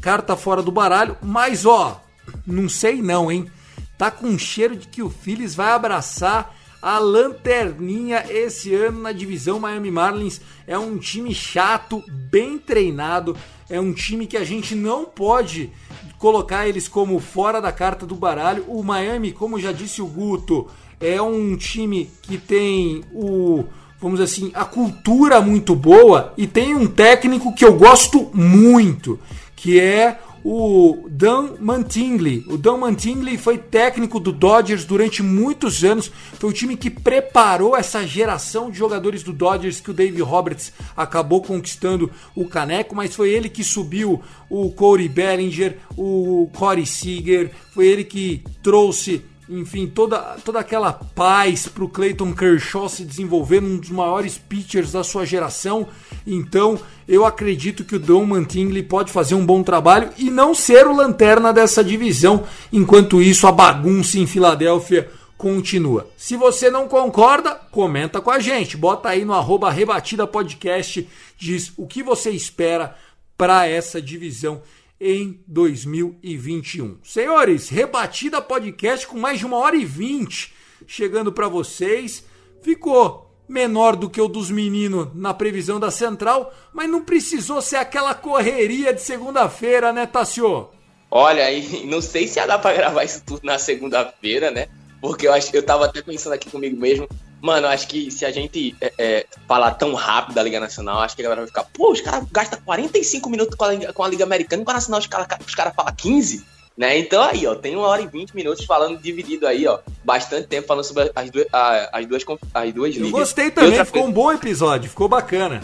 [0.00, 2.02] carta fora do baralho, mas ó,
[2.44, 3.48] não sei não, hein?
[3.96, 6.55] Tá com cheiro de que o Phillies vai abraçar
[6.86, 10.40] a lanterninha esse ano na divisão Miami Marlins.
[10.68, 12.00] É um time chato,
[12.30, 13.36] bem treinado,
[13.68, 15.72] é um time que a gente não pode
[16.16, 18.66] colocar eles como fora da carta do baralho.
[18.68, 20.68] O Miami, como já disse o Guto,
[21.00, 23.64] é um time que tem o
[24.00, 29.18] vamos dizer assim, a cultura muito boa e tem um técnico que eu gosto muito,
[29.56, 32.44] que é o Dan Mantingly.
[32.46, 36.08] O Dan Mantingly foi técnico do Dodgers durante muitos anos.
[36.34, 40.72] Foi o time que preparou essa geração de jogadores do Dodgers que o Dave Roberts
[40.96, 47.50] acabou conquistando o caneco, mas foi ele que subiu o Corey Bellinger, o Corey Seager,
[47.74, 53.60] foi ele que trouxe enfim, toda, toda aquela paz para o Clayton Kershaw se desenvolver
[53.60, 55.86] num dos maiores pitchers da sua geração.
[56.26, 60.86] Então, eu acredito que o Don Mantingly pode fazer um bom trabalho e não ser
[60.86, 62.44] o lanterna dessa divisão.
[62.72, 66.08] Enquanto isso, a bagunça em Filadélfia continua.
[66.16, 68.76] Se você não concorda, comenta com a gente.
[68.76, 72.96] Bota aí no arroba Rebatida Podcast, diz o que você espera
[73.36, 74.62] para essa divisão
[75.00, 76.98] em 2021.
[77.02, 80.54] Senhores, rebatida podcast com mais de uma hora e vinte
[80.86, 82.24] chegando para vocês.
[82.62, 87.76] Ficou menor do que o dos meninos na previsão da Central, mas não precisou ser
[87.76, 90.68] aquela correria de segunda-feira, né, Tassio?
[91.10, 91.44] Olha,
[91.86, 94.68] não sei se ia dar pra gravar isso tudo na segunda-feira, né?
[95.00, 97.08] Porque eu, acho, eu tava até pensando aqui comigo mesmo.
[97.40, 101.14] Mano, acho que se a gente é, é, falar tão rápido da Liga Nacional, acho
[101.14, 104.02] que a galera vai ficar, pô, os caras gastam 45 minutos com a, Liga, com
[104.02, 106.44] a Liga Americana com a Nacional os caras os cara falam 15.
[106.76, 106.98] Né?
[106.98, 109.78] Então aí, ó, tem uma hora e 20 minutos falando dividido aí, ó.
[110.04, 113.10] Bastante tempo falando sobre as duas, as duas, as duas ligas.
[113.10, 114.08] Eu gostei também, ficou coisa...
[114.08, 115.62] um bom episódio, ficou bacana.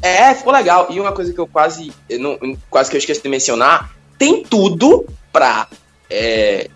[0.00, 0.86] É, ficou legal.
[0.90, 2.38] E uma coisa que eu quase, eu não,
[2.70, 5.68] quase que eu esqueci de mencionar, tem tudo pra
[6.08, 6.70] é,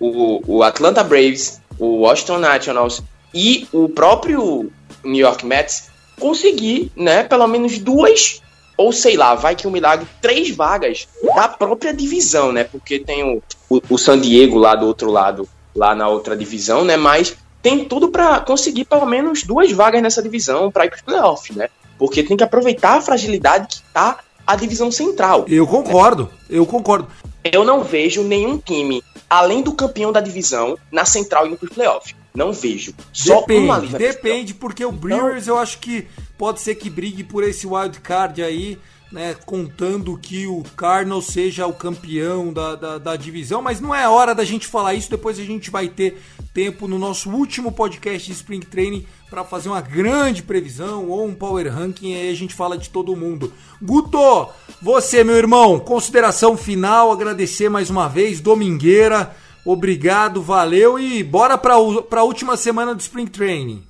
[0.00, 3.02] o, o Atlanta Braves, o Washington Nationals
[3.34, 4.72] e o próprio
[5.04, 8.40] New York Mets conseguir, né, pelo menos duas
[8.78, 12.62] ou sei lá, vai que um milagre, três vagas da própria divisão, né?
[12.62, 16.84] Porque tem o, o, o San Diego lá do outro lado, lá na outra divisão,
[16.84, 16.96] né?
[16.96, 21.02] Mas tem tudo para conseguir pelo menos duas vagas nessa divisão para ir para os
[21.02, 21.68] playoffs, né?
[21.98, 25.44] Porque tem que aproveitar a fragilidade que tá a divisão central.
[25.48, 27.08] Eu concordo, eu concordo.
[27.44, 31.74] Eu não vejo nenhum time, além do campeão da divisão, na central indo para os
[31.74, 32.14] playoffs.
[32.38, 32.94] Não vejo.
[33.12, 33.98] Só depende, uma liga.
[33.98, 36.06] Depende, porque o Brewers então, eu acho que
[36.38, 38.78] pode ser que brigue por esse wild card aí,
[39.10, 39.34] né?
[39.44, 44.36] Contando que o Cardinals seja o campeão da, da, da, divisão, mas não é hora
[44.36, 46.22] da gente falar isso, depois a gente vai ter
[46.54, 51.34] tempo no nosso último podcast de Spring Training para fazer uma grande previsão ou um
[51.34, 53.52] power ranking, aí a gente fala de todo mundo.
[53.82, 54.48] Guto,
[54.80, 59.34] você, meu irmão, consideração final, agradecer mais uma vez, Domingueira,
[59.70, 63.84] obrigado, valeu e bora para a última semana do Spring Training.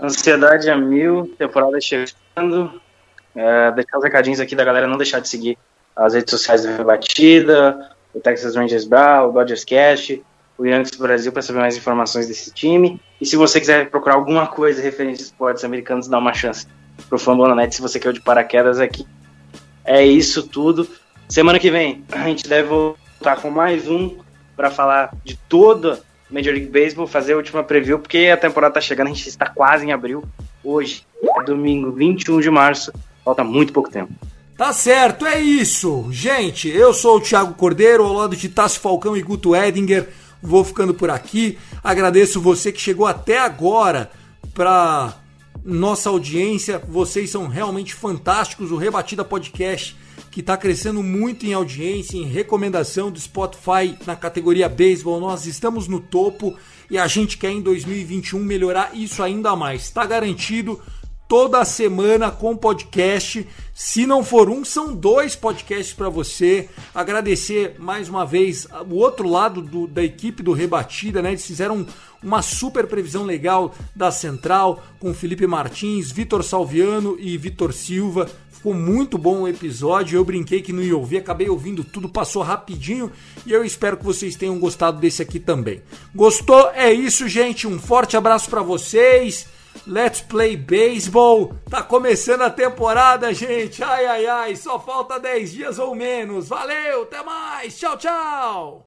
[0.00, 2.80] Ansiedade a mil, temporada chegando.
[3.34, 5.58] É, deixar os recadinhos aqui da galera não deixar de seguir
[5.96, 10.22] as redes sociais da Rebatida, o Texas Rangers Bra, o Dodgers Cast,
[10.56, 13.00] o Yankees Brasil para saber mais informações desse time.
[13.20, 16.66] E se você quiser procurar alguma coisa referente a esportes americanos, dá uma chance
[17.08, 19.06] pro Fambonanet se você quer de paraquedas aqui.
[19.84, 20.86] É isso tudo.
[21.28, 24.21] Semana que vem a gente deve voltar com mais um
[24.62, 28.80] para falar de toda Major League Baseball, fazer a última preview, porque a temporada tá
[28.80, 30.22] chegando, a gente está quase em abril.
[30.62, 32.92] Hoje é domingo 21 de março,
[33.24, 34.12] falta muito pouco tempo.
[34.56, 36.06] Tá certo, é isso.
[36.12, 40.08] Gente, eu sou o Thiago Cordeiro, ao lado de Tassi Falcão e Guto Edinger.
[40.40, 41.58] Vou ficando por aqui.
[41.82, 44.12] Agradeço você que chegou até agora
[44.54, 45.14] para
[45.64, 46.80] nossa audiência.
[46.88, 48.70] Vocês são realmente fantásticos.
[48.70, 49.96] O Rebatida Podcast
[50.32, 55.20] que está crescendo muito em audiência, em recomendação do Spotify na categoria beisebol.
[55.20, 56.56] Nós estamos no topo
[56.90, 59.82] e a gente quer em 2021 melhorar isso ainda mais.
[59.82, 60.80] Está garantido
[61.28, 63.46] toda semana com podcast.
[63.74, 66.68] Se não for um, são dois podcasts para você.
[66.94, 71.30] Agradecer mais uma vez o outro lado do, da equipe do Rebatida, né?
[71.30, 71.86] Eles fizeram
[72.22, 78.30] uma super previsão legal da Central com Felipe Martins, Vitor Salviano e Vitor Silva.
[78.62, 80.16] Ficou muito bom o episódio.
[80.16, 83.10] Eu brinquei que não ia ouvir, acabei ouvindo tudo, passou rapidinho
[83.44, 85.82] e eu espero que vocês tenham gostado desse aqui também.
[86.14, 86.70] Gostou?
[86.72, 87.66] É isso, gente.
[87.66, 89.48] Um forte abraço para vocês.
[89.84, 91.56] Let's Play Baseball.
[91.68, 93.82] Tá começando a temporada, gente.
[93.82, 94.54] Ai, ai, ai.
[94.54, 96.46] Só falta 10 dias ou menos.
[96.46, 97.76] Valeu, até mais.
[97.76, 98.86] Tchau, tchau.